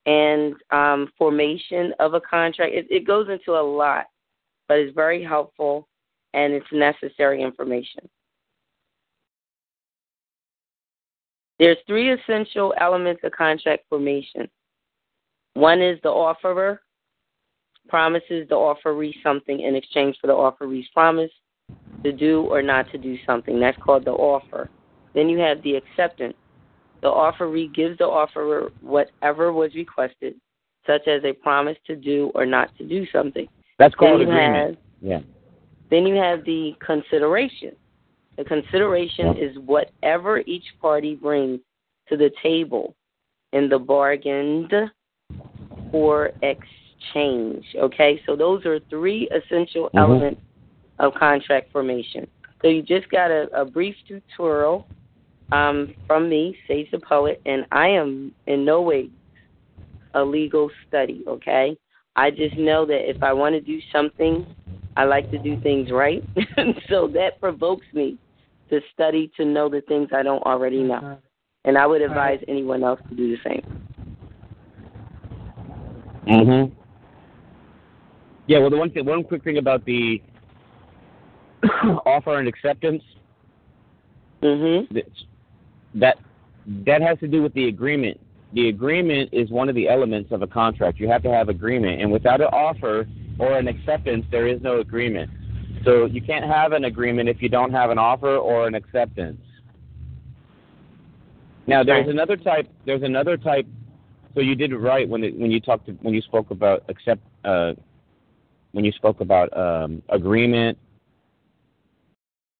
[0.06, 2.74] and um, formation of a contract.
[2.74, 4.06] It, it goes into a lot,
[4.68, 5.88] but it's very helpful
[6.34, 8.08] and it's necessary information.
[11.58, 14.48] There's three essential elements of contract formation.
[15.54, 16.80] One is the offerer
[17.88, 21.30] promises the offeree something in exchange for the offeree's promise
[22.02, 23.60] to do or not to do something.
[23.60, 24.68] That's called the offer.
[25.14, 26.34] Then you have the acceptance.
[27.02, 30.34] The offeree gives the offerer whatever was requested,
[30.86, 33.46] such as a promise to do or not to do something.
[33.78, 34.78] That's called agreement.
[35.00, 35.20] Yeah.
[35.94, 37.70] Then you have the consideration.
[38.36, 41.60] The consideration is whatever each party brings
[42.08, 42.96] to the table
[43.52, 44.74] in the bargained
[45.92, 47.64] or exchange.
[47.76, 50.00] Okay, so those are three essential Mhm.
[50.00, 50.40] elements
[50.98, 52.26] of contract formation.
[52.60, 54.88] So you just got a, a brief tutorial
[55.52, 59.10] um, from me, Sage the Poet, and I am in no way
[60.14, 61.76] a legal study, okay?
[62.16, 64.44] I just know that if I want to do something,
[64.96, 66.22] I like to do things right.
[66.88, 68.18] so that provokes me
[68.70, 71.18] to study to know the things I don't already know.
[71.64, 73.62] And I would advise anyone else to do the same.
[76.26, 76.72] Mhm.
[78.46, 78.58] Yeah.
[78.58, 80.22] Well, the one thing, one quick thing about the
[82.06, 83.02] offer and acceptance.
[84.42, 85.02] Mhm.
[85.94, 86.18] That
[86.86, 88.20] that has to do with the agreement.
[88.52, 91.00] The agreement is one of the elements of a contract.
[91.00, 93.06] You have to have agreement, and without an offer
[93.38, 95.30] or an acceptance, there is no agreement.
[95.84, 99.40] So you can't have an agreement if you don't have an offer or an acceptance.
[101.66, 102.68] Now there's another type.
[102.84, 103.66] There's another type.
[104.34, 106.84] So you did it right when it, when you talked to, when you spoke about
[106.88, 107.72] accept uh,
[108.72, 110.76] when you spoke about um, agreement,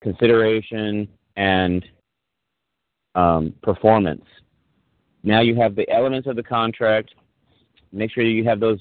[0.01, 1.85] consideration, and
[3.15, 4.25] um, performance.
[5.23, 7.15] Now you have the elements of the contract.
[7.93, 8.81] Make sure you have those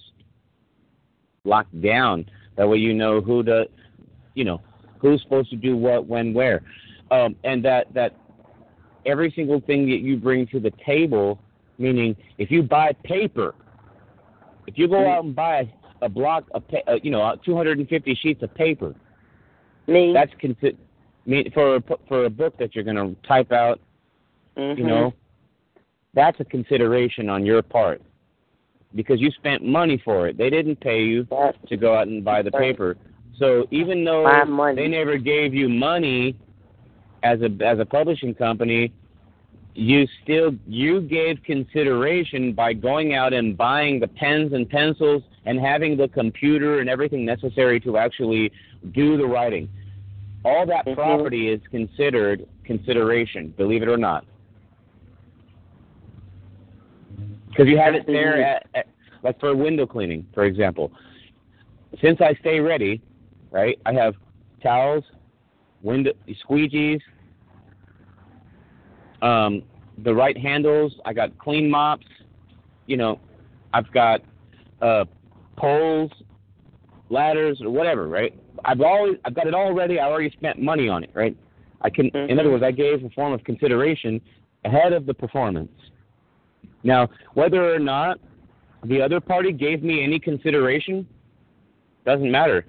[1.46, 2.26] locked down.
[2.56, 3.68] That way you know who the,
[4.36, 4.62] you know,
[5.00, 6.62] who's supposed to do what, when, where,
[7.12, 8.16] um, and that that
[9.06, 11.40] every single thing that you bring to the table.
[11.80, 13.56] Meaning, if you buy paper,
[14.68, 15.74] if you go out and buy
[16.04, 18.94] a block of, pa- uh, you know, 250 sheets of paper,
[19.88, 20.14] Me.
[20.14, 20.78] that's consi-
[21.26, 23.80] me for a, for a book that you're going to type out
[24.56, 24.78] Mhm.
[24.78, 25.14] you know
[26.14, 28.02] that's a consideration on your part
[28.96, 30.38] because you spent money for it.
[30.38, 31.28] They didn't pay you
[31.68, 32.98] to go out and buy the paper.
[33.38, 34.26] So even though
[34.76, 36.36] they never gave you money
[37.24, 38.92] as a as a publishing company
[39.76, 45.60] you still you gave consideration by going out and buying the pens and pencils and
[45.60, 48.52] having the computer and everything necessary to actually
[48.92, 49.68] do the writing.
[50.46, 50.96] All that Mhm.
[50.96, 54.26] property is considered consideration believe it or not
[57.54, 58.88] because you have it there at, at,
[59.22, 60.92] like for window cleaning, for example.
[62.02, 63.02] Since I stay ready,
[63.52, 63.80] right?
[63.86, 64.16] I have
[64.62, 65.04] towels,
[65.82, 66.12] window
[66.50, 67.00] squeegees,
[69.22, 69.62] um,
[70.04, 70.94] the right handles.
[71.06, 72.08] I got clean mops.
[72.88, 73.20] You know,
[73.74, 74.22] I've got
[74.82, 75.06] uh,
[75.56, 76.12] poles,
[77.10, 78.34] ladders, or whatever, right?
[78.66, 80.00] I've always I've got it all ready.
[80.00, 81.38] I already spent money on it, right?
[81.82, 82.54] I can, in other Mhm.
[82.54, 84.22] words, I gave a form of consideration
[84.66, 85.72] ahead of the performance.
[86.84, 88.20] Now, whether or not
[88.84, 91.08] the other party gave me any consideration
[92.06, 92.66] doesn't matter.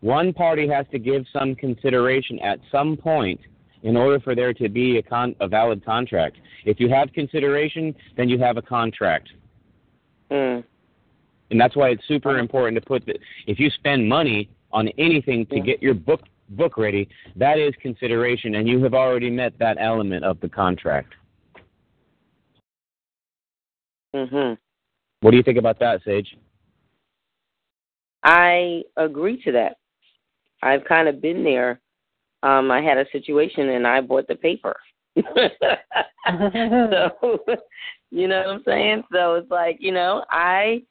[0.00, 3.40] One party has to give some consideration at some point
[3.82, 6.36] in order for there to be a, con- a valid contract.
[6.64, 9.30] If you have consideration, then you have a contract.
[10.30, 10.64] Mm.
[11.50, 15.46] And that's why it's super important to put that if you spend money on anything
[15.46, 15.62] to Yeah.
[15.62, 20.24] get your book book ready, that is consideration and you have already met that element
[20.24, 21.14] of the contract.
[24.16, 24.58] Mhm.
[25.20, 26.36] What do you think about that, Sage?
[28.22, 29.76] I agree to that.
[30.62, 31.80] I've kind of been there.
[32.42, 34.74] Um, I had a situation and I bought the paper.
[35.16, 35.22] so,
[38.10, 39.04] you know what I'm saying?
[39.12, 40.82] So it's like, you know, I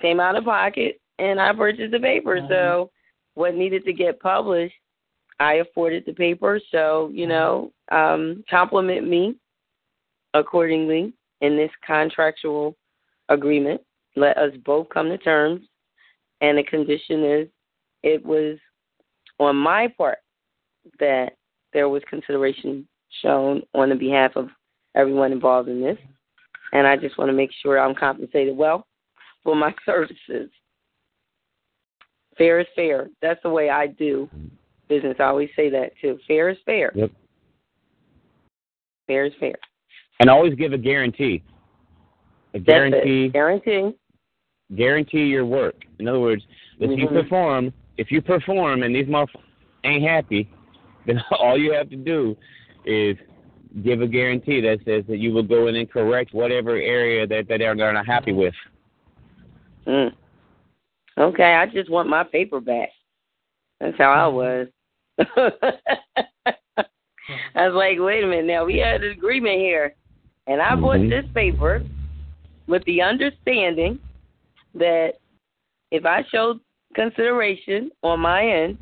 [0.00, 2.40] came out of pocket and I purchased the paper.
[2.48, 2.90] So
[3.34, 4.74] what needed to get published,
[5.38, 6.60] I afforded the paper.
[6.70, 9.36] So, you know, um, compliment me
[10.34, 11.12] accordingly
[11.42, 12.74] in this contractual
[13.28, 13.80] agreement.
[14.16, 15.60] Let us both come to terms.
[16.40, 17.48] And the condition is
[18.02, 18.58] it was
[19.38, 20.18] on my part
[20.98, 21.32] that
[21.72, 22.88] there was consideration
[23.22, 24.48] shown on the behalf of
[24.94, 25.98] everyone involved in this.
[26.72, 28.86] And I just want to make sure I'm compensated well
[29.44, 30.50] for my services.
[32.38, 33.10] Fair is fair.
[33.20, 34.28] That's the way I do
[34.88, 35.16] business.
[35.20, 36.18] I always say that too.
[36.26, 36.92] Fair is fair.
[36.94, 37.10] Yep.
[39.06, 39.56] Fair is fair.
[40.22, 41.42] And always give a guarantee.
[42.54, 43.92] a guarantee guarantee
[44.76, 45.74] guarantee your work.
[45.98, 46.44] In other words,
[46.78, 47.00] if mm-hmm.
[47.00, 49.42] you perform, if you perform and these motherfuckers
[49.82, 50.48] ain't happy,
[51.08, 52.36] then all you have to do
[52.84, 53.16] is
[53.82, 57.48] give a guarantee that says that you will go in and correct whatever area that,
[57.48, 58.54] that they're not happy with.
[59.88, 60.12] Mm.
[61.18, 62.90] Okay, I just want my paper back.
[63.80, 64.68] That's how I was.
[67.56, 69.96] I was like, wait a minute now, we had an agreement here.
[70.46, 71.10] And I bought Mhm.
[71.10, 71.82] this paper
[72.66, 73.98] with the understanding
[74.74, 75.14] that
[75.90, 76.60] if I showed
[76.94, 78.78] consideration on my end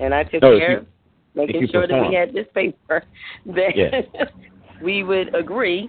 [0.00, 0.86] and I took No, care you- of
[1.34, 3.04] making sure that we had this paper,
[3.46, 4.02] that Yeah.
[4.82, 5.88] we would agree.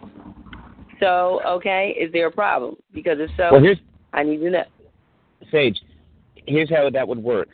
[0.99, 2.75] So, okay, is there a problem?
[2.93, 3.75] Because if so, Well,
[4.13, 4.65] I need to know.
[5.51, 5.81] Sage.
[6.45, 7.49] Here's how that would work.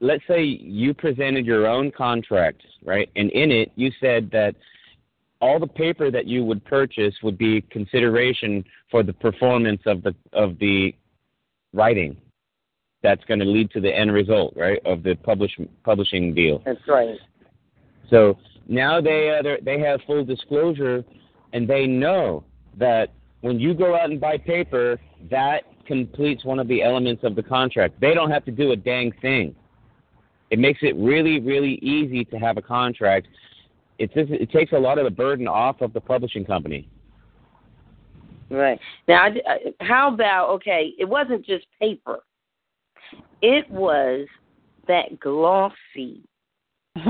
[0.00, 3.08] Let's say you presented your own contract, right?
[3.16, 4.54] And in it, you said that
[5.42, 10.14] all the paper that you would purchase would be consideration for the performance of the
[10.32, 10.94] of the
[11.74, 12.16] writing.
[13.02, 15.50] That's going to lead to the end result, right, of the publish
[15.84, 16.62] publishing deal.
[16.64, 17.18] That's right.
[18.08, 18.38] So
[18.68, 21.04] now they uh, they have full disclosure,
[21.52, 22.44] and they know
[22.78, 27.34] that when you go out and buy paper, that completes one of the elements of
[27.34, 28.00] the contract.
[28.00, 29.56] They don't have to do a dang thing.
[30.50, 33.26] It makes it really, really easy to have a contract.
[33.98, 36.88] It just, it takes a lot of the burden off of the publishing company.
[38.50, 38.78] Right.
[39.08, 42.20] Now, I- uh, how about, okay, it wasn't just paper,
[43.40, 44.26] it was
[44.88, 46.22] that glossy,
[46.96, 47.04] you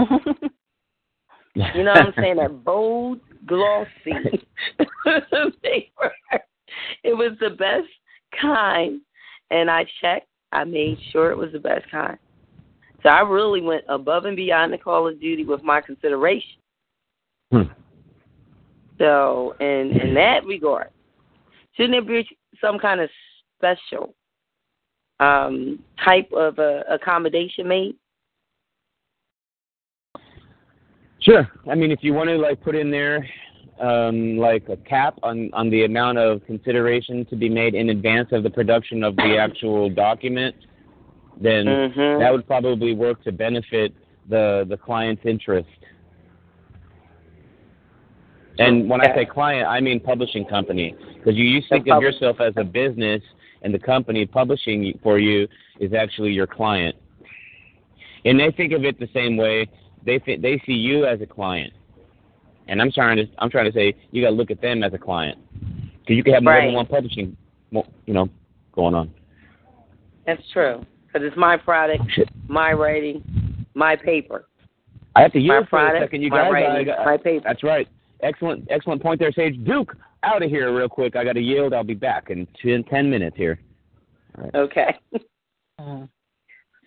[1.54, 4.46] know what I'm saying, that bold, glossy
[5.62, 6.12] paper.
[7.02, 7.88] It was the best
[8.40, 9.00] kind,
[9.50, 12.18] and I checked, I made sure it was the best kind.
[13.02, 16.61] So I really went above and beyond the Call of Duty with my consideration.
[17.52, 17.62] Hmm.
[18.98, 20.88] So, in in that regard,
[21.76, 22.28] shouldn't there be
[22.60, 23.10] some kind of
[23.58, 24.14] special
[25.20, 27.94] um, type of uh, accommodation made?
[31.20, 31.48] Sure.
[31.70, 33.28] I mean, if you want to like put in there
[33.80, 38.30] um, like a cap on on the amount of consideration to be made in advance
[38.32, 40.56] of the production of the actual document,
[41.40, 42.18] then Mhm.
[42.18, 43.92] that would probably work to benefit
[44.28, 45.68] the the client's interest.
[48.58, 52.40] And when I say client, I mean publishing company, because you, you think of yourself
[52.40, 53.22] as a business,
[53.62, 55.48] and the company publishing for you
[55.80, 56.96] is actually your client.
[58.24, 59.68] And they think of it the same way.
[60.04, 61.72] They think they see you as a client,
[62.68, 64.92] and I'm trying to I'm trying to say you got to look at them as
[64.92, 65.38] a client,
[66.00, 66.66] because you can have more Right.
[66.66, 67.36] than one publishing,
[67.70, 68.28] you know,
[68.72, 69.12] going on.
[70.26, 72.02] That's true, because it's my product,
[72.48, 73.22] my writing,
[73.74, 74.46] my paper.
[75.14, 76.52] I have to My yield for a product, second, you my guys.
[76.52, 77.44] Writing, got- my paper.
[77.46, 77.88] That's right.
[78.22, 79.62] Excellent, excellent point there, Sage.
[79.64, 81.16] Duke, out of here real quick.
[81.16, 81.74] I got to yield.
[81.74, 83.60] I'll be back in 10, 10 minutes here.
[84.54, 84.98] Okay.
[85.80, 86.08] Mhm.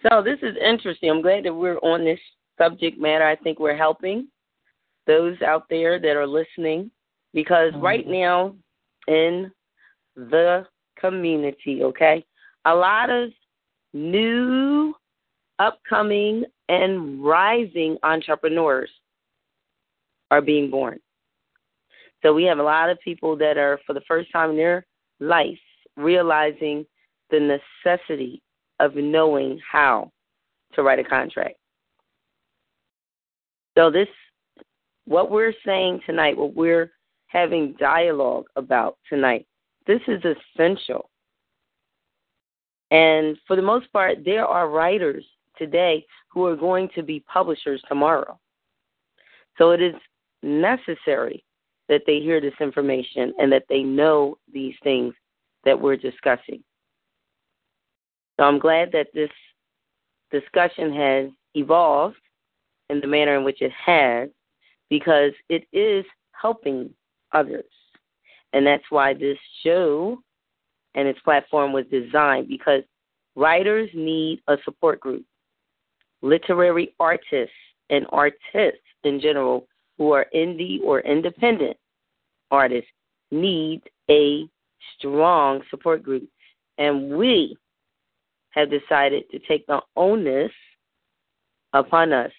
[0.07, 1.09] So this is interesting.
[1.09, 2.19] I'm glad that we're on this
[2.57, 3.25] subject matter.
[3.25, 4.27] I think we're helping
[5.05, 6.89] those out there that are listening
[7.33, 7.81] because Mhm.
[7.81, 8.55] right now
[9.07, 9.51] in
[10.15, 12.25] the community, okay,
[12.63, 13.33] a lot of
[13.93, 14.95] new,
[15.59, 18.89] upcoming, and rising entrepreneurs
[20.31, 20.99] are being born.
[22.25, 24.83] So we have a lot of people that are, for the first time in their
[25.19, 25.59] life,
[25.95, 26.83] realizing
[27.29, 28.41] the necessity
[28.79, 30.11] of knowing how
[30.73, 31.57] to write a contract.
[33.77, 34.07] So this
[35.05, 36.91] what we're saying tonight, what we're
[37.27, 39.45] having dialogue about tonight,
[39.85, 41.11] this is essential.
[42.89, 45.23] And for the most part, there are writers
[45.59, 48.39] today who are going to be publishers tomorrow.
[49.59, 49.93] So it is
[50.41, 51.43] necessary
[51.89, 55.13] that they hear this information and that they know these things
[55.63, 56.63] that we're discussing.
[58.37, 59.29] So I'm glad that this
[60.31, 62.17] discussion has evolved
[62.89, 64.29] in the manner in which it has
[64.89, 66.89] because it is helping
[67.31, 67.65] others.
[68.53, 70.19] And that's why this show
[70.95, 72.81] and its platform was designed because
[73.35, 75.25] writers need a support group.
[76.21, 77.55] Literary artists
[77.89, 79.67] and artists in general
[79.97, 81.77] who are indie or independent
[82.51, 82.89] artists
[83.31, 84.47] need a
[84.97, 86.27] strong support group.
[86.77, 87.57] And we
[88.51, 90.51] have decided to take the onus
[91.73, 92.31] upon us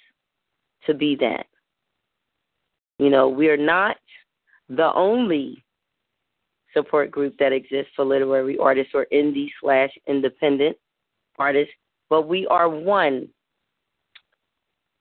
[0.87, 1.47] to be that.
[2.99, 3.97] You know, we're not
[4.69, 5.63] the only
[6.73, 10.77] support group that exists for literary artists or indie slash independent
[11.39, 11.73] artists,
[12.09, 13.29] but we are one,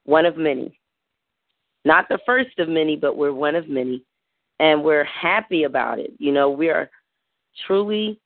[0.06, 0.78] one of many.
[1.86, 4.04] Not the first of many, but we're one of many,
[4.60, 6.12] and we're happy about it.
[6.18, 6.90] You know, we're
[7.68, 8.20] truly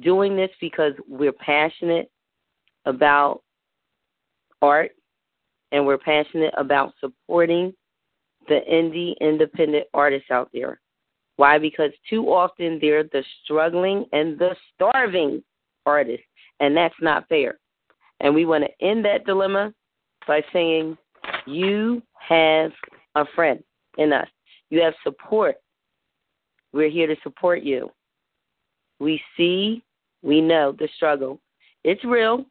[0.00, 2.10] doing this because we're passionate
[2.86, 3.42] about
[4.62, 4.92] art
[5.70, 7.72] and we're passionate about supporting
[8.48, 10.80] the indie independent artists out there.
[11.36, 11.58] Why?
[11.58, 15.42] Because too often they're the struggling and the starving
[15.86, 16.26] artists,
[16.60, 17.58] and that's not fair.
[18.20, 19.72] And we want to end that dilemma
[20.26, 20.96] by saying,
[21.46, 22.72] You have
[23.14, 23.62] a friend
[23.98, 24.28] in us,
[24.70, 25.56] you have support.
[26.72, 27.90] We're here to support you.
[28.98, 29.82] We see,
[30.22, 31.40] we know the struggle.
[31.84, 32.46] It's real.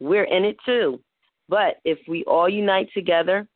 [0.00, 1.00] We're in it too.
[1.48, 3.48] But if we all unite together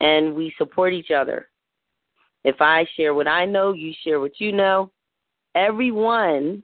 [0.00, 1.48] and we support each other,
[2.44, 4.90] if I share what I know, you share what you know,
[5.54, 6.62] everyone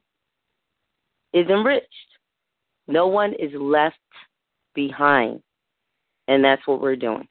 [1.33, 1.89] is enriched.
[2.89, 3.97] No one is left
[4.75, 5.43] behind.
[6.29, 7.29] And that's what we're doing.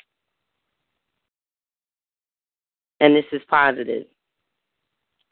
[3.00, 4.06] And this is positive.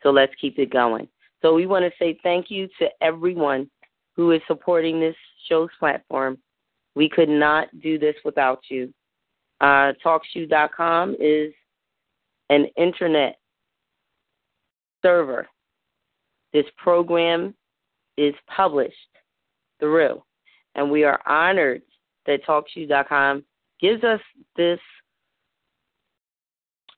[0.03, 1.07] So let's keep it going.
[1.41, 3.69] So we want to say thank you to everyone
[4.15, 5.15] who is supporting this
[5.47, 6.37] show's platform.
[6.95, 8.93] We could not do this without you.
[9.61, 11.53] Uh, TalkShoe.com is
[12.49, 13.37] an internet
[15.01, 15.47] server.
[16.53, 17.55] This program
[18.17, 18.95] is published
[19.79, 20.21] through,
[20.75, 21.81] and we are honored
[22.25, 23.43] that TalkShoe.com
[23.79, 24.19] gives us
[24.57, 24.79] this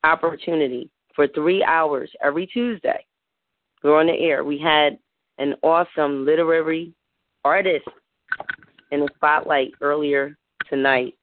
[0.03, 3.06] opportunity for three hours every Tuesday.
[3.83, 4.43] We're on the air.
[4.43, 4.98] We had
[5.38, 6.93] an awesome literary
[7.43, 7.88] artist
[8.91, 10.38] in the spotlight earlier
[10.69, 11.15] tonight.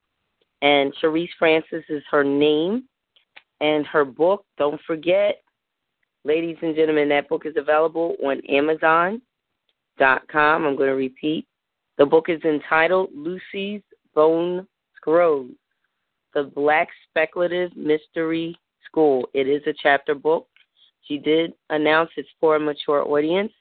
[0.63, 2.85] And Sherese Francis is her name.
[3.61, 5.43] And her book, don't forget,
[6.25, 9.21] ladies and gentlemen, that book is available on Amazon.com.
[10.65, 11.47] I'm going to repeat.
[11.99, 13.83] The book is entitled Lucy's
[14.15, 15.51] Bone Scrolls,
[16.33, 18.57] The Black Speculative Mystery
[18.91, 19.29] School.
[19.35, 20.47] It is a chapter book.
[21.03, 23.53] She did announce it's for a mature audience.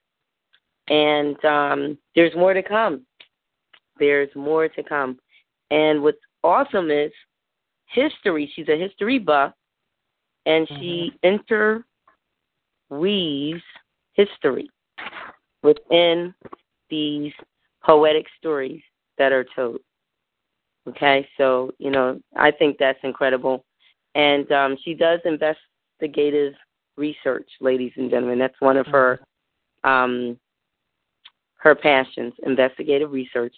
[0.88, 3.06] And um, there's more to come.
[4.00, 5.20] There's more to come.
[5.72, 7.12] And what's awesome is
[7.86, 8.52] history.
[8.56, 9.54] She's a history buff,
[10.46, 11.80] and she mm-hmm.
[12.92, 13.64] interweaves
[14.14, 14.70] history
[15.64, 16.34] within
[16.90, 17.34] these
[17.84, 18.82] poetic stories
[19.18, 19.80] that are told.
[20.88, 23.64] Okay, so you know, I think that's incredible,
[24.16, 26.54] and um, she does investigative
[26.98, 28.40] research, ladies and gentlemen.
[28.40, 29.20] That's one of her
[29.84, 30.38] um,
[31.56, 33.56] her passions, investigative research,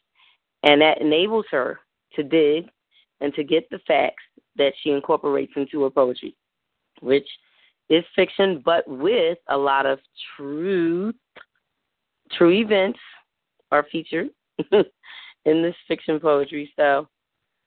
[0.64, 1.80] and that enables her
[2.16, 2.70] to dig
[3.22, 4.24] and to get the facts
[4.56, 6.36] that she incorporates into her poetry,
[7.02, 7.28] which
[7.90, 10.00] is fiction, but with a lot of
[10.36, 11.16] truth.
[12.38, 13.00] True events
[13.72, 14.30] are featured
[14.72, 16.72] in this fiction poetry.
[16.78, 17.08] So,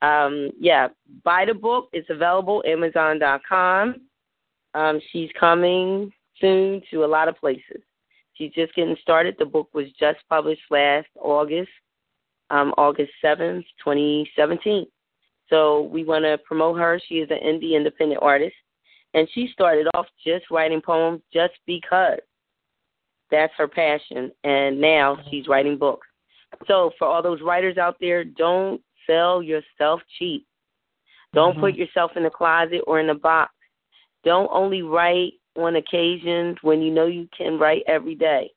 [0.05, 0.89] um, yeah,
[1.25, 1.89] buy the book.
[1.93, 4.03] It's available Amazon.com.
[4.75, 7.81] Um, she's coming soon to a lot of places.
[8.35, 9.37] She's just getting started.
[9.39, 11.71] The book was just published last August,
[12.51, 14.87] um, August 7th, 2017.
[15.49, 17.01] So we want to promote her.
[17.09, 18.57] She is an indie independent artist.
[19.15, 22.19] And she started off just writing poems just because
[23.31, 24.33] that's her passion.
[24.43, 26.07] And now she's writing books.
[26.67, 30.47] So for all those writers out there, don't sell yourself cheap.
[31.33, 31.61] Don't mm-hmm.
[31.61, 33.53] put yourself in the closet or in a box.
[34.25, 38.51] Don't only write on occasions when you know you can write every day.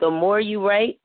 [0.00, 0.98] The more you write,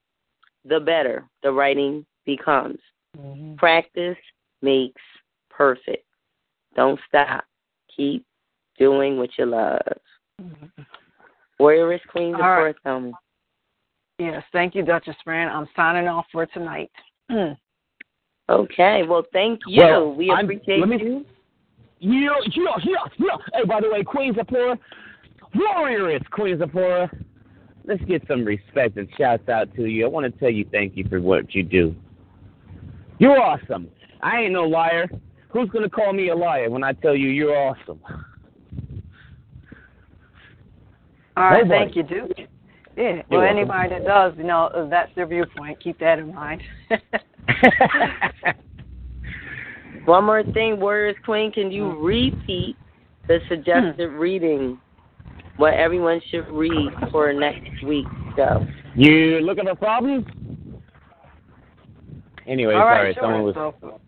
[0.65, 2.79] the better the writing becomes.
[3.17, 3.55] Mm-hmm.
[3.55, 4.17] Practice
[4.61, 5.01] makes
[5.49, 6.05] perfect.
[6.75, 7.43] Don't stop.
[7.95, 8.25] Keep
[8.77, 9.81] doing what you love.
[10.41, 10.81] Mm-hmm.
[11.59, 12.75] Warrioress Queen, the right.
[12.83, 13.13] tell me.
[14.19, 15.49] Yes, thank you, Duchess Fran.
[15.49, 16.91] I'm signing off for tonight.
[18.49, 19.81] okay, well, thank you.
[19.81, 21.25] Well, we appreciate I'm, me, you.
[21.99, 23.37] Yeah, yeah, yeah, yeah.
[23.53, 24.77] Hey, by the way, Queen Zipporah,
[25.55, 27.09] Warrioress Queen Zipporah.
[27.85, 30.05] Let's get some respect and shouts out to you.
[30.05, 31.95] I want to tell you thank you for what you do.
[33.17, 33.89] You're awesome.
[34.21, 35.07] I ain't no liar.
[35.49, 37.99] Who's going to call me a liar when I tell you you're awesome?
[41.35, 41.85] All right, Nobody.
[41.85, 42.49] thank you, Duke.
[42.97, 45.79] Yeah, well, anybody that does, you know, that's their viewpoint.
[45.83, 46.63] Keep that in mind.
[50.05, 52.75] One more thing, Warrioress Queen, can you repeat
[53.27, 54.15] the suggested hmm.
[54.15, 54.79] reading?
[55.57, 58.65] What everyone should read for next week, so.
[58.95, 60.25] You looking for problems?
[62.47, 63.23] Anyway, All sorry, right, sure.
[63.23, 63.55] someone was.
[63.55, 63.99] So,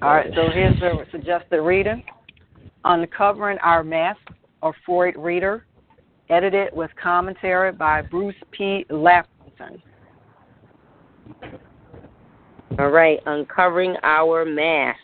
[0.00, 2.04] all right, so here's the suggested reading.
[2.84, 4.20] Uncovering Our Mask,
[4.62, 5.64] a Freud Reader,
[6.30, 8.84] edited with commentary by Bruce P.
[8.90, 9.82] Lapington.
[12.78, 15.00] All right, Uncovering Our Masks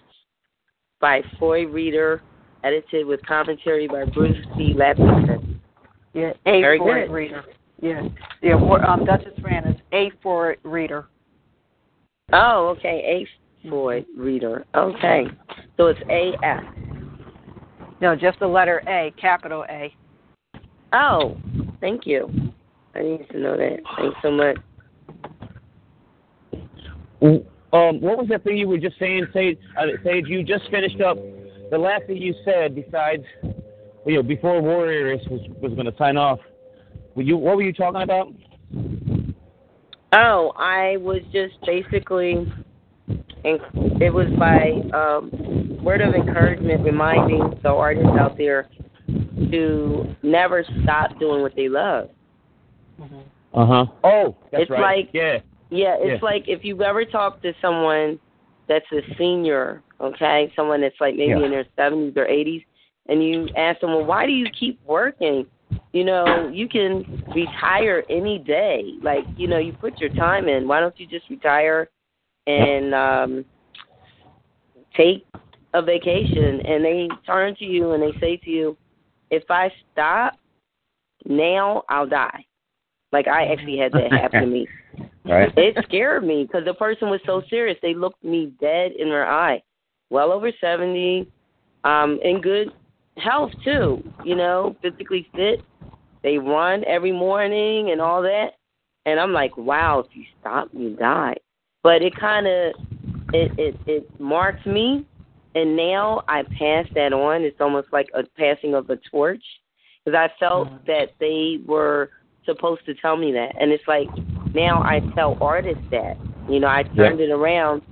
[1.00, 2.22] by Foy Reader,
[2.62, 4.74] edited with commentary by Bruce P.
[4.76, 5.60] Lapington.
[6.12, 7.12] Yeah, a Very good.
[7.12, 7.44] Reader.
[7.80, 8.02] Yeah,
[8.40, 8.54] yeah.
[8.54, 11.06] Um, Duchess Fran is A for reader.
[12.32, 13.26] Oh, okay.
[13.64, 14.64] A for reader.
[14.74, 15.26] Okay,
[15.76, 16.62] so it's A F.
[18.00, 19.92] No, just the letter A, capital A.
[20.92, 21.36] Oh,
[21.80, 22.30] thank you.
[22.94, 23.78] I need to know that.
[23.96, 24.56] Thanks so much.
[27.72, 29.58] Um, what was that thing you were just saying, Sage?
[29.76, 31.16] Uh, Sage, you just finished up
[31.70, 32.74] the last thing you said.
[32.74, 33.24] Besides,
[34.06, 36.38] you know, before Warrioress was was going to sign off,
[37.16, 38.28] were you what were you talking about?
[40.12, 42.46] Oh, I was just basically,
[43.42, 48.68] it was by um, word of encouragement, reminding the artists out there
[49.06, 52.10] to never stop doing what they love.
[53.52, 53.86] Uh huh.
[54.02, 54.80] Oh, that's it's right.
[54.80, 55.38] like yeah,
[55.70, 56.28] yeah, it's Yeah.
[56.28, 58.18] like if you've ever talked to someone
[58.68, 61.44] that's a senior, okay, someone that's like maybe Yeah.
[61.44, 62.62] in their seventies or eighties,
[63.08, 65.46] and you ask them, well, why do you keep working?
[65.92, 68.94] You know, you can retire any day.
[69.02, 70.66] Like, you know, you put your time in.
[70.66, 71.88] Why don't you just retire
[72.46, 73.44] and um
[74.96, 75.26] take
[75.74, 76.60] a vacation?
[76.62, 78.76] And they turn to you and they say to you,
[79.30, 80.34] if I stop
[81.24, 82.44] now, I'll die.
[83.12, 84.66] Like I actually had that happen to me
[85.24, 85.52] right.
[85.56, 87.78] it scared me because the person was so serious.
[87.80, 89.62] They looked me dead in their eye.
[90.10, 91.30] Well over seventy,
[91.84, 92.68] um, in good
[93.16, 94.02] health too.
[94.24, 95.60] You know, physically fit.
[96.22, 98.52] They run every morning and all that.
[99.06, 101.34] And I'm like, wow, if you stop, you die.
[101.82, 102.74] But it kind of
[103.32, 105.06] it it it marked me,
[105.54, 107.42] and now I pass that on.
[107.42, 109.42] It's almost like a passing of a torch
[110.04, 112.10] because I felt that they were
[112.44, 114.08] supposed to tell me that, and it's like
[114.54, 116.16] now I tell artists that.
[116.48, 117.82] You know, I turned it around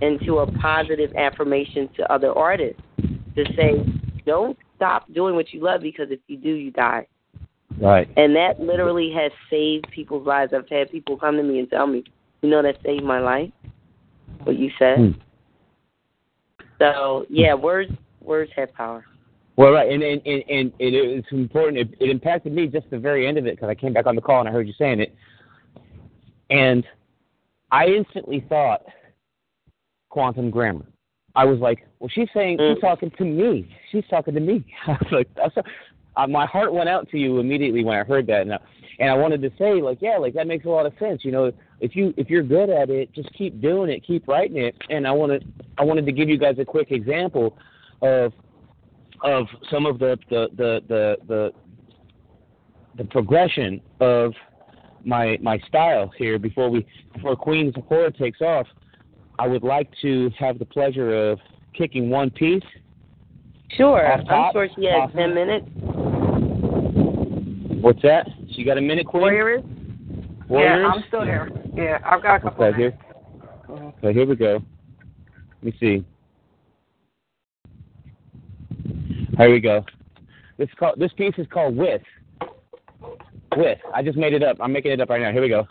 [0.00, 2.80] into a positive affirmation to other artists
[3.36, 3.84] to say,
[4.24, 7.06] don't stop doing what you love because if you do, you die.
[7.80, 8.08] Right.
[8.16, 10.52] And that literally has saved people's lives.
[10.54, 12.04] I've had people come to me and tell me,
[12.42, 13.50] you know, that saved my life.
[14.44, 14.98] What you said.
[14.98, 15.10] Hmm.
[16.78, 19.04] So yeah, words words have power.
[19.56, 21.78] Well, right, and and and, and it is important.
[21.78, 24.14] It, it impacted me just the very end of it because I came back on
[24.14, 25.14] the call and I heard you saying it,
[26.50, 26.86] and
[27.70, 28.82] I instantly thought
[30.10, 30.86] quantum grammar.
[31.34, 33.68] I was like, well, she's saying she's talking to me.
[33.90, 34.64] She's talking to me.
[34.86, 35.62] I was like, that's a,
[36.16, 38.58] uh, my heart went out to you immediately when I heard that, and I,
[38.98, 41.24] and I wanted to say like, yeah, like that makes a lot of sense.
[41.24, 44.58] You know, if you if you're good at it, just keep doing it, keep writing
[44.58, 44.74] it.
[44.90, 45.46] And I wanted
[45.78, 47.56] I wanted to give you guys a quick example
[48.02, 48.32] of
[49.22, 51.52] of some of the the the the the,
[52.96, 54.32] the progression of
[55.04, 58.66] my my style here before we before Queen Zipporah takes off.
[59.38, 61.38] I would like to have the pleasure of
[61.74, 62.62] kicking one piece.
[63.76, 64.04] Sure.
[64.04, 65.66] I'm sure she has ten minutes.
[67.80, 68.28] What's that?
[68.54, 69.22] She got a minute, Queen?
[69.22, 69.77] Warrioress?
[70.48, 70.80] Warrioress?
[70.80, 71.50] Yeah, I'm still here.
[71.74, 72.98] Yeah, I've got a couple Okay, here.
[74.00, 74.62] So here we go.
[75.62, 76.04] Let me see.
[79.36, 79.84] Here we go.
[80.56, 82.02] This call, this piece is called with.
[83.56, 83.78] With.
[83.94, 84.56] I just made it up.
[84.60, 85.32] I'm making it up right now.
[85.32, 85.66] Here we go.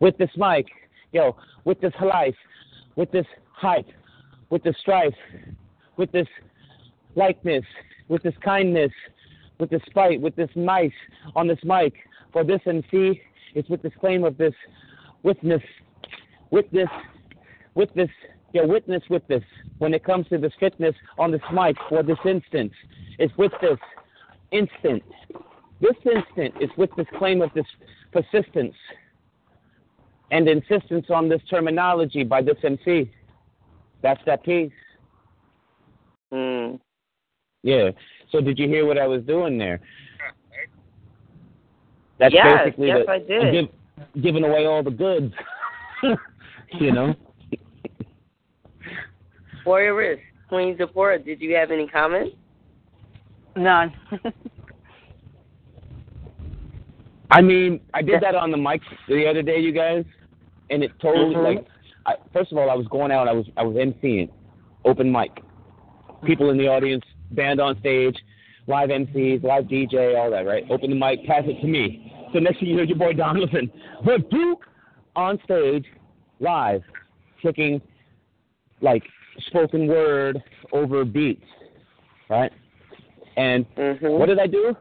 [0.00, 0.66] With this mic,
[1.12, 2.34] yo, with this life,
[2.96, 3.86] with this hype,
[4.50, 5.14] with this strife,
[5.96, 6.26] with this
[7.14, 7.64] likeness,
[8.08, 8.90] with this kindness,
[9.58, 10.90] with this spite, with this mice
[11.34, 11.94] on this mic,
[12.32, 13.20] for this MC,
[13.54, 14.54] it's with this claim of this
[15.22, 15.62] witness,
[16.50, 16.88] with this,
[17.74, 18.08] with this,
[18.52, 19.42] yeah, witness with this.
[19.78, 22.72] When it comes to this fitness on this mic for this instance,
[23.18, 23.78] it's with this
[24.50, 25.02] instant.
[25.80, 27.66] This instant is with this claim of this
[28.12, 28.74] persistence
[30.30, 33.10] and insistence on this terminology by this MC.
[34.00, 34.72] That's that piece.
[36.32, 36.80] Mm.
[37.62, 37.90] Yeah.
[38.30, 39.80] So did you hear what I was doing there?
[42.22, 43.52] That's Yes, basically yes, the, I did.
[43.52, 45.34] Give, giving away all the goods.
[46.80, 47.16] you know.
[49.66, 51.18] Warrioress Queen Zipporah.
[51.18, 52.36] Did you have any comments?
[53.56, 53.92] None.
[57.32, 60.04] I mean, I did that on the mic the other day, you guys,
[60.70, 61.42] and it totally Mhm.
[61.56, 61.66] like.
[62.06, 63.26] I, first of all, I was going out.
[63.26, 64.28] I was I was emceeing,
[64.84, 65.40] open mic,
[66.24, 68.16] people in the audience, band on stage,
[68.68, 70.46] live MCs, live DJ, all that.
[70.46, 70.64] Right?
[70.70, 72.11] Open the mic, pass it to me.
[72.32, 73.70] So next thing you know, your boy Donovan,
[74.04, 74.66] but Duke
[75.14, 75.84] on stage,
[76.40, 76.82] live,
[77.40, 77.80] kicking
[78.80, 79.02] like
[79.46, 81.44] spoken word over beats,
[82.28, 82.52] right?
[83.36, 84.18] And Mhm.
[84.18, 84.76] what did I do?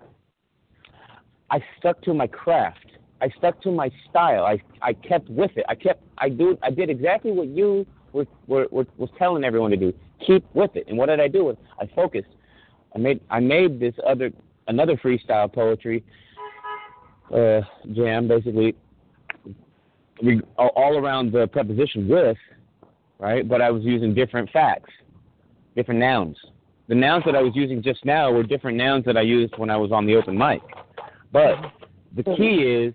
[1.49, 2.85] I stuck to my craft.
[3.19, 4.45] I stuck to my style.
[4.45, 5.65] I I kept with it.
[5.67, 9.71] I kept I do I did exactly what you were were, were was telling everyone
[9.71, 9.93] to do.
[10.25, 10.87] Keep with it.
[10.87, 11.55] And what did I do?
[11.79, 12.29] I focused.
[12.95, 14.31] I made I made this other
[14.67, 16.03] another freestyle poetry
[17.33, 17.61] uh,
[17.93, 18.75] jam, basically,
[20.21, 22.37] we, all around the preposition with,
[23.19, 23.47] right?
[23.47, 24.91] But I was using different facts,
[25.75, 26.37] different nouns.
[26.87, 29.69] The nouns that I was using just now were different nouns that I used when
[29.69, 30.61] I was on the open mic.
[31.31, 31.55] But
[32.15, 32.93] the key is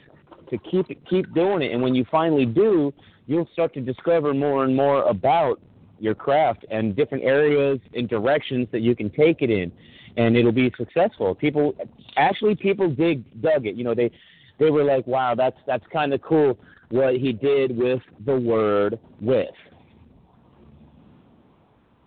[0.51, 2.93] to keep keep doing it, and when you finally do,
[3.27, 5.61] you'll start to discover more and more about
[5.99, 9.73] your craft and different areas and directions that you can take it in,
[10.17, 11.35] and it'll be successful.
[11.35, 11.75] People
[12.17, 13.75] actually people dig dug it.
[13.77, 14.11] You know they
[14.59, 18.99] they were like, wow, that's that's kind of cool what he did with the word
[19.21, 19.49] with.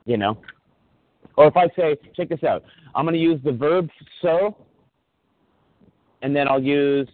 [0.05, 0.39] You know,
[1.39, 2.63] or if I say, check this out,
[2.95, 3.89] I'm going to use the verb
[4.21, 4.57] so,
[6.21, 7.07] and then I'll use,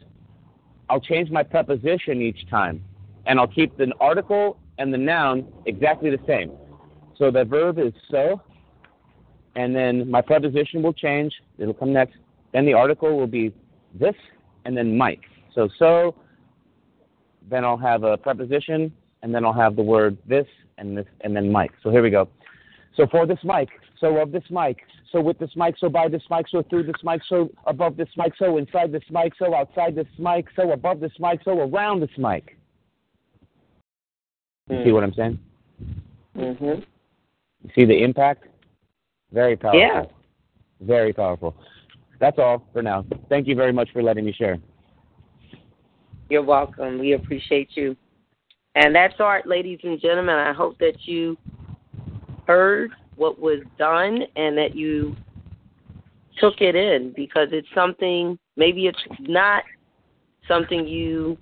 [0.90, 2.84] I'll change my preposition each time,
[3.28, 6.54] and I'll keep the article and the noun exactly the same.
[7.18, 8.42] So the verb is so,
[9.56, 11.34] and then my preposition will change.
[11.58, 12.18] It'll come next.
[12.54, 13.54] Then the article will be
[13.94, 14.16] this,
[14.66, 15.22] and then Mike.
[15.54, 16.16] So so,
[17.50, 21.36] then I'll have a preposition, and then I'll have the word this and this, and
[21.36, 21.72] then Mike.
[21.84, 22.28] So here we go.
[22.96, 23.70] So for this mic,
[24.00, 24.78] so of this mic,
[25.12, 28.10] so with this mic, so by this mic, so through this mic, so above this
[28.18, 32.02] mic, so inside this mic, so outside this mic, so above this mic, so around
[32.02, 32.58] this mic.
[34.70, 35.40] You see what I'm saying?
[36.36, 36.84] Mhm.
[37.64, 38.48] You see the impact?
[39.36, 39.82] Very powerful.
[39.82, 40.04] Yeah.
[40.80, 41.56] Very powerful.
[42.22, 43.06] That's all for now.
[43.28, 44.58] Thank you very much for letting me share.
[46.30, 47.00] You're welcome.
[47.00, 47.98] We appreciate you.
[48.76, 50.36] And that's art, ladies and gentlemen.
[50.36, 51.38] I hope that you
[52.48, 55.18] heard what was done and that you
[56.40, 59.64] took it in because it's something, maybe it's not
[60.48, 61.38] something you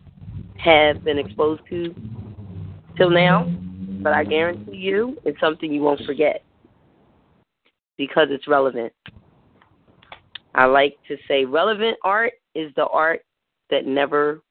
[0.58, 1.94] have been exposed to
[2.98, 3.46] till now,
[4.02, 6.44] but I guarantee you it's something you won't forget
[7.98, 8.94] because it's relevant.
[10.56, 13.22] I like to say relevant art is the art
[13.70, 14.42] that never,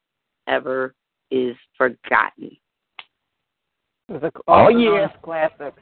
[0.48, 0.94] ever
[1.30, 2.56] is forgotten.
[4.08, 4.88] It's a, Oh, also yeah.
[4.90, 5.74] known as classic.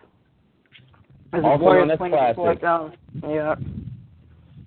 [1.33, 2.63] It's Also Warrior known as classic.
[3.23, 3.55] Yeah.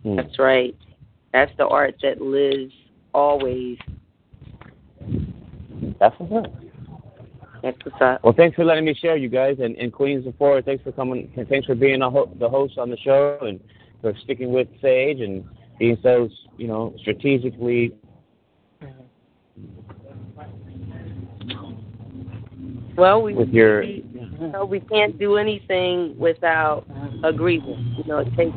[0.03, 0.15] Hmm.
[0.15, 0.75] That's right.
[1.31, 2.73] That's the art that lives
[3.13, 3.77] always.
[5.99, 6.62] That's what's up.
[7.63, 8.21] That's what's up.
[8.25, 10.61] Well, thanks for letting me share, you guys, and, and Queen Zipporah.
[10.63, 11.31] Thanks for coming.
[11.37, 13.57] and Thanks for being a ho- the host on the show, and
[14.01, 15.45] for sticking with Sage and
[15.79, 16.27] being so,
[16.57, 17.93] you know, strategically.
[22.97, 26.85] Well, we With your- we, you know, we can't do anything without
[27.23, 27.79] agreement.
[27.97, 28.55] You know, it takes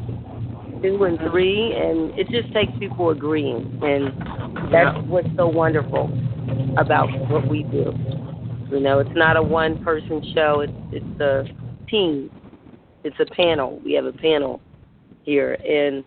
[0.82, 4.12] two and three, and it just takes people agreeing, and
[4.72, 6.10] that's what's so wonderful
[6.76, 7.94] about what we do.
[8.70, 10.60] You know, it's not a one-person show.
[10.60, 11.44] It's it's a
[11.88, 12.30] team.
[13.04, 13.80] It's a panel.
[13.84, 14.60] We have a panel
[15.22, 16.04] here, and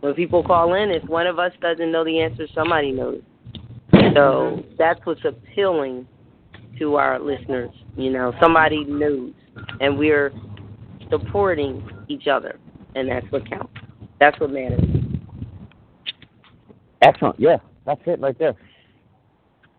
[0.00, 3.22] when people call in, if one of us doesn't know the answer, somebody knows.
[3.92, 4.74] So mm-hmm.
[4.78, 6.06] that's what's appealing
[6.78, 7.70] to our listeners.
[7.96, 9.32] You know, somebody knows,
[9.80, 10.32] and we're
[11.10, 12.58] supporting each other,
[12.94, 13.72] and that's what counts.
[14.20, 14.80] That's what matters.
[17.02, 17.38] Excellent.
[17.38, 18.54] Yeah, that's it right there.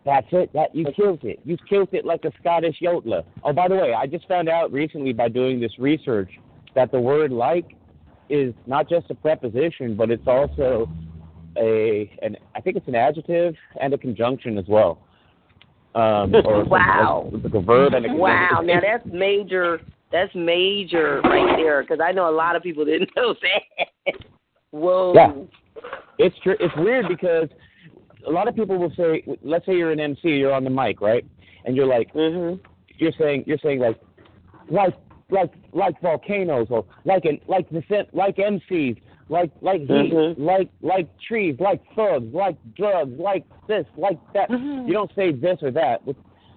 [0.05, 0.51] That's it.
[0.53, 1.39] That you killed it.
[1.45, 3.23] You killed it like a Scottish yodeler.
[3.43, 6.29] Oh, by the way, I just found out recently by doing this research
[6.75, 7.75] that the word "like"
[8.29, 10.89] is not just a preposition, but it's also
[11.57, 14.99] a an I think it's an adjective and a conjunction as well.
[15.95, 17.29] Um, or Wow.
[17.33, 19.81] It's like a verb and a Wow, now that's major.
[20.11, 24.15] That's major right there, because I know a lot of people didn't know that.
[24.69, 25.13] Whoa.
[25.15, 25.33] Yeah.
[26.19, 26.55] It's true.
[26.59, 27.49] It's weird because
[28.27, 31.01] a lot of people will say, let's say you're an MC, you're on the mic,
[31.01, 31.25] right?
[31.65, 32.59] And you're like, Mhm.
[32.97, 33.99] you're saying, you're saying like,
[34.69, 34.95] like,
[35.29, 38.97] like, like volcanoes, or like an, like the like MCs,
[39.29, 40.35] like, like heat, Mhm.
[40.37, 44.49] like, like trees, like thugs, like drugs, like this, like that.
[44.51, 46.01] You don't say this or that.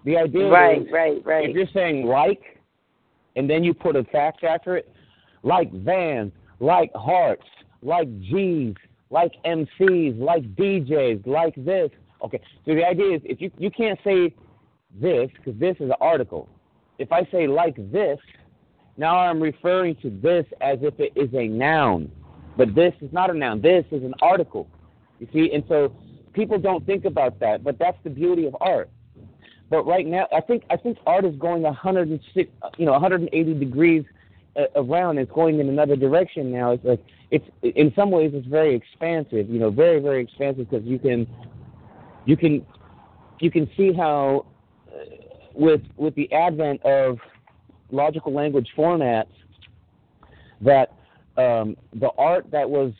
[0.04, 1.48] The idea Right, is, right, right.
[1.48, 2.60] if you're saying like,
[3.36, 4.88] and then you put a fact after it,
[5.42, 7.46] like vans, like hearts,
[7.82, 8.74] like G's,
[9.10, 11.90] like MCs, like DJs, like this.
[12.22, 14.34] Okay, so the idea is if you you can't say
[15.00, 16.48] this because this is an article.
[16.98, 18.18] If I say like this,
[18.96, 22.10] now I'm referring to this as if it is a noun,
[22.56, 23.60] but this is not a noun.
[23.60, 24.68] This is an article.
[25.20, 25.94] You see, and so
[26.32, 28.90] people don't think about that, but that's the beauty of art.
[29.68, 34.04] But right now, I think I think art is going 106, you know, 180 degrees
[34.74, 35.18] around.
[35.18, 36.72] It's going in another direction now.
[36.72, 39.48] It's like it's in some ways it's very expansive.
[39.48, 41.26] You know, very very expansive because you can
[42.24, 42.64] you can
[43.40, 44.46] you can see how
[44.88, 45.04] uh,
[45.54, 47.18] with with the advent of
[47.90, 49.26] logical language formats
[50.60, 50.92] that
[51.36, 52.92] um, the art that was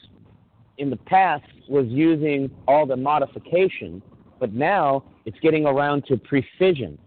[0.78, 4.02] in the past was using all the modification
[4.39, 6.99] But now it's getting around to precision.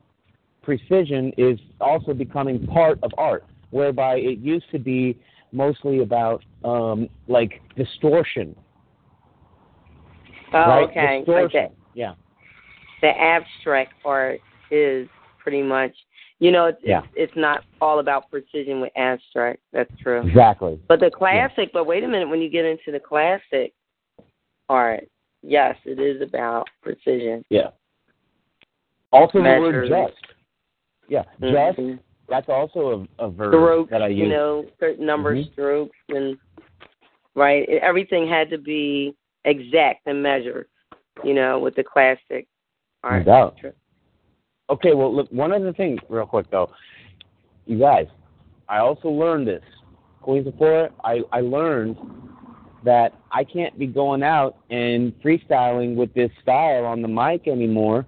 [0.61, 5.17] Precision is also becoming part of art, whereby it used to be
[5.51, 8.55] mostly about um, like distortion.
[10.53, 10.89] Oh, right?
[10.89, 11.17] okay.
[11.19, 11.59] Distortion.
[11.65, 11.73] Okay.
[11.93, 12.13] Yeah.
[13.01, 14.39] The abstract art
[14.71, 15.07] is
[15.37, 15.95] pretty much,
[16.39, 17.01] you know, it's, Yeah.
[17.15, 19.59] it's not all about precision with abstract.
[19.71, 20.21] That's true.
[20.27, 20.79] Exactly.
[20.87, 23.73] But the classic, but wait a minute, when you get into the classic
[24.67, 25.07] art,
[25.41, 27.43] yes, it is about precision.
[27.49, 27.69] Yeah.
[29.11, 30.33] Also the word just.
[31.07, 31.23] Yeah.
[31.41, 31.79] Just.
[32.29, 34.19] That's also a, a verb Strokes, that I use.
[34.19, 35.51] you know, certain number Mhm.
[35.51, 36.37] strokes and
[37.35, 40.67] right, everything had to be exact and measured,
[41.23, 42.47] you know, with the classic
[43.03, 43.25] No art.
[43.25, 43.57] doubt.
[44.69, 46.69] Okay, well, look, one other thing, real quick, though.
[47.65, 48.07] You guys,
[48.67, 49.63] I also learned this.
[50.21, 51.97] Queen Zipporah, I, I learned
[52.83, 58.05] that I can't be going out and freestyling with this style on the mic anymore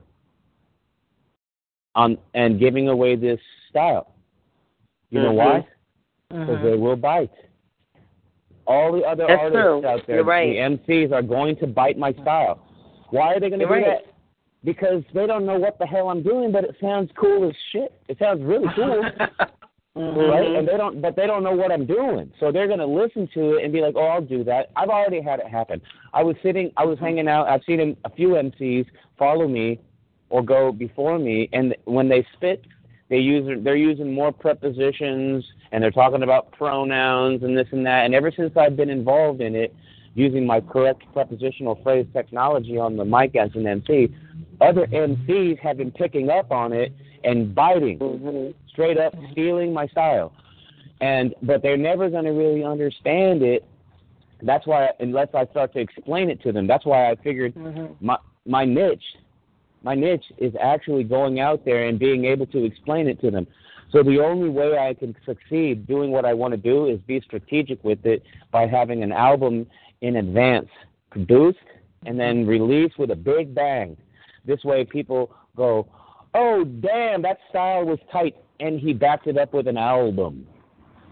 [1.95, 3.40] on, and giving away this
[3.72, 4.14] style.
[5.09, 5.35] You know Mhm.
[5.35, 5.67] why?
[6.30, 7.32] Because they will bite.
[8.67, 9.85] All the other That's artists true.
[9.85, 10.50] out there, right.
[10.53, 12.59] the MCs, are going to bite my style.
[13.09, 13.85] Why are they going to do right.
[13.85, 14.06] that?
[14.64, 17.91] Because they don't know what the hell I'm doing, but it sounds cool as shit.
[18.08, 19.03] It sounds really cool,
[19.98, 20.30] Mhm.
[20.32, 20.56] right?
[20.56, 23.27] And they don't, but they don't know what I'm doing, so they're going to listen
[23.33, 25.82] to it and be like, "Oh, I'll do that." I've already had it happen.
[26.14, 27.48] I was sitting, I was hanging out.
[27.50, 28.85] I've seen a few MCs
[29.17, 29.80] follow me
[30.30, 32.64] or go before me, and when they spit,
[33.12, 38.06] they use they're using more prepositions and they're talking about pronouns and this and that.
[38.06, 39.76] And ever since I've been involved in it,
[40.16, 44.14] using my correct prepositional phrase technology on the mic as an MC,
[44.62, 46.94] other MCs have been picking up on it
[47.26, 48.54] and biting, Mhm.
[48.70, 50.32] straight up stealing my style.
[51.02, 53.66] And but they're never going to really understand it.
[54.42, 57.96] That's why, unless I start to explain it to them, that's why I figured Mhm.
[58.00, 59.18] my my niche
[59.84, 63.48] my niche is actually going out there and being able to explain it to them.
[63.92, 67.19] So the only way i can succeed doing what i want to do is be
[67.22, 69.68] strategic with it by having an album
[70.01, 70.69] in advance
[71.10, 71.60] produced
[72.06, 73.98] and then released with a big bang.
[74.45, 75.88] This way people go
[76.34, 80.48] oh damn that style was tight and he backed it up with an album.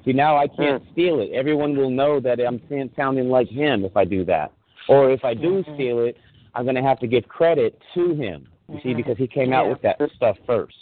[0.05, 0.91] See now i can't hmm.
[0.93, 1.31] steal it.
[1.33, 2.61] Everyone will know that i'm
[2.95, 4.53] sounding like him if i do that.
[4.87, 5.73] Or if i do mm-hmm.
[5.75, 6.15] steal it
[6.55, 8.47] I'm going to have to give credit to him.
[8.71, 9.71] You see, because he came out Yeah.
[9.71, 10.75] with that stuff first.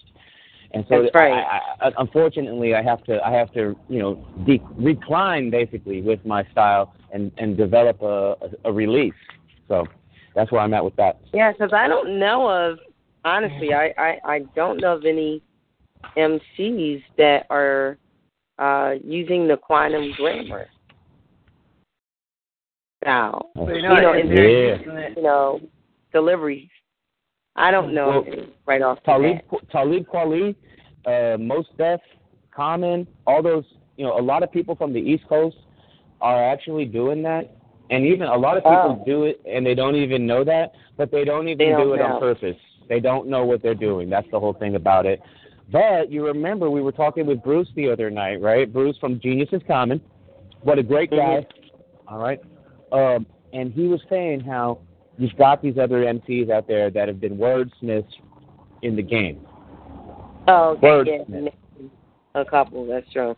[0.71, 1.31] And so, That's right.
[1.33, 6.23] I, I, unfortunately, I have to, I have to, you know, de- recline basically with
[6.25, 9.13] my style and and develop a, a, a release.
[9.69, 9.85] So
[10.35, 11.19] that's where I'm at with that.
[11.33, 12.79] Yeah, because I don't know of
[13.23, 15.41] honestly, I, I I don't know of any
[16.17, 17.97] MCs that are
[18.59, 20.67] uh using the quantum grammar
[23.01, 23.49] style.
[23.55, 25.09] So You you're know, in in Yeah.
[25.15, 25.61] you know,
[26.11, 26.69] deliveries.
[27.57, 29.37] I don't know Well, right off the Talib.
[29.71, 30.55] Talib Kweli,
[31.05, 31.99] uh, Mos Def,
[32.55, 33.65] Common, all those,
[33.97, 35.57] you know, a lot of people from the East Coast
[36.21, 37.51] are actually doing that.
[37.89, 39.05] And even a lot of people Oh.
[39.05, 41.93] do it and they don't even know that, but they don't even They don't do
[41.93, 42.15] it know.
[42.15, 42.57] on purpose.
[42.89, 44.09] They don't know what they're doing.
[44.09, 45.21] That's the whole thing about it.
[45.71, 48.71] But you remember we were talking with Bruce the other night, right?
[48.71, 49.99] Bruce from Genius is Common.
[50.61, 51.45] What a great guy.
[52.07, 52.39] All right.
[52.91, 54.79] Um, and he was saying how
[55.17, 58.11] you've got these other MCs out there that have been wordsmiths
[58.81, 59.45] in the game,
[60.47, 61.09] Oh, okay, Word.
[61.29, 61.49] yeah,
[62.35, 62.85] a couple.
[62.85, 63.35] That's true.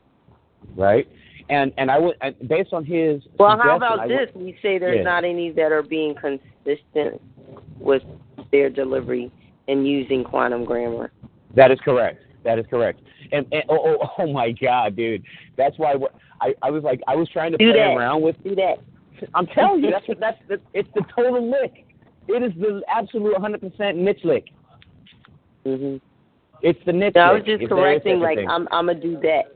[0.76, 1.08] right?
[1.50, 2.16] And and I would
[2.48, 4.30] based on his Well, how about this?
[4.36, 5.04] would- We say there's Yeah.
[5.04, 7.20] not any that are being consistent
[7.80, 8.04] with
[8.52, 9.32] their delivery
[9.68, 11.12] and using quantum grammar.
[11.56, 12.22] That is correct.
[12.44, 13.00] That is correct.
[13.32, 15.24] And, and oh, oh oh my God, dude,
[15.56, 15.96] that's why
[16.42, 17.96] I I was like I was trying to Do play that.
[17.98, 18.36] around with.
[18.44, 18.80] Do that.
[19.34, 21.86] I'm telling you, that's what that's the, it's the total lick.
[22.28, 24.46] It is the absolute 100% niche lick.
[25.66, 25.98] hmm
[26.62, 28.40] It's the niche No, I was just correcting, like.
[28.40, 29.56] I'm I'm gonna do that.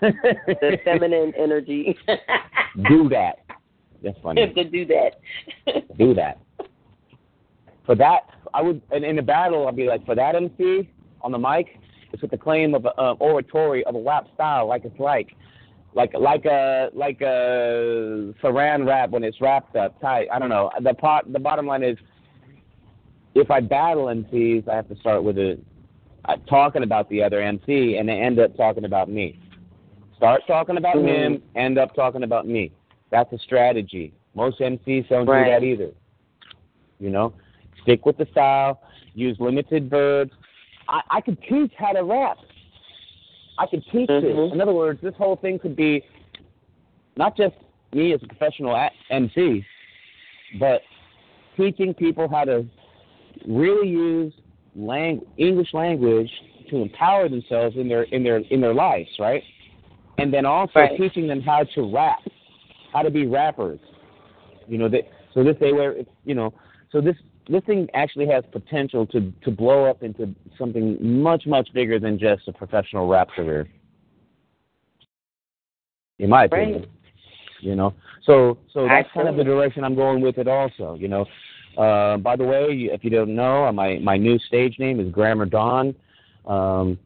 [0.00, 1.96] The feminine energy.
[2.88, 3.38] do that.
[4.02, 4.46] That's funny.
[4.54, 5.20] to do that.
[5.96, 6.38] do that.
[7.86, 8.20] For that,
[8.52, 10.90] I would, and in the battle, I'd be like, for that MC
[11.22, 11.78] on the mic,
[12.12, 15.28] it's with the claim of uh, oratory of a rap style, like it's like,
[15.94, 20.28] like like a like a Saran wrap when it's wrapped up tight.
[20.32, 20.70] I don't know.
[20.80, 21.96] The pot, the bottom line is,
[23.34, 25.58] if I battle MCs, I have to start with a
[26.26, 29.38] uh, talking about the other MC, and they end up talking about me.
[30.16, 31.06] Start talking about Mhm.
[31.06, 32.70] him, end up talking about me.
[33.10, 34.12] That's a strategy.
[34.34, 35.44] Most MCs don't Right.
[35.44, 35.90] do that either.
[37.00, 37.32] You know,
[37.82, 38.80] stick with the style.
[39.14, 40.32] Use limited verbs.
[40.88, 42.38] I, I could teach how to rap.
[43.58, 44.22] I could teach Mhm.
[44.22, 44.52] this.
[44.52, 46.02] In other words, this whole thing could be
[47.16, 47.56] not just
[47.92, 49.64] me as a professional a- MC,
[50.58, 50.82] but
[51.56, 52.64] teaching people how to
[53.46, 54.32] really use
[54.76, 56.30] lang- English language
[56.70, 59.42] to empower themselves in their in their in their lives, right?
[60.18, 60.96] And then also Right.
[60.96, 62.22] teaching them how to rap,
[62.92, 63.80] how to be rappers.
[64.68, 66.52] You know, that so this they were, you know,
[66.90, 67.16] so this
[67.48, 72.18] this thing actually has potential to to blow up into something much much bigger than
[72.18, 73.66] just a professional rap career.
[76.18, 76.88] In my opinion, Right.
[77.60, 80.48] you know, so so that's kind of the direction I'm going with it.
[80.48, 81.26] Also, you know,
[81.76, 85.46] uh, by the way, if you don't know, my my new stage name is Grammar
[85.46, 85.94] Don,
[86.46, 86.98] um,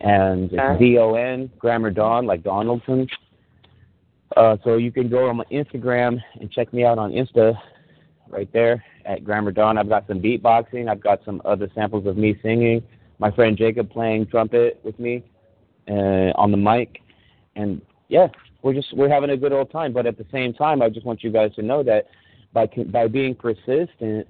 [0.00, 3.08] and it's D O N Grammar Don, like Donaldson.
[4.36, 7.58] Uh, so you can go on my Instagram and check me out on Insta,
[8.30, 9.78] right there at Grammar Don.
[9.78, 10.88] I've got some beatboxing.
[10.88, 12.82] I've got some other samples of me singing.
[13.18, 15.24] My friend Jacob playing trumpet with me
[15.88, 17.00] uh, on the mic,
[17.56, 18.28] and yeah,
[18.62, 19.92] we're just we're having a good old time.
[19.92, 22.06] But at the same time, I just want you guys to know that
[22.52, 24.26] by by being persistent,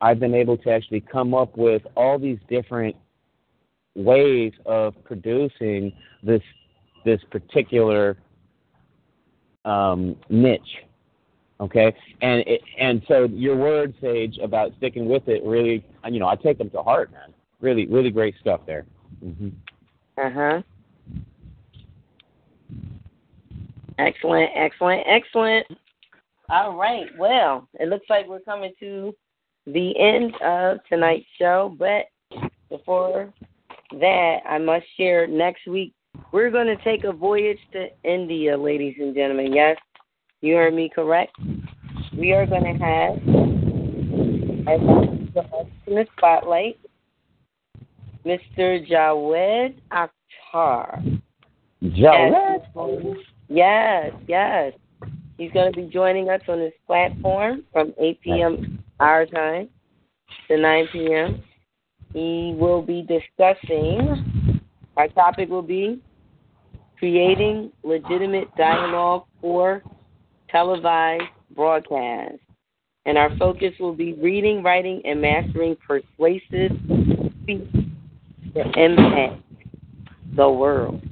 [0.00, 2.96] I've been able to actually come up with all these different
[3.94, 6.42] ways of producing this
[7.04, 8.16] this particular
[9.64, 10.84] um, niche.
[11.62, 16.26] Okay, and it, and so your words, Sage, about sticking with it, really, you know,
[16.26, 17.32] I take them to heart, man.
[17.60, 18.84] Really, really great stuff there.
[19.20, 19.50] hmm
[20.18, 20.62] Uh huh.
[23.98, 25.66] Excellent, excellent, excellent.
[26.48, 27.06] All right.
[27.16, 29.14] Well, it looks like we're coming to
[29.66, 32.06] the end of tonight's show, but
[32.68, 33.32] before
[34.00, 35.94] that, I must share next week
[36.32, 39.52] we're going to take a voyage to India, ladies and gentlemen.
[39.52, 39.76] Yes,
[40.42, 41.34] you heard me correct.
[42.18, 43.16] We are going to have
[44.68, 44.80] as
[45.86, 46.78] in the spotlight
[48.26, 48.86] Mr.
[48.86, 51.20] Jawed Akhtar.
[51.82, 53.16] Jawed.
[53.48, 54.72] Yes, yes.
[55.38, 58.82] He's going to be joining us on this platform from 8 p.m.
[59.00, 59.68] our time
[60.48, 61.42] to 9 p.m.
[62.12, 64.60] He will be discussing,
[64.96, 66.00] our topic will be
[66.98, 69.82] creating legitimate dialogue for
[70.52, 71.24] televised
[71.56, 72.36] broadcast.
[73.04, 76.70] And our focus will be reading, writing, and mastering persuasive
[77.42, 77.68] speech
[78.54, 79.42] to impact
[80.36, 81.02] the world.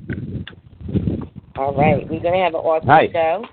[1.56, 3.10] All right, we're gonna have an awesome Nice.
[3.12, 3.44] show.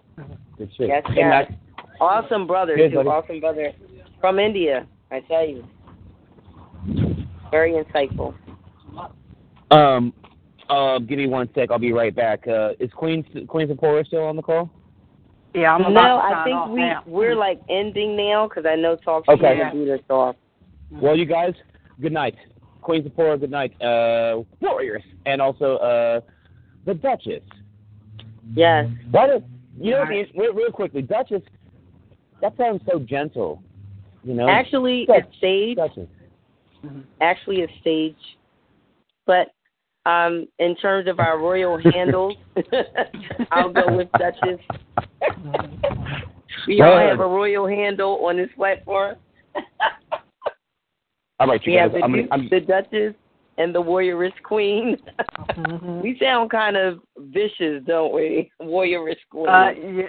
[0.57, 0.88] Good shit.
[0.90, 1.51] Yes, And yes.
[1.99, 2.98] Awesome brother Good, too.
[2.98, 3.09] buddy.
[3.09, 3.74] Awesome brother
[4.22, 4.85] from India.
[5.09, 5.64] I tell you,
[7.49, 8.35] very insightful.
[9.72, 10.14] Um,
[10.69, 11.72] uh, give me one sec.
[11.72, 12.48] I'll be right back.
[12.48, 14.69] Uh, is Queen Queen Zipporah still on the call?
[15.58, 17.03] Yeah, I'm about no, to I think off we now.
[17.08, 19.60] we're like ending now because I know talk Okay.
[19.64, 20.36] will do this off.
[20.92, 21.53] Well, you guys,
[22.00, 22.36] good night.
[22.82, 23.74] Queen Zipporah, good night.
[23.82, 26.22] Uh, Warrioress, and also uh,
[26.86, 27.42] the Duchess.
[28.56, 28.88] Yes.
[29.11, 29.44] Why do
[29.80, 30.06] you know?
[30.06, 31.42] the- Real, real quickly, Duchess.
[32.42, 33.64] That sounds so gentle.
[34.24, 34.48] You know.
[34.48, 35.77] Actually, Dutch- it's stage.
[35.77, 36.08] Duchess.
[37.19, 38.16] Actually, it's stage.
[39.26, 39.48] But
[40.06, 42.36] um, in terms of our royal handles,
[43.52, 44.60] I'll go with Duchess.
[46.67, 49.16] We all have a royal handle on this platform.
[51.40, 51.84] All right, you We guys.
[51.84, 53.14] have the, I'm gonna, Duke, I'm, the Duchess
[53.58, 54.98] and the Warrioress Queen.
[55.51, 56.01] Mhm.
[56.03, 58.51] we sound kind of vicious, don't we?
[58.61, 59.48] Warrioress Queen.
[59.48, 60.08] Uh, yeah.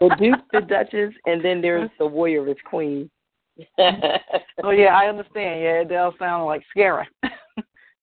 [0.00, 3.10] the Duke, the Duchess, and then there's the Warrioress Queen.
[3.78, 5.60] oh yeah, I understand.
[5.62, 7.06] Yeah, it does sound like scary.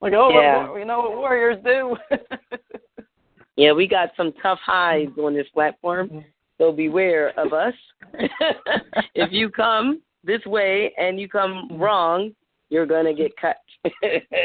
[0.01, 0.69] like oh, Yeah.
[0.69, 1.95] what, you know what warriors do.
[3.55, 6.19] Yeah, we got some tough hides on this platform, mm-hmm.
[6.57, 7.73] so beware of us.
[9.15, 11.81] if you come this way and you come mm-hmm.
[11.81, 12.35] wrong,
[12.69, 13.57] you're gonna get cut,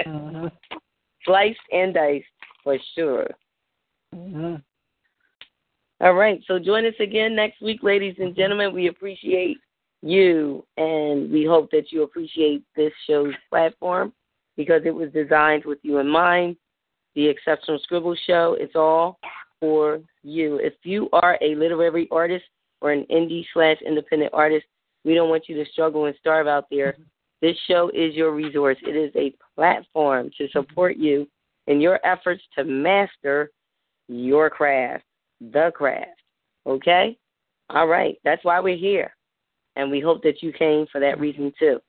[0.07, 0.51] Mhm.
[1.25, 2.27] sliced and diced
[2.63, 3.27] for sure.
[4.15, 4.57] Mm-hmm.
[6.03, 8.73] All right, so join us again next week, ladies and gentlemen.
[8.73, 9.59] We appreciate
[10.03, 14.13] you, and we hope that you appreciate this show's platform
[14.57, 16.57] because it was designed with you in mind.
[17.21, 19.19] The Exceptional Scribble Show, it's all
[19.61, 20.57] for you.
[20.57, 22.47] If you are a literary artist
[22.81, 24.65] or an indie slash independent artist,
[25.05, 26.97] we don't want you to struggle and starve out there.
[27.43, 28.79] This show is your resource.
[28.81, 31.29] It is a platform to support you
[31.67, 33.51] in your efforts to master
[34.09, 35.05] your craft,
[35.43, 36.23] the craft.
[36.67, 37.19] Okay?
[37.69, 38.17] All right.
[38.25, 39.15] That's why we're here.
[39.77, 41.81] And we hope that you came for that reason too.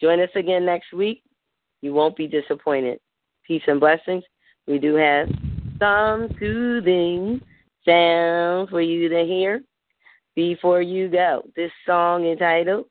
[0.00, 1.22] Join us again next week.
[1.82, 3.00] You won't be disappointed.
[3.46, 4.24] Peace and blessings.
[4.68, 5.28] We do have
[5.78, 7.40] some soothing
[7.86, 9.62] sound for you to hear
[10.36, 11.42] before you go.
[11.56, 12.84] This song entitled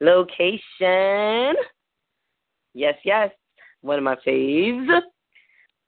[0.00, 1.54] Location.
[2.74, 3.30] Yes, yes.
[3.80, 5.00] One of my faves.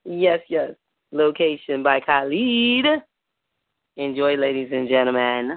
[0.05, 0.73] Yes, yes.
[1.13, 3.01] Location by Khalid.
[3.97, 5.57] Enjoy, ladies and gentlemen.